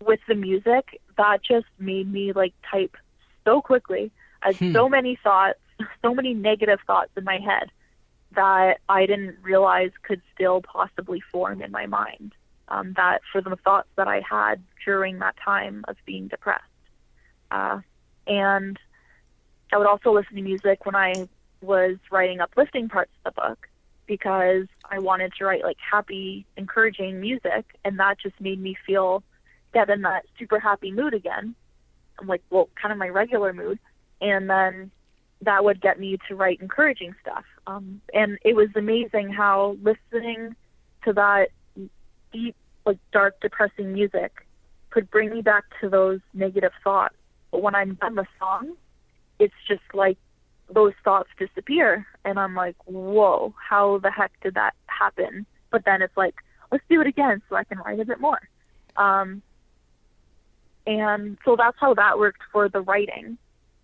with 0.05 0.19
the 0.27 0.36
music, 0.36 0.99
that 1.17 1.41
just 1.43 1.67
made 1.79 2.11
me 2.11 2.33
like 2.33 2.53
type 2.69 2.97
so 3.46 3.62
quickly. 3.62 4.12
I 4.41 4.48
had 4.48 4.56
hmm. 4.58 4.74
so 4.74 4.89
many 4.89 5.18
thoughts, 5.24 5.60
so 6.02 6.14
many 6.14 6.34
negative 6.34 6.80
thoughts 6.86 7.12
in 7.16 7.24
my 7.24 7.38
head 7.38 7.72
that 8.36 8.80
I 8.89 9.06
didn't 9.06 9.38
realize 9.41 9.91
could 10.04 10.22
still 10.34 10.62
possibly 10.62 11.22
form 11.32 11.62
in 11.62 11.72
my 11.72 11.86
mind. 11.86 12.34
Um, 12.68 12.93
that 12.98 13.22
for 13.32 13.41
the 13.41 13.56
thoughts 13.64 13.89
that 13.96 14.08
I 14.08 14.22
had 14.28 14.62
during 14.84 15.20
that 15.20 15.36
time 15.43 15.86
of 15.88 15.98
being 16.06 16.28
depressed. 16.28 16.64
Uh, 17.52 17.82
and 18.26 18.80
I 19.72 19.78
would 19.78 19.86
also 19.86 20.12
listen 20.12 20.36
to 20.36 20.41
music 20.41 20.84
when 20.84 20.96
I 20.96 21.28
was 21.62 21.98
writing 22.12 22.39
uplifting 22.39 22.89
parts 22.89 23.12
of 23.24 23.36
the 23.36 23.41
book 23.41 23.68
because 24.08 24.66
I 24.89 24.98
wanted 24.98 25.34
to 25.38 25.46
write 25.46 25.64
like 25.64 25.78
happy, 25.80 26.46
encouraging 26.58 27.22
music, 27.22 27.66
and 27.84 28.00
that 28.00 28.20
just 28.20 28.39
made 28.41 28.60
me 28.60 28.76
feel 28.86 29.24
get 29.74 29.89
in 29.89 30.02
that 30.02 30.26
super 30.39 30.60
happy 30.60 30.91
mood 30.91 31.14
again 31.14 31.54
like 32.26 32.41
well 32.49 32.70
kind 32.82 32.91
of 32.91 32.97
my 32.97 33.09
regular 33.09 33.53
mood 33.53 33.80
and 34.22 34.49
then 34.49 34.91
that 35.41 35.63
would 35.63 35.82
get 35.82 35.99
me 35.99 36.18
to 36.28 36.36
write 36.36 36.59
encouraging 36.61 37.13
stuff 37.22 37.43
um, 37.68 38.01
and 38.13 38.38
it 38.43 38.55
was 38.55 38.70
amazing 38.76 39.30
how 39.30 39.78
listening 39.82 40.55
to 41.03 41.13
that 41.13 41.49
deep 42.32 42.55
like 42.86 42.99
dark, 43.11 43.39
depressing 43.41 43.93
music 43.93 44.45
could 44.89 45.09
bring 45.09 45.32
me 45.32 45.41
back 45.41 45.63
to 45.82 45.89
those 45.89 46.20
negative 46.34 46.72
thoughts. 46.84 47.16
But 47.51 47.61
when 47.61 47.76
I'm 47.76 47.95
done 47.95 48.16
the 48.16 48.26
song, 48.39 48.76
it's 49.39 49.53
just 49.68 49.84
like 49.93 50.18
those 50.70 50.93
thoughts 51.03 51.30
disappear. 51.38 52.05
And 52.24 52.39
I'm 52.39 52.55
like, 52.55 52.76
whoa, 52.86 53.53
how 53.57 53.99
the 53.99 54.11
heck 54.11 54.32
did 54.41 54.53
that 54.53 54.74
happen? 54.88 55.45
But 55.72 55.84
then 55.86 56.01
it's 56.01 56.16
like, 56.16 56.36
let's 56.72 56.84
do 56.89 57.01
it 57.01 57.07
again 57.07 57.41
so 57.49 57.55
I 57.55 57.63
can 57.63 57.80
write 57.80 57.99
a 57.99 58.05
bit 58.05 58.20
more. 58.20 58.39
Um, 58.95 59.41
and 60.86 61.38
so 61.45 61.55
that's 61.55 61.77
how 61.79 61.93
that 61.93 62.19
worked 62.19 62.41
for 62.51 62.69
the 62.69 62.81
writing. 62.81 63.38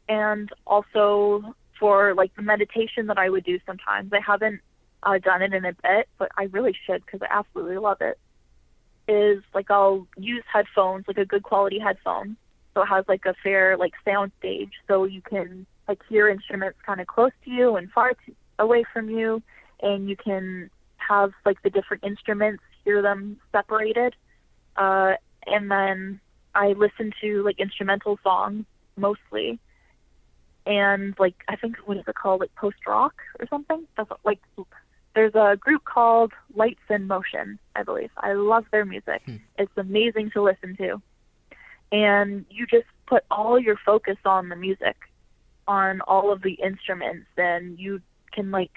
And 0.10 0.50
also 0.68 1.56
for 1.82 2.14
like 2.14 2.34
the 2.36 2.44
meditation 2.44 3.08
that 3.08 3.18
I 3.18 3.30
would 3.30 3.44
do 3.44 3.60
sometimes. 3.66 4.14
I 4.14 4.20
haven't 4.26 4.62
uh, 5.04 5.18
done 5.18 5.42
it 5.42 5.54
in 5.54 5.66
a 5.66 5.74
bit, 5.74 6.08
but 6.18 6.32
I 6.38 6.44
really 6.44 6.76
should 6.86 7.04
because 7.06 7.22
I 7.24 7.28
absolutely 7.30 7.78
love 7.78 7.98
it. 8.02 8.18
Is 9.08 9.44
like 9.54 9.70
I'll 9.72 10.08
use 10.16 10.44
headphones, 10.52 11.06
like 11.08 11.18
a 11.18 11.26
good 11.26 11.44
quality 11.44 11.80
headphone, 11.80 12.38
so 12.74 12.84
it 12.84 12.86
has 12.86 13.04
like 13.10 13.26
a 13.26 13.34
fair 13.44 13.76
like 13.76 13.94
sound 14.06 14.32
stage, 14.38 14.72
so 14.88 15.06
you 15.06 15.22
can 15.22 15.66
like 15.88 16.00
hear 16.08 16.30
instruments 16.30 16.78
kind 16.86 17.02
of 17.02 17.08
close 17.08 17.32
to 17.44 17.50
you 17.50 17.76
and 17.76 17.92
far 17.92 18.12
to, 18.14 18.36
away 18.60 18.86
from 18.94 19.10
you, 19.10 19.42
and 19.82 20.08
you 20.08 20.16
can 20.16 20.70
have 20.98 21.32
like 21.46 21.62
the 21.64 21.72
different 21.72 22.04
instruments, 22.04 22.64
hear 22.86 23.02
them 23.02 23.38
separated, 23.52 24.16
uh, 24.78 25.14
and 25.48 25.72
then 25.72 26.22
I 26.54 26.74
listen 26.74 27.12
to 27.22 27.44
like 27.44 27.60
instrumental 27.60 28.20
songs 28.24 28.66
mostly, 28.98 29.60
and 30.66 31.16
like 31.20 31.36
I 31.48 31.56
think 31.56 31.78
what 31.86 31.98
is 31.98 32.04
it 32.08 32.16
called, 32.16 32.42
like 32.42 32.54
post 32.56 32.78
rock 32.88 33.16
or 33.40 33.48
something. 33.48 33.88
That's 33.98 34.12
like 34.24 34.40
there's 35.16 35.36
a 35.36 35.58
group 35.58 35.84
called 35.84 36.32
Lights 36.56 36.82
& 36.90 37.00
Motion, 37.00 37.60
I 37.76 37.84
believe. 37.84 38.12
I 38.18 38.34
love 38.34 38.66
their 38.72 38.86
music. 38.86 39.22
Hmm. 39.26 39.38
It's 39.58 39.72
amazing 39.76 40.32
to 40.32 40.42
listen 40.42 40.76
to. 40.78 41.02
And 41.92 42.46
you 42.50 42.66
just 42.66 42.88
put 43.08 43.26
all 43.30 43.60
your 43.60 43.76
focus 43.86 44.16
on 44.24 44.48
the 44.48 44.56
music, 44.56 44.96
on 45.68 46.00
all 46.02 46.32
of 46.32 46.42
the 46.42 46.54
instruments, 46.54 47.28
and 47.38 47.78
you 47.78 48.02
can 48.32 48.52
like 48.52 48.72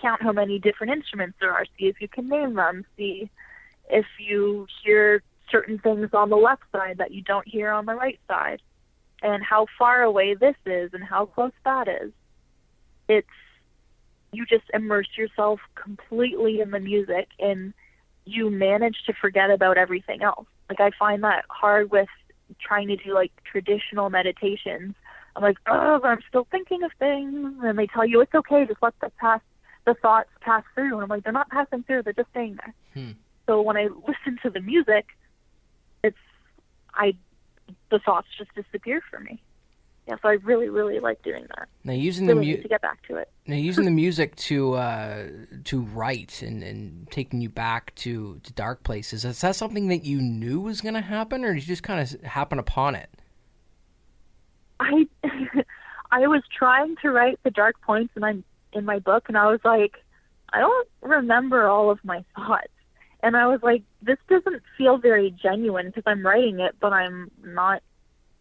count 0.00 0.22
how 0.22 0.32
many 0.32 0.58
different 0.58 0.92
instruments 0.92 1.36
there 1.40 1.52
are, 1.52 1.64
see 1.78 1.86
if 1.86 2.00
you 2.00 2.08
can 2.08 2.28
name 2.28 2.54
them, 2.54 2.84
see 2.96 3.28
if 3.90 4.06
you 4.18 4.66
hear 4.84 5.22
certain 5.52 5.78
things 5.78 6.10
on 6.12 6.30
the 6.30 6.36
left 6.36 6.62
side 6.72 6.98
that 6.98 7.12
you 7.12 7.22
don't 7.22 7.46
hear 7.46 7.70
on 7.70 7.86
the 7.86 7.94
right 7.94 8.18
side, 8.26 8.60
and 9.22 9.44
how 9.44 9.66
far 9.78 10.02
away 10.02 10.34
this 10.34 10.56
is 10.66 10.90
and 10.92 11.04
how 11.04 11.26
close 11.26 11.52
that 11.64 11.86
is. 11.86 12.10
It's 13.08 13.28
you 14.32 14.46
just 14.46 14.64
immerse 14.72 15.08
yourself 15.16 15.60
completely 15.74 16.60
in 16.60 16.70
the 16.70 16.80
music 16.80 17.28
and 17.38 17.74
you 18.24 18.50
manage 18.50 18.96
to 19.06 19.12
forget 19.12 19.50
about 19.50 19.76
everything 19.76 20.22
else. 20.22 20.46
Like 20.68 20.80
I 20.80 20.90
find 20.98 21.22
that 21.24 21.44
hard 21.48 21.90
with 21.90 22.08
trying 22.60 22.88
to 22.88 22.96
do 22.96 23.14
like 23.14 23.32
traditional 23.44 24.10
meditations. 24.10 24.94
I'm 25.36 25.42
like, 25.42 25.58
oh, 25.66 26.00
I'm 26.02 26.20
still 26.28 26.46
thinking 26.50 26.82
of 26.82 26.90
things, 26.98 27.56
and 27.62 27.78
they 27.78 27.86
tell 27.86 28.06
you 28.06 28.20
it's 28.20 28.34
okay, 28.34 28.66
just 28.66 28.82
let 28.82 28.92
the 29.00 29.10
pass, 29.18 29.40
the 29.86 29.94
thoughts 29.94 30.28
pass 30.40 30.62
through. 30.74 30.94
And 30.94 31.02
I'm 31.02 31.08
like, 31.08 31.24
they're 31.24 31.32
not 31.32 31.48
passing 31.48 31.84
through, 31.84 32.02
they're 32.02 32.12
just 32.12 32.30
staying 32.30 32.58
there. 32.58 32.74
Hmm. 32.94 33.12
So 33.46 33.62
when 33.62 33.76
I 33.76 33.88
listen 34.06 34.38
to 34.42 34.50
the 34.50 34.60
music, 34.60 35.06
I, 36.94 37.14
the 37.90 37.98
thoughts 37.98 38.28
just 38.38 38.54
disappear 38.54 39.02
for 39.10 39.20
me 39.20 39.40
yeah, 40.08 40.16
so 40.20 40.28
I 40.28 40.32
really, 40.32 40.68
really 40.68 40.98
like 40.98 41.22
doing 41.22 41.46
that. 41.56 41.68
Now 41.84 41.92
using 41.92 42.26
really 42.26 42.40
the 42.40 42.46
music 42.46 42.62
to 42.62 42.68
get 42.68 42.82
back 42.82 43.06
to 43.06 43.16
it. 43.16 43.28
Now 43.46 43.56
using 43.56 43.84
the 43.84 43.90
music 43.90 44.36
to 44.36 44.74
uh, 44.74 45.26
to 45.64 45.80
write 45.80 46.42
and, 46.42 46.62
and 46.62 47.10
taking 47.10 47.40
you 47.40 47.48
back 47.48 47.92
to, 47.96 48.40
to 48.44 48.52
dark 48.52 48.84
places. 48.84 49.24
Is 49.24 49.40
that 49.40 49.56
something 49.56 49.88
that 49.88 50.04
you 50.04 50.20
knew 50.20 50.60
was 50.60 50.80
going 50.80 50.94
to 50.94 51.00
happen, 51.00 51.44
or 51.44 51.52
did 51.52 51.62
you 51.62 51.66
just 51.66 51.82
kind 51.82 52.00
of 52.00 52.22
happen 52.22 52.60
upon 52.60 52.94
it? 52.94 53.10
I 54.78 55.06
I 56.12 56.26
was 56.28 56.42
trying 56.56 56.96
to 57.02 57.10
write 57.10 57.40
the 57.42 57.50
dark 57.50 57.80
points 57.82 58.12
in 58.16 58.22
my 58.22 58.36
in 58.72 58.84
my 58.84 59.00
book, 59.00 59.24
and 59.28 59.36
I 59.36 59.50
was 59.50 59.60
like, 59.64 59.94
I 60.52 60.60
don't 60.60 60.88
remember 61.00 61.68
all 61.68 61.90
of 61.90 61.98
my 62.04 62.24
thoughts. 62.36 62.68
And 63.22 63.36
I 63.36 63.46
was 63.46 63.60
like, 63.62 63.82
this 64.02 64.18
doesn't 64.28 64.62
feel 64.76 64.98
very 64.98 65.30
genuine 65.30 65.86
because 65.86 66.02
I'm 66.06 66.26
writing 66.26 66.60
it, 66.60 66.74
but 66.80 66.92
I'm 66.92 67.30
not 67.44 67.82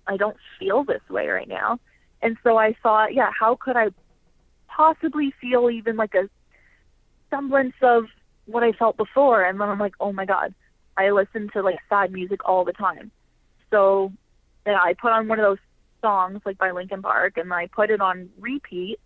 I 0.07 0.17
don't 0.17 0.37
feel 0.59 0.83
this 0.83 1.01
way 1.09 1.27
right 1.27 1.47
now. 1.47 1.79
And 2.21 2.37
so 2.43 2.57
I 2.57 2.75
thought, 2.81 3.13
yeah, 3.13 3.29
how 3.37 3.55
could 3.55 3.75
I 3.75 3.89
possibly 4.67 5.33
feel 5.39 5.69
even 5.69 5.95
like 5.95 6.13
a 6.15 6.29
semblance 7.29 7.75
of 7.81 8.05
what 8.45 8.63
I 8.63 8.71
felt 8.73 8.97
before? 8.97 9.43
And 9.43 9.59
then 9.59 9.69
I'm 9.69 9.79
like, 9.79 9.93
oh 9.99 10.11
my 10.11 10.25
God, 10.25 10.53
I 10.97 11.11
listen 11.11 11.49
to 11.53 11.61
like 11.61 11.77
sad 11.89 12.11
music 12.11 12.41
all 12.45 12.65
the 12.65 12.73
time. 12.73 13.11
So 13.69 14.11
yeah, 14.65 14.79
I 14.81 14.93
put 14.93 15.11
on 15.11 15.27
one 15.27 15.39
of 15.39 15.43
those 15.43 15.59
songs 16.01 16.41
like 16.45 16.57
by 16.57 16.71
Linkin 16.71 17.01
Park 17.01 17.37
and 17.37 17.53
I 17.53 17.67
put 17.67 17.89
it 17.89 18.01
on 18.01 18.29
repeat. 18.39 18.99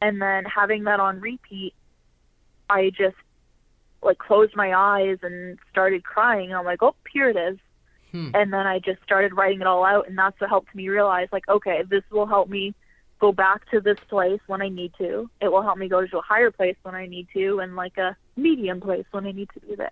And 0.00 0.22
then 0.22 0.44
having 0.44 0.84
that 0.84 1.00
on 1.00 1.20
repeat, 1.20 1.74
I 2.70 2.90
just 2.90 3.16
like 4.02 4.18
closed 4.18 4.54
my 4.54 4.74
eyes 4.74 5.18
and 5.22 5.58
started 5.70 6.04
crying. 6.04 6.54
I'm 6.54 6.64
like, 6.64 6.82
oh, 6.82 6.94
here 7.12 7.28
it 7.28 7.36
is. 7.36 7.58
Hmm. 8.12 8.30
And 8.34 8.52
then 8.52 8.66
I 8.66 8.78
just 8.78 9.02
started 9.02 9.36
writing 9.36 9.60
it 9.60 9.66
all 9.66 9.84
out, 9.84 10.08
and 10.08 10.16
that's 10.16 10.40
what 10.40 10.48
helped 10.48 10.74
me 10.74 10.88
realize, 10.88 11.28
like, 11.30 11.46
okay, 11.48 11.82
this 11.88 12.02
will 12.10 12.26
help 12.26 12.48
me 12.48 12.74
go 13.18 13.32
back 13.32 13.68
to 13.70 13.80
this 13.80 13.98
place 14.08 14.40
when 14.46 14.62
I 14.62 14.68
need 14.68 14.92
to. 14.98 15.28
It 15.42 15.52
will 15.52 15.62
help 15.62 15.76
me 15.76 15.88
go 15.88 16.06
to 16.06 16.18
a 16.18 16.22
higher 16.22 16.50
place 16.50 16.76
when 16.82 16.94
I 16.94 17.06
need 17.06 17.28
to, 17.34 17.60
and 17.60 17.76
like 17.76 17.98
a 17.98 18.16
medium 18.36 18.80
place 18.80 19.04
when 19.10 19.26
I 19.26 19.32
need 19.32 19.50
to 19.54 19.60
be 19.60 19.74
there. 19.74 19.90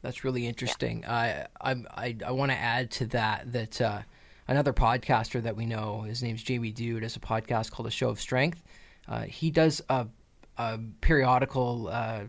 That's 0.00 0.24
really 0.24 0.46
interesting. 0.48 1.02
Yeah. 1.02 1.46
I 1.60 1.74
I 1.94 2.16
I 2.26 2.32
want 2.32 2.50
to 2.50 2.58
add 2.58 2.90
to 2.92 3.06
that 3.06 3.52
that 3.52 3.80
uh, 3.80 4.02
another 4.48 4.72
podcaster 4.72 5.40
that 5.42 5.54
we 5.54 5.64
know, 5.64 6.00
his 6.00 6.22
name's 6.24 6.42
Jamie 6.42 6.72
Dude, 6.72 7.04
has 7.04 7.14
a 7.14 7.20
podcast 7.20 7.70
called 7.70 7.86
A 7.86 7.90
Show 7.90 8.08
of 8.08 8.20
Strength. 8.20 8.62
Uh, 9.06 9.22
he 9.22 9.50
does 9.50 9.80
a, 9.88 10.08
a 10.58 10.78
periodical 11.00 11.88
uh, 11.88 12.22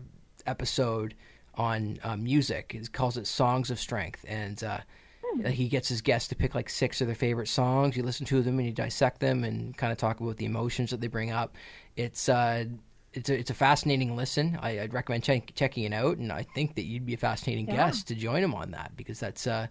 episode 0.46 1.14
on 1.54 1.98
uh, 2.02 2.16
music. 2.16 2.72
He 2.72 2.80
calls 2.86 3.16
it 3.16 3.26
Songs 3.26 3.70
of 3.70 3.78
Strength, 3.78 4.24
and 4.26 4.62
uh, 4.62 4.80
hmm. 5.24 5.46
he 5.46 5.68
gets 5.68 5.88
his 5.88 6.00
guests 6.00 6.28
to 6.28 6.34
pick 6.34 6.54
like 6.54 6.68
six 6.68 7.00
of 7.00 7.06
their 7.06 7.16
favorite 7.16 7.48
songs. 7.48 7.96
You 7.96 8.02
listen 8.02 8.26
to 8.26 8.42
them 8.42 8.58
and 8.58 8.66
you 8.66 8.72
dissect 8.72 9.20
them 9.20 9.44
and 9.44 9.76
kind 9.76 9.92
of 9.92 9.98
talk 9.98 10.20
about 10.20 10.36
the 10.36 10.46
emotions 10.46 10.90
that 10.90 11.00
they 11.00 11.06
bring 11.06 11.30
up. 11.30 11.56
It's 11.96 12.28
uh, 12.28 12.64
it's 13.12 13.30
a, 13.30 13.38
it's 13.38 13.50
a 13.50 13.54
fascinating 13.54 14.16
listen. 14.16 14.58
I, 14.60 14.76
would 14.76 14.92
recommend 14.92 15.22
check, 15.22 15.52
checking 15.54 15.84
it 15.84 15.92
out, 15.92 16.18
and 16.18 16.32
I 16.32 16.42
think 16.42 16.74
that 16.74 16.82
you'd 16.82 17.06
be 17.06 17.14
a 17.14 17.18
fascinating 17.18 17.68
yeah. 17.68 17.76
guest 17.76 18.08
to 18.08 18.14
join 18.14 18.42
him 18.42 18.54
on 18.54 18.72
that 18.72 18.96
because 18.96 19.20
that's 19.20 19.46
uh, 19.46 19.68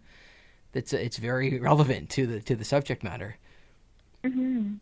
that's 0.71 0.93
uh, 0.93 0.97
it's 0.97 1.17
very 1.17 1.59
relevant 1.61 2.09
to 2.11 2.25
the 2.25 2.39
to 2.41 2.55
the 2.55 2.65
subject 2.65 3.03
matter. 3.03 3.37
Mm-hmm. 4.23 4.75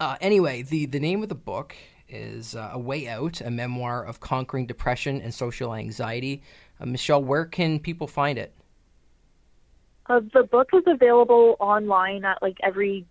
Uh, 0.00 0.16
anyway, 0.20 0.62
the 0.62 0.86
the 0.86 1.00
name 1.00 1.22
of 1.22 1.28
the 1.28 1.34
book 1.34 1.76
is 2.08 2.54
uh, 2.54 2.70
A 2.72 2.78
Way 2.78 3.08
Out, 3.08 3.40
a 3.40 3.50
memoir 3.50 4.04
of 4.04 4.20
conquering 4.20 4.66
depression 4.66 5.20
and 5.20 5.32
social 5.32 5.74
anxiety. 5.74 6.42
Uh, 6.80 6.86
Michelle, 6.86 7.22
where 7.22 7.44
can 7.44 7.78
people 7.78 8.06
find 8.06 8.38
it? 8.38 8.52
Uh, 10.08 10.20
the 10.32 10.44
book 10.44 10.68
is 10.72 10.84
available 10.86 11.56
online 11.58 12.24
at 12.24 12.40
like 12.40 12.58
every 12.62 13.04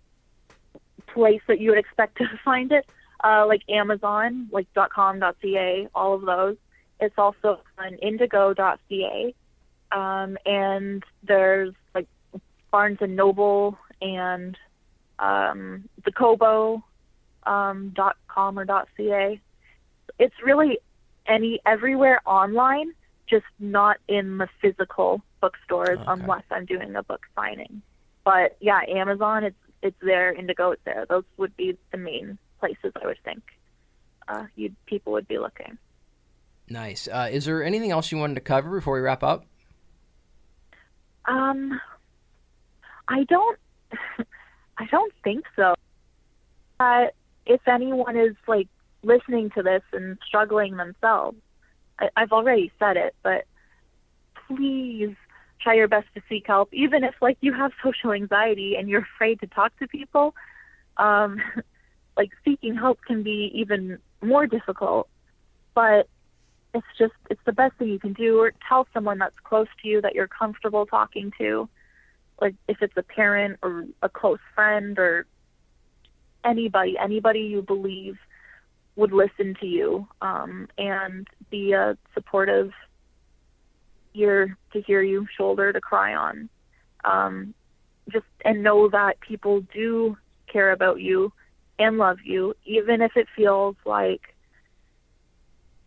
place 1.08 1.42
that 1.48 1.60
you 1.60 1.70
would 1.70 1.80
expect 1.80 2.18
to 2.18 2.26
find 2.46 2.72
it, 2.72 2.86
uh, 3.24 3.46
like 3.48 3.62
Amazon, 3.70 4.48
like 4.52 4.68
.com, 4.94 5.20
.ca, 5.42 5.88
all 5.94 6.14
of 6.14 6.22
those. 6.22 6.58
It's 7.00 7.16
also 7.18 7.60
on 7.78 7.96
Indigo.ca, 7.96 9.36
um, 9.92 10.38
and 10.46 11.04
there's 11.24 11.74
like 11.94 12.08
Barnes 12.72 13.00
and 13.02 13.18
Noble 13.18 13.78
and 14.02 14.58
um, 15.20 15.90
the 16.06 16.12
Kobo 16.12 16.84
um, 17.46 17.94
.com 18.28 18.60
or 18.60 18.66
dot 18.66 18.88
.ca. 18.98 19.40
It's 20.20 20.36
really 20.44 20.80
any 21.28 21.60
everywhere 21.66 22.22
online, 22.26 22.94
just 23.28 23.46
not 23.60 23.98
in 24.08 24.38
the 24.38 24.48
physical 24.62 25.22
bookstores 25.42 26.00
okay. 26.00 26.06
unless 26.08 26.44
I'm 26.52 26.66
doing 26.66 26.96
a 26.96 27.04
book 27.04 27.22
signing. 27.36 27.82
But 28.24 28.58
yeah, 28.60 28.82
Amazon, 28.88 29.44
it's 29.44 29.56
it's 29.82 29.98
there. 30.02 30.34
Indigo, 30.34 30.72
it's 30.72 30.82
there. 30.86 31.06
Those 31.08 31.24
would 31.38 31.56
be 31.58 31.78
the 31.92 31.98
main 31.98 32.38
places 32.60 32.92
I 33.02 33.06
would 33.06 33.20
think 33.24 33.44
uh, 34.28 34.46
you 34.56 34.72
people 34.86 35.14
would 35.14 35.28
be 35.28 35.38
looking. 35.38 35.78
Nice. 36.68 37.08
Uh, 37.08 37.30
is 37.32 37.46
there 37.46 37.64
anything 37.64 37.92
else 37.92 38.12
you 38.12 38.18
wanted 38.18 38.36
to 38.36 38.42
cover 38.42 38.72
before 38.72 38.96
we 38.96 39.02
wrap 39.02 39.24
up? 39.24 39.46
Um, 41.26 41.80
I 43.08 43.24
don't. 43.26 43.60
I 44.78 44.86
don't 44.92 45.14
think 45.24 45.46
so. 45.56 45.76
Uh, 46.80 47.06
if 47.46 47.62
anyone 47.68 48.18
is 48.18 48.36
like 48.48 48.68
listening 49.04 49.50
to 49.52 49.64
this 49.64 49.84
and 49.94 50.18
struggling 50.26 50.78
themselves, 50.78 51.38
I, 52.00 52.10
I've 52.16 52.32
already 52.32 52.72
said 52.80 52.98
it, 52.98 53.16
but 53.24 53.46
please 54.48 55.16
try 55.62 55.76
your 55.76 55.88
best 55.88 56.08
to 56.16 56.22
seek 56.30 56.48
help, 56.48 56.74
even 56.74 57.04
if 57.04 57.16
like 57.22 57.38
you 57.42 57.54
have 57.54 57.72
social 57.84 58.12
anxiety 58.12 58.76
and 58.78 58.90
you're 58.90 59.06
afraid 59.16 59.40
to 59.42 59.48
talk 59.48 59.78
to 59.80 59.88
people. 59.88 60.36
Um, 60.98 61.42
like 62.18 62.32
seeking 62.46 62.76
help 62.76 63.00
can 63.06 63.24
be 63.24 63.52
even 63.54 64.00
more 64.22 64.48
difficult, 64.48 65.10
but 65.74 66.08
it's 66.74 66.88
just 66.98 67.14
it's 67.30 67.42
the 67.46 67.54
best 67.54 67.76
thing 67.78 67.90
you 67.90 68.00
can 68.00 68.14
do 68.14 68.40
or 68.40 68.54
tell 68.68 68.88
someone 68.94 69.18
that's 69.18 69.36
close 69.44 69.68
to 69.82 69.88
you 69.88 70.02
that 70.02 70.14
you're 70.14 70.28
comfortable 70.28 70.86
talking 70.86 71.32
to 71.38 71.70
like 72.42 72.56
if 72.68 72.82
it's 72.82 72.96
a 72.98 73.04
parent 73.04 73.58
or 73.64 73.86
a 74.02 74.10
close 74.10 74.40
friend 74.54 75.00
or 75.00 75.26
anybody 76.46 76.98
anybody 76.98 77.42
you 77.42 77.62
believe 77.62 78.18
would 78.96 79.12
listen 79.12 79.56
to 79.60 79.66
you 79.66 80.08
um, 80.22 80.68
and 80.78 81.28
be 81.50 81.74
a 81.74 81.98
supportive 82.14 82.72
ear 84.14 84.58
to 84.72 84.82
hear 84.82 85.02
you 85.02 85.28
shoulder 85.38 85.74
to 85.74 85.82
cry 85.82 86.16
on 86.16 86.50
um, 87.04 87.54
just 88.12 88.26
and 88.46 88.64
know 88.64 88.88
that 88.90 89.20
people 89.20 89.62
do 89.74 90.18
care 90.48 90.72
about 90.72 91.02
you 91.02 91.34
and 91.78 91.98
love 91.98 92.20
you 92.24 92.56
even 92.66 93.02
if 93.02 93.18
it 93.18 93.28
feels 93.36 93.76
like 93.86 94.36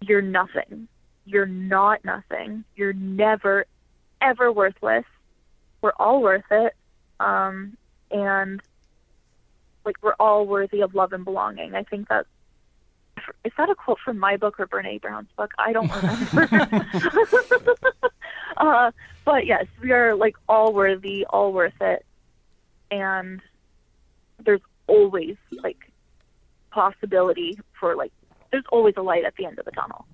you're 0.00 0.22
nothing. 0.22 0.88
You're 1.24 1.46
not 1.46 2.04
nothing. 2.04 2.64
You're 2.76 2.92
never, 2.92 3.66
ever 4.20 4.52
worthless. 4.52 5.04
We're 5.80 5.92
all 5.98 6.22
worth 6.22 6.50
it. 6.50 6.74
Um, 7.20 7.76
and 8.10 8.60
like 9.84 9.96
we're 10.02 10.14
all 10.18 10.46
worthy 10.46 10.80
of 10.80 10.94
love 10.94 11.12
and 11.12 11.24
belonging. 11.24 11.74
I 11.74 11.82
think 11.82 12.08
that 12.08 12.26
is 13.16 13.24
Is 13.44 13.52
that 13.58 13.70
a 13.70 13.74
quote 13.74 13.98
from 14.04 14.18
my 14.18 14.36
book 14.36 14.58
or 14.58 14.66
Brene 14.66 15.00
Brown's 15.00 15.28
book? 15.36 15.52
I 15.58 15.72
don't 15.72 15.90
remember. 15.90 16.86
uh, 18.56 18.90
but 19.24 19.46
yes, 19.46 19.66
we 19.82 19.92
are 19.92 20.14
like 20.14 20.36
all 20.48 20.72
worthy, 20.72 21.24
all 21.26 21.52
worth 21.52 21.80
it, 21.80 22.04
and 22.90 23.40
there's 24.44 24.60
always 24.86 25.36
like 25.62 25.90
possibility 26.70 27.58
for 27.78 27.96
like 27.96 28.12
there's 28.50 28.64
always 28.70 28.94
a 28.96 29.02
light 29.02 29.24
at 29.24 29.34
the 29.36 29.46
end 29.46 29.58
of 29.58 29.64
the 29.64 29.70
tunnel. 29.72 30.06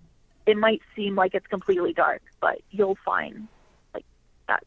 It 0.47 0.57
might 0.57 0.83
seem 0.95 1.15
like 1.15 1.35
it's 1.35 1.47
completely 1.47 1.93
dark, 1.93 2.23
but 2.41 2.61
you'll 2.71 2.99
find 3.05 3.49
like 3.95 4.05
that 4.49 4.65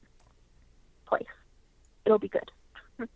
place. 1.06 1.26
It'll 2.06 2.20
be 2.20 2.30
good. 2.30 2.52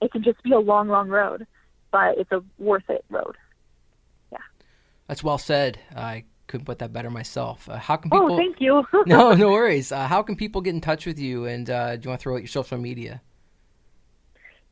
it 0.00 0.12
can 0.12 0.22
just 0.22 0.42
be 0.42 0.52
a 0.52 0.58
long, 0.58 0.88
long 0.88 1.08
road, 1.08 1.46
but 1.90 2.18
it's 2.18 2.32
a 2.32 2.42
worth 2.58 2.88
it 2.88 3.04
road. 3.10 3.36
Yeah. 4.32 4.38
That's 5.06 5.22
well 5.22 5.38
said. 5.38 5.78
I 5.94 6.24
couldn't 6.46 6.66
put 6.66 6.78
that 6.78 6.92
better 6.92 7.10
myself. 7.10 7.68
Uh, 7.68 7.76
how 7.76 7.96
can 7.96 8.10
oh, 8.12 8.20
people? 8.20 8.34
Oh, 8.34 8.36
thank 8.36 8.60
you. 8.60 8.86
no, 9.06 9.32
no 9.32 9.50
worries. 9.50 9.92
Uh, 9.92 10.06
how 10.06 10.22
can 10.22 10.36
people 10.36 10.60
get 10.60 10.74
in 10.74 10.80
touch 10.80 11.06
with 11.06 11.18
you? 11.18 11.46
And 11.46 11.68
uh, 11.68 11.96
do 11.96 12.06
you 12.06 12.10
want 12.10 12.20
to 12.20 12.22
throw 12.22 12.34
out 12.34 12.42
your 12.42 12.48
social 12.48 12.78
media? 12.78 13.20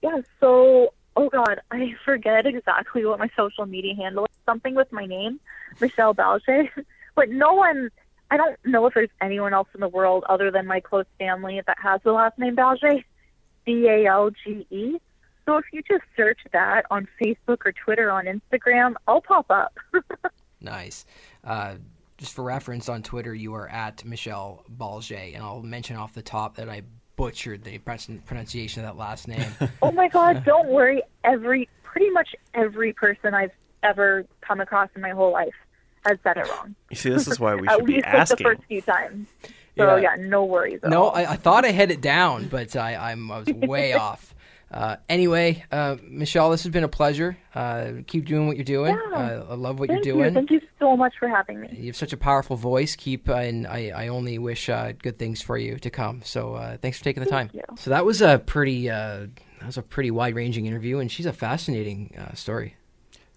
Yeah. 0.02 0.20
So 0.40 0.92
oh 1.16 1.28
god, 1.28 1.60
I 1.70 1.94
forget 2.04 2.46
exactly 2.46 3.04
what 3.04 3.18
my 3.18 3.30
social 3.36 3.66
media 3.66 3.94
handle 3.94 4.24
is. 4.24 4.30
Something 4.46 4.74
with 4.74 4.90
my 4.92 5.06
name, 5.06 5.40
Michelle 5.80 6.14
Balge. 6.14 6.68
but 7.14 7.30
no 7.30 7.54
one, 7.54 7.90
I 8.30 8.36
don't 8.36 8.56
know 8.64 8.86
if 8.86 8.94
there's 8.94 9.10
anyone 9.20 9.54
else 9.54 9.68
in 9.74 9.80
the 9.80 9.88
world 9.88 10.24
other 10.28 10.50
than 10.50 10.66
my 10.66 10.80
close 10.80 11.06
family 11.18 11.60
that 11.66 11.78
has 11.82 12.00
the 12.04 12.12
last 12.12 12.38
name 12.38 12.56
Balge, 12.56 13.04
B 13.64 13.86
A 13.88 14.06
L 14.06 14.30
G 14.30 14.66
E. 14.70 14.96
So 15.46 15.58
if 15.58 15.64
you 15.72 15.82
just 15.82 16.04
search 16.16 16.38
that 16.52 16.86
on 16.90 17.06
Facebook 17.20 17.58
or 17.66 17.72
Twitter 17.72 18.10
on 18.10 18.24
Instagram, 18.24 18.94
I'll 19.06 19.20
pop 19.20 19.46
up. 19.50 19.78
nice. 20.60 21.04
Uh, 21.42 21.74
just 22.16 22.34
for 22.34 22.42
reference, 22.42 22.88
on 22.88 23.02
Twitter, 23.02 23.34
you 23.34 23.54
are 23.54 23.68
at 23.68 24.04
Michelle 24.04 24.64
Balge, 24.68 25.12
and 25.34 25.42
I'll 25.42 25.62
mention 25.62 25.96
off 25.96 26.14
the 26.14 26.22
top 26.22 26.56
that 26.56 26.68
I 26.68 26.82
butchered 27.16 27.64
the 27.64 27.78
pronunciation 27.78 28.84
of 28.84 28.88
that 28.88 28.98
last 28.98 29.28
name. 29.28 29.46
oh 29.82 29.92
my 29.92 30.08
God! 30.08 30.44
Don't 30.44 30.68
worry. 30.68 31.02
Every 31.24 31.68
pretty 31.82 32.10
much 32.10 32.34
every 32.54 32.92
person 32.92 33.34
I've 33.34 33.52
ever 33.82 34.24
come 34.40 34.60
across 34.60 34.88
in 34.94 35.02
my 35.02 35.10
whole 35.10 35.32
life 35.32 35.54
has 36.06 36.18
said 36.22 36.36
it 36.36 36.48
wrong. 36.50 36.74
You 36.90 36.96
see, 36.96 37.10
this 37.10 37.26
is 37.26 37.40
why 37.40 37.54
we 37.54 37.68
should 37.70 37.84
be 37.84 38.02
asking. 38.02 38.44
Like 38.46 38.56
the 38.56 38.60
first 38.60 38.68
few 38.68 38.80
times. 38.80 39.26
So 39.76 39.96
yeah, 39.96 40.16
yeah 40.16 40.26
no 40.26 40.44
worries. 40.44 40.80
no, 40.84 41.08
I, 41.08 41.32
I, 41.32 41.36
thought 41.36 41.64
I 41.64 41.72
had 41.72 41.90
it 41.90 42.00
down, 42.00 42.46
but 42.46 42.76
I, 42.76 42.94
I'm 43.10 43.30
I 43.30 43.40
was 43.40 43.48
way 43.48 43.94
off. 43.94 44.33
Uh, 44.74 44.96
anyway, 45.08 45.64
uh, 45.70 45.96
Michelle, 46.02 46.50
this 46.50 46.64
has 46.64 46.72
been 46.72 46.82
a 46.82 46.88
pleasure. 46.88 47.38
Uh, 47.54 47.92
keep 48.08 48.24
doing 48.24 48.48
what 48.48 48.56
you're 48.56 48.64
doing. 48.64 48.98
Yeah. 49.12 49.16
Uh, 49.16 49.46
I 49.50 49.54
love 49.54 49.78
what 49.78 49.88
Thank 49.88 50.04
you're 50.04 50.14
doing. 50.14 50.26
You. 50.26 50.34
Thank 50.34 50.50
you 50.50 50.60
so 50.80 50.96
much 50.96 51.14
for 51.16 51.28
having 51.28 51.60
me. 51.60 51.68
You 51.70 51.86
have 51.86 51.96
such 51.96 52.12
a 52.12 52.16
powerful 52.16 52.56
voice. 52.56 52.96
Keep, 52.96 53.28
uh, 53.28 53.34
and 53.34 53.68
I, 53.68 53.92
I 53.94 54.08
only 54.08 54.36
wish 54.38 54.68
uh, 54.68 54.90
good 54.90 55.16
things 55.16 55.40
for 55.40 55.56
you 55.56 55.78
to 55.78 55.90
come. 55.90 56.22
So 56.24 56.76
thanks 56.82 56.98
for 56.98 57.04
taking 57.04 57.22
the 57.22 57.30
Thank 57.30 57.52
time. 57.52 57.60
You. 57.60 57.76
So 57.76 57.90
that 57.90 58.04
was 58.04 58.20
a 58.20 58.40
pretty, 58.44 58.88
that 58.88 59.30
was 59.64 59.78
a 59.78 59.82
pretty 59.82 60.10
wide 60.10 60.34
ranging 60.34 60.66
interview, 60.66 60.98
and 60.98 61.10
she's 61.10 61.26
a 61.26 61.32
fascinating 61.32 62.12
story. 62.34 62.74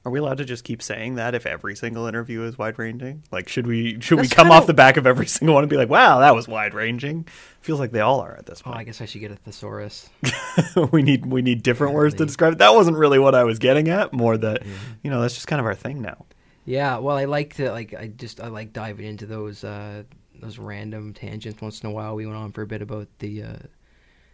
Are 0.08 0.10
we 0.10 0.20
allowed 0.20 0.38
to 0.38 0.46
just 0.46 0.64
keep 0.64 0.82
saying 0.82 1.16
that 1.16 1.36
if 1.36 1.46
every 1.46 1.76
single 1.76 2.06
interview 2.06 2.44
is 2.44 2.58
wide 2.58 2.80
ranging? 2.80 3.24
Like, 3.30 3.50
should 3.50 3.68
we 3.68 4.00
should 4.00 4.20
That's 4.20 4.30
we 4.30 4.36
come 4.38 4.52
off 4.52 4.62
of... 4.62 4.68
the 4.68 4.74
back 4.74 4.96
of 4.96 5.06
every 5.06 5.28
single 5.28 5.56
one 5.56 5.66
and 5.66 5.70
be 5.70 5.76
like, 5.76 5.90
"Wow, 5.90 6.20
that 6.20 6.34
was 6.34 6.48
wide 6.48 6.74
ranging"? 6.74 7.28
Feels 7.60 7.78
like 7.82 7.92
they 7.92 8.00
all 8.00 8.22
are 8.22 8.34
at 8.38 8.46
this 8.46 8.62
point. 8.62 8.78
Oh, 8.78 8.80
I 8.80 8.86
guess 8.86 9.02
I 9.02 9.06
should 9.06 9.20
get 9.20 9.32
a 9.32 9.36
thesaurus. 9.36 10.10
we 10.94 11.02
need 11.04 11.26
we 11.26 11.42
need 11.42 11.62
different 11.62 11.94
words 11.94 12.16
to 12.16 12.26
describe 12.26 12.54
it. 12.54 12.60
That 12.60 12.74
wasn't 12.74 12.96
really 12.96 13.20
what 13.20 13.36
I 13.36 13.44
was 13.44 13.60
getting 13.60 13.90
at. 13.90 14.14
More 14.14 14.38
that 14.38 14.66
yeah. 14.66 14.72
you 15.04 15.12
know, 15.12 15.20
that's 15.20 15.34
just 15.34 15.48
kind 15.48 15.60
of 15.60 15.66
our 15.66 15.76
thing 15.76 16.02
now. 16.02 16.26
Yeah, 16.64 17.00
well, 17.00 17.18
I 17.18 17.26
like 17.26 17.56
to 17.56 17.70
like 17.74 17.94
I 17.94 18.08
just 18.08 18.40
I 18.40 18.48
like 18.48 18.72
diving 18.72 19.06
into 19.06 19.26
those 19.26 19.66
uh 19.66 20.04
those 20.40 20.58
random 20.58 21.16
tangents 21.16 21.62
once 21.62 21.82
in 21.82 21.90
a 21.90 21.92
while. 21.92 22.16
We 22.16 22.26
went 22.26 22.38
on 22.38 22.54
for 22.54 22.62
a 22.62 22.68
bit 22.68 22.82
about 22.82 23.10
the 23.20 23.44
uh, 23.44 23.58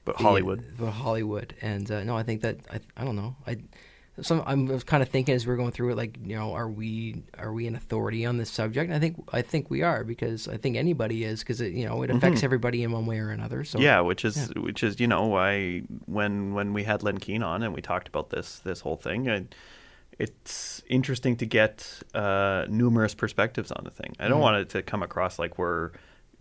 but 0.06 0.18
Hollywood, 0.18 0.64
about 0.78 0.94
Hollywood, 0.94 1.56
and 1.64 1.90
uh, 1.90 2.04
no, 2.04 2.16
I 2.16 2.22
think 2.22 2.42
that 2.44 2.60
I 2.72 2.80
I 2.96 3.04
don't 3.04 3.16
know 3.16 3.36
I 3.48 3.58
some 4.22 4.44
I'm 4.46 4.68
was 4.68 4.84
kind 4.84 5.02
of 5.02 5.10
thinking 5.10 5.34
as 5.34 5.48
we 5.48 5.54
are 5.54 5.58
going 5.58 5.72
through 5.72 5.92
it, 5.92 5.98
like 5.98 6.18
you 6.24 6.36
know, 6.36 6.54
are 6.54 6.70
we 6.70 7.24
are 7.38 7.52
we 7.52 7.66
an 7.66 7.76
authority 7.76 8.26
on 8.26 8.38
this 8.38 8.50
subject? 8.50 8.90
And 8.90 8.96
I 8.96 9.00
think 9.00 9.24
I 9.34 9.42
think 9.42 9.72
we 9.72 9.82
are 9.82 10.04
because 10.04 10.48
I 10.48 10.58
think 10.58 10.78
anybody 10.78 11.24
is 11.24 11.40
because 11.40 11.62
it 11.62 11.74
you 11.74 11.86
know 11.86 12.04
it 12.04 12.12
affects 12.12 12.38
mm-hmm. 12.38 12.46
everybody 12.46 12.84
in 12.84 12.92
one 12.92 13.08
way 13.08 13.20
or 13.20 13.32
another. 13.32 13.64
So 13.64 13.80
yeah, 13.80 14.02
which 14.02 14.24
is 14.24 14.38
yeah. 14.38 14.62
which 14.62 14.84
is 14.84 15.00
you 15.00 15.08
know 15.08 15.26
why 15.26 15.80
when 16.06 16.54
when 16.54 16.74
we 16.74 16.84
had 16.84 17.02
Len 17.02 17.18
Keane 17.18 17.42
on 17.42 17.64
and 17.64 17.74
we 17.74 17.82
talked 17.82 18.08
about 18.08 18.30
this 18.30 18.60
this 18.60 18.82
whole 18.82 18.98
thing. 18.98 19.30
I, 19.30 19.46
it's 20.20 20.84
interesting 20.88 21.38
to 21.38 21.46
get 21.48 22.02
uh, 22.14 22.66
numerous 22.70 23.16
perspectives 23.16 23.72
on 23.72 23.84
the 23.84 23.90
thing. 23.90 24.16
I 24.20 24.28
don't 24.28 24.38
mm. 24.38 24.44
want 24.44 24.58
it 24.58 24.70
to 24.70 24.84
come 24.84 25.02
across 25.02 25.40
like 25.40 25.58
we're 25.58 25.90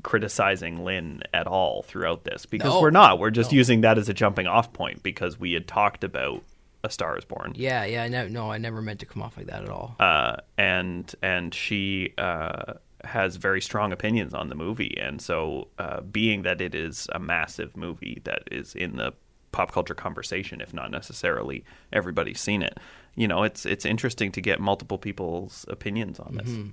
criticizing 0.03 0.85
Lynn 0.85 1.23
at 1.33 1.47
all 1.47 1.83
throughout 1.83 2.25
this 2.25 2.45
because 2.45 2.75
no. 2.75 2.83
we're 2.83 2.91
not. 2.91 3.18
We're 3.18 3.31
just 3.31 3.51
no. 3.51 3.57
using 3.57 3.81
that 3.81 3.97
as 3.97 4.11
a 4.11 4.14
jumping 4.14 4.47
off 4.47 4.75
point 4.75 5.03
because 5.03 5.41
we 5.41 5.55
had 5.55 5.66
talked 5.66 6.05
about 6.05 6.43
a 6.85 6.91
Star 6.91 7.16
is 7.16 7.24
Born. 7.24 7.53
Yeah, 7.55 7.85
yeah, 7.85 8.09
no, 8.09 8.28
no, 8.28 8.51
I 8.51 8.59
never 8.59 8.83
meant 8.83 9.01
to 9.01 9.07
come 9.07 9.22
off 9.22 9.37
like 9.37 9.47
that 9.47 9.62
at 9.62 9.68
all. 9.68 9.97
Uh, 10.01 10.37
and 10.59 11.12
and 11.22 11.55
she 11.55 12.14
uh, 12.18 12.74
has 13.05 13.37
very 13.37 13.61
strong 13.61 13.93
opinions 13.93 14.35
on 14.35 14.49
the 14.49 14.55
movie, 14.55 14.97
and 15.01 15.20
so 15.20 15.68
uh, 15.78 16.01
being 16.01 16.43
that 16.43 16.61
it 16.61 16.74
is 16.74 17.09
a 17.12 17.18
massive 17.18 17.76
movie 17.76 18.20
that 18.24 18.43
is 18.51 18.74
in 18.74 18.97
the 18.97 19.12
pop 19.53 19.70
culture 19.70 19.95
conversation, 19.95 20.61
if 20.61 20.72
not 20.72 20.91
necessarily 20.91 21.64
everybody's 21.93 22.41
seen 22.41 22.62
it, 22.62 22.78
you 23.14 23.28
know, 23.28 23.43
it's 23.43 23.66
it's 23.66 23.85
interesting 23.85 24.33
to 24.33 24.41
get 24.41 24.61
multiple 24.61 24.99
people's 24.99 25.64
opinions 25.68 26.18
on 26.18 26.37
this. 26.37 26.49
Mm-hmm. 26.49 26.70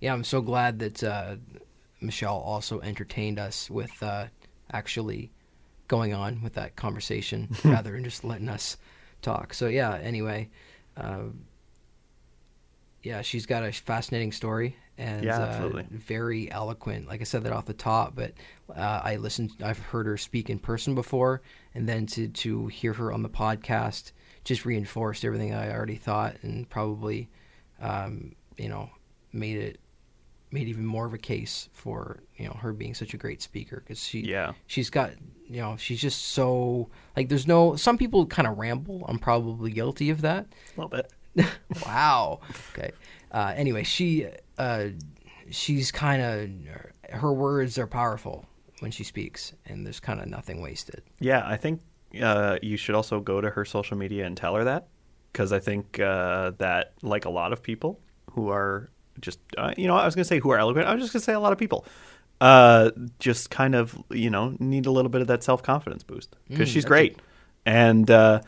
Yeah, 0.00 0.12
I'm 0.12 0.24
so 0.24 0.40
glad 0.40 0.78
that 0.78 1.02
uh, 1.02 1.36
Michelle 2.00 2.38
also 2.38 2.80
entertained 2.80 3.38
us 3.38 3.68
with 3.68 3.90
uh, 4.02 4.26
actually 4.70 5.32
going 5.88 6.14
on 6.14 6.42
with 6.42 6.54
that 6.54 6.76
conversation 6.76 7.48
rather 7.64 7.92
than 7.92 8.04
just 8.04 8.22
letting 8.22 8.48
us 8.48 8.76
talk. 9.22 9.54
So 9.54 9.68
yeah. 9.68 9.96
Anyway, 9.96 10.50
uh, 10.96 11.24
yeah, 13.02 13.22
she's 13.22 13.46
got 13.46 13.62
a 13.62 13.72
fascinating 13.72 14.32
story 14.32 14.76
and 14.98 15.24
yeah, 15.24 15.38
uh, 15.38 15.82
very 15.90 16.50
eloquent. 16.50 17.06
Like 17.06 17.20
I 17.20 17.24
said 17.24 17.44
that 17.44 17.52
off 17.52 17.66
the 17.66 17.72
top, 17.72 18.16
but 18.16 18.32
uh, 18.74 19.00
I 19.02 19.16
listened. 19.16 19.52
I've 19.62 19.78
heard 19.78 20.06
her 20.06 20.16
speak 20.16 20.50
in 20.50 20.58
person 20.58 20.94
before, 20.94 21.40
and 21.74 21.88
then 21.88 22.06
to 22.06 22.28
to 22.28 22.66
hear 22.66 22.92
her 22.94 23.12
on 23.12 23.22
the 23.22 23.28
podcast 23.28 24.12
just 24.44 24.64
reinforced 24.64 25.24
everything 25.24 25.54
I 25.54 25.72
already 25.72 25.96
thought, 25.96 26.36
and 26.42 26.68
probably, 26.68 27.28
um, 27.80 28.34
you 28.56 28.68
know, 28.68 28.90
made 29.32 29.58
it 29.58 29.80
made 30.50 30.66
even 30.66 30.84
more 30.84 31.06
of 31.06 31.14
a 31.14 31.18
case 31.18 31.68
for 31.72 32.20
you 32.36 32.46
know 32.46 32.54
her 32.54 32.72
being 32.72 32.94
such 32.94 33.14
a 33.14 33.16
great 33.16 33.42
speaker 33.42 33.82
because 33.84 34.02
she 34.02 34.20
yeah 34.20 34.52
she's 34.66 34.90
got 34.90 35.10
you 35.48 35.60
know 35.60 35.76
she's 35.76 36.00
just 36.00 36.28
so 36.28 36.88
like 37.16 37.28
there's 37.28 37.46
no 37.46 37.76
some 37.76 37.98
people 37.98 38.26
kind 38.26 38.46
of 38.46 38.58
ramble. 38.58 39.04
I'm 39.08 39.18
probably 39.18 39.70
guilty 39.70 40.10
of 40.10 40.20
that. 40.22 40.46
A 40.76 40.80
little 40.80 40.88
bit. 40.88 41.12
Wow. 41.86 42.40
Okay. 42.72 42.90
Uh, 43.30 43.52
anyway 43.56 43.82
she 43.82 44.26
uh, 44.58 44.86
she's 45.50 45.92
kind 45.92 46.22
of 46.22 47.14
her 47.20 47.32
words 47.32 47.78
are 47.78 47.86
powerful 47.86 48.44
when 48.80 48.90
she 48.90 49.04
speaks 49.04 49.52
and 49.66 49.84
there's 49.84 50.00
kind 50.00 50.20
of 50.20 50.26
nothing 50.26 50.60
wasted. 50.60 51.02
Yeah 51.20 51.42
i 51.46 51.56
think 51.56 51.80
uh, 52.22 52.58
you 52.62 52.76
should 52.76 52.94
also 52.94 53.20
go 53.20 53.40
to 53.40 53.50
her 53.50 53.64
social 53.64 53.96
media 53.96 54.24
and 54.26 54.36
tell 54.36 54.54
her 54.54 54.64
that 54.64 54.88
because 55.32 55.52
i 55.52 55.58
think 55.58 56.00
uh, 56.00 56.52
that 56.58 56.94
like 57.02 57.24
a 57.26 57.30
lot 57.30 57.52
of 57.52 57.62
people 57.62 58.00
who 58.32 58.48
are 58.48 58.88
just 59.20 59.40
uh, 59.56 59.72
you 59.76 59.86
know 59.86 59.96
I 59.96 60.04
was 60.04 60.14
going 60.14 60.24
to 60.24 60.28
say 60.28 60.38
who 60.38 60.50
are 60.50 60.58
eloquent. 60.58 60.86
I 60.86 60.94
was 60.94 61.02
just 61.02 61.12
going 61.12 61.20
to 61.20 61.24
say 61.24 61.32
a 61.34 61.40
lot 61.40 61.52
of 61.52 61.58
people. 61.58 61.84
Uh, 62.40 62.90
just 63.18 63.50
kind 63.50 63.74
of 63.74 63.96
you 64.10 64.30
know 64.30 64.54
need 64.60 64.86
a 64.86 64.90
little 64.90 65.08
bit 65.10 65.20
of 65.20 65.26
that 65.26 65.42
self 65.42 65.62
confidence 65.62 66.04
boost 66.04 66.36
because 66.48 66.68
mm, 66.68 66.72
she's 66.72 66.84
great, 66.84 67.16
a... 67.66 67.68
and 67.70 68.08
uh, 68.10 68.40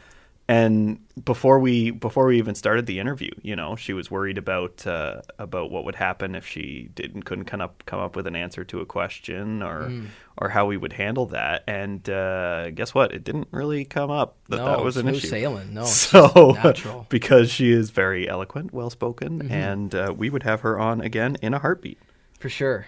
and 0.47 1.01
before 1.25 1.59
we 1.59 1.91
before 1.91 2.27
we 2.27 2.39
even 2.39 2.55
started 2.55 2.87
the 2.87 2.99
interview, 3.01 3.31
you 3.43 3.55
know, 3.57 3.75
she 3.77 3.93
was 3.93 4.11
worried 4.11 4.39
about 4.39 4.87
uh, 4.87 5.23
about 5.39 5.71
what 5.73 5.85
would 5.85 5.97
happen 5.97 6.35
if 6.35 6.47
she 6.47 6.89
didn't 6.95 7.23
couldn't 7.25 7.45
come 7.47 7.61
up 7.61 7.83
come 7.87 7.99
up 8.01 8.15
with 8.17 8.27
an 8.29 8.37
answer 8.37 8.65
to 8.65 8.81
a 8.81 8.87
question 8.87 9.63
or 9.63 9.89
Mm. 9.89 10.07
or 10.39 10.49
how 10.49 10.67
we 10.67 10.77
would 10.77 10.93
handle 10.93 11.27
that. 11.27 11.63
And 11.67 12.09
uh, 12.09 12.71
guess 12.71 12.95
what? 12.95 13.13
It 13.13 13.25
didn't 13.25 13.49
really 13.51 13.85
come 13.85 14.11
up 14.11 14.37
that 14.49 14.57
no, 14.59 14.67
that 14.67 14.85
was 14.85 14.97
an 14.97 15.09
issue. 15.09 15.27
sailing. 15.27 15.75
No, 15.75 15.85
so 15.85 17.07
because 17.09 17.51
she 17.51 17.71
is 17.73 17.91
very 17.91 18.29
eloquent, 18.29 18.73
well 18.73 18.91
spoken, 18.91 19.41
Mm-hmm. 19.41 19.53
and 19.53 19.95
uh, 19.95 20.15
we 20.17 20.31
would 20.31 20.45
have 20.45 20.61
her 20.61 20.79
on 20.79 21.01
again 21.01 21.37
in 21.43 21.55
a 21.55 21.59
heartbeat. 21.59 21.99
For 22.39 22.49
sure. 22.49 22.87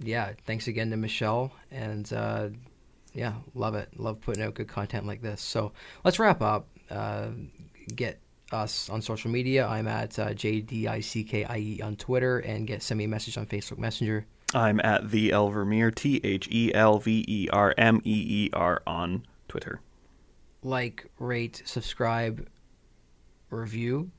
Yeah, 0.00 0.32
thanks 0.46 0.68
again 0.68 0.90
to 0.90 0.96
Michelle. 0.96 1.52
And 1.70 2.10
uh, 2.12 2.48
yeah, 3.12 3.34
love 3.54 3.74
it. 3.74 3.88
Love 3.98 4.20
putting 4.20 4.42
out 4.42 4.54
good 4.54 4.68
content 4.68 5.06
like 5.06 5.22
this. 5.22 5.40
So 5.40 5.72
let's 6.04 6.18
wrap 6.18 6.42
up. 6.42 6.68
Uh, 6.90 7.28
get 7.94 8.20
us 8.52 8.88
on 8.90 9.02
social 9.02 9.30
media. 9.30 9.66
I'm 9.66 9.88
at 9.88 10.18
uh, 10.18 10.28
JDICKIE 10.28 11.82
on 11.82 11.96
Twitter 11.96 12.38
and 12.40 12.66
get 12.66 12.82
send 12.82 12.98
me 12.98 13.04
a 13.04 13.08
message 13.08 13.38
on 13.38 13.46
Facebook 13.46 13.78
Messenger. 13.78 14.26
I'm 14.52 14.80
at 14.80 15.10
the 15.10 15.30
Elvermeer, 15.30 15.94
T 15.94 16.20
H 16.22 16.48
E 16.50 16.72
L 16.74 16.98
V 16.98 17.24
E 17.26 17.48
R 17.52 17.74
M 17.76 18.00
E 18.04 18.46
E 18.46 18.50
R 18.52 18.82
on 18.86 19.26
Twitter. 19.48 19.80
Like, 20.62 21.06
rate, 21.18 21.62
subscribe, 21.66 22.46
review, 23.50 24.10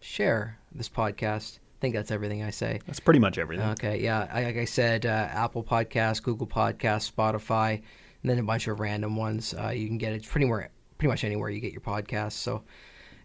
share 0.00 0.58
this 0.72 0.88
podcast. 0.88 1.58
I 1.76 1.78
think 1.80 1.94
that's 1.94 2.10
everything 2.10 2.42
I 2.42 2.50
say. 2.50 2.80
That's 2.86 3.00
pretty 3.00 3.20
much 3.20 3.36
everything. 3.36 3.68
Okay, 3.70 4.02
yeah. 4.02 4.26
I, 4.32 4.44
like 4.44 4.56
I 4.56 4.64
said, 4.64 5.04
uh, 5.04 5.08
Apple 5.08 5.62
Podcasts, 5.62 6.22
Google 6.22 6.46
Podcasts, 6.46 7.12
Spotify, 7.12 7.82
and 8.22 8.30
then 8.30 8.38
a 8.38 8.42
bunch 8.42 8.66
of 8.66 8.80
random 8.80 9.14
ones. 9.14 9.52
Uh, 9.52 9.68
you 9.68 9.86
can 9.86 9.98
get 9.98 10.14
it 10.14 10.26
pretty 10.26 10.46
more, 10.46 10.70
pretty 10.96 11.10
much 11.10 11.22
anywhere 11.22 11.50
you 11.50 11.60
get 11.60 11.72
your 11.72 11.82
podcasts. 11.82 12.32
So, 12.32 12.62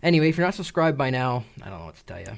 anyway, 0.04 0.28
if 0.28 0.38
you're 0.38 0.46
not 0.46 0.54
subscribed 0.54 0.98
by 0.98 1.10
now, 1.12 1.46
I 1.64 1.70
don't 1.70 1.80
know 1.80 1.86
what 1.86 1.96
to 1.96 2.06
tell 2.06 2.20
you. 2.20 2.38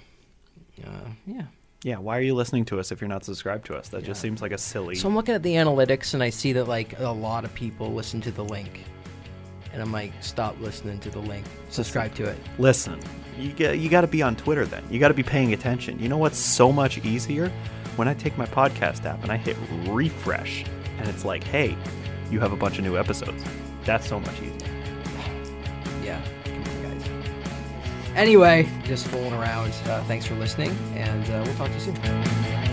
Uh, 0.85 1.09
yeah. 1.25 1.43
yeah, 1.83 1.97
why 1.97 2.15
are 2.17 2.21
you 2.21 2.35
listening 2.35 2.65
to 2.65 2.79
us 2.79 2.91
if 2.91 3.01
you're 3.01 3.07
not 3.07 3.25
subscribed 3.25 3.65
to 3.65 3.75
us? 3.75 3.89
That 3.89 4.03
just 4.03 4.21
seems 4.21 4.39
like 4.39 4.51
a 4.51 4.57
silly. 4.59 4.93
So 4.93 5.07
I'm 5.07 5.15
looking 5.15 5.33
at 5.33 5.41
the 5.41 5.55
analytics 5.55 6.13
and 6.13 6.21
I 6.21 6.29
see 6.29 6.53
that 6.53 6.67
like 6.67 6.99
a 6.99 7.09
lot 7.09 7.43
of 7.43 7.53
people 7.55 7.91
listen 7.91 8.21
to 8.21 8.31
the 8.31 8.43
link, 8.45 8.83
and 9.73 9.81
I'm 9.81 9.91
like, 9.91 10.11
stop 10.21 10.59
listening 10.59 10.99
to 10.99 11.09
the 11.09 11.19
link. 11.19 11.45
Subscribe 11.69 12.13
to 12.15 12.25
it. 12.25 12.37
Listen, 12.59 12.99
you 13.37 13.51
get 13.51 13.79
you 13.79 13.89
got 13.89 14.01
to 14.01 14.07
be 14.07 14.21
on 14.21 14.35
Twitter 14.35 14.65
then. 14.65 14.83
You 14.89 14.99
got 14.99 15.07
to 15.09 15.13
be 15.13 15.23
paying 15.23 15.53
attention. 15.53 15.99
You 15.99 16.07
know 16.07 16.17
what's 16.17 16.37
so 16.37 16.71
much 16.71 17.03
easier? 17.03 17.51
When 17.95 18.07
I 18.07 18.13
take 18.13 18.37
my 18.37 18.45
podcast 18.45 19.05
app 19.05 19.21
and 19.23 19.31
I 19.31 19.37
hit 19.37 19.57
refresh, 19.87 20.65
and 20.97 21.07
it's 21.07 21.25
like, 21.25 21.43
hey, 21.43 21.77
you 22.31 22.39
have 22.39 22.51
a 22.53 22.55
bunch 22.55 22.77
of 22.77 22.83
new 22.83 22.97
episodes. 22.97 23.43
That's 23.83 24.07
so 24.07 24.19
much 24.19 24.35
easier. 24.41 24.69
Yeah. 26.03 26.21
Come 26.43 26.55
on, 26.55 26.97
guys. 26.97 27.09
Anyway, 28.15 28.69
just 28.83 29.07
fooling 29.07 29.33
around. 29.33 29.71
Uh, 29.85 30.03
thanks 30.03 30.25
for 30.25 30.35
listening, 30.35 30.75
and 30.95 31.23
uh, 31.29 31.43
we'll 31.45 31.55
talk 31.55 31.67
to 31.69 31.73
you 31.75 31.79
soon. 31.79 32.72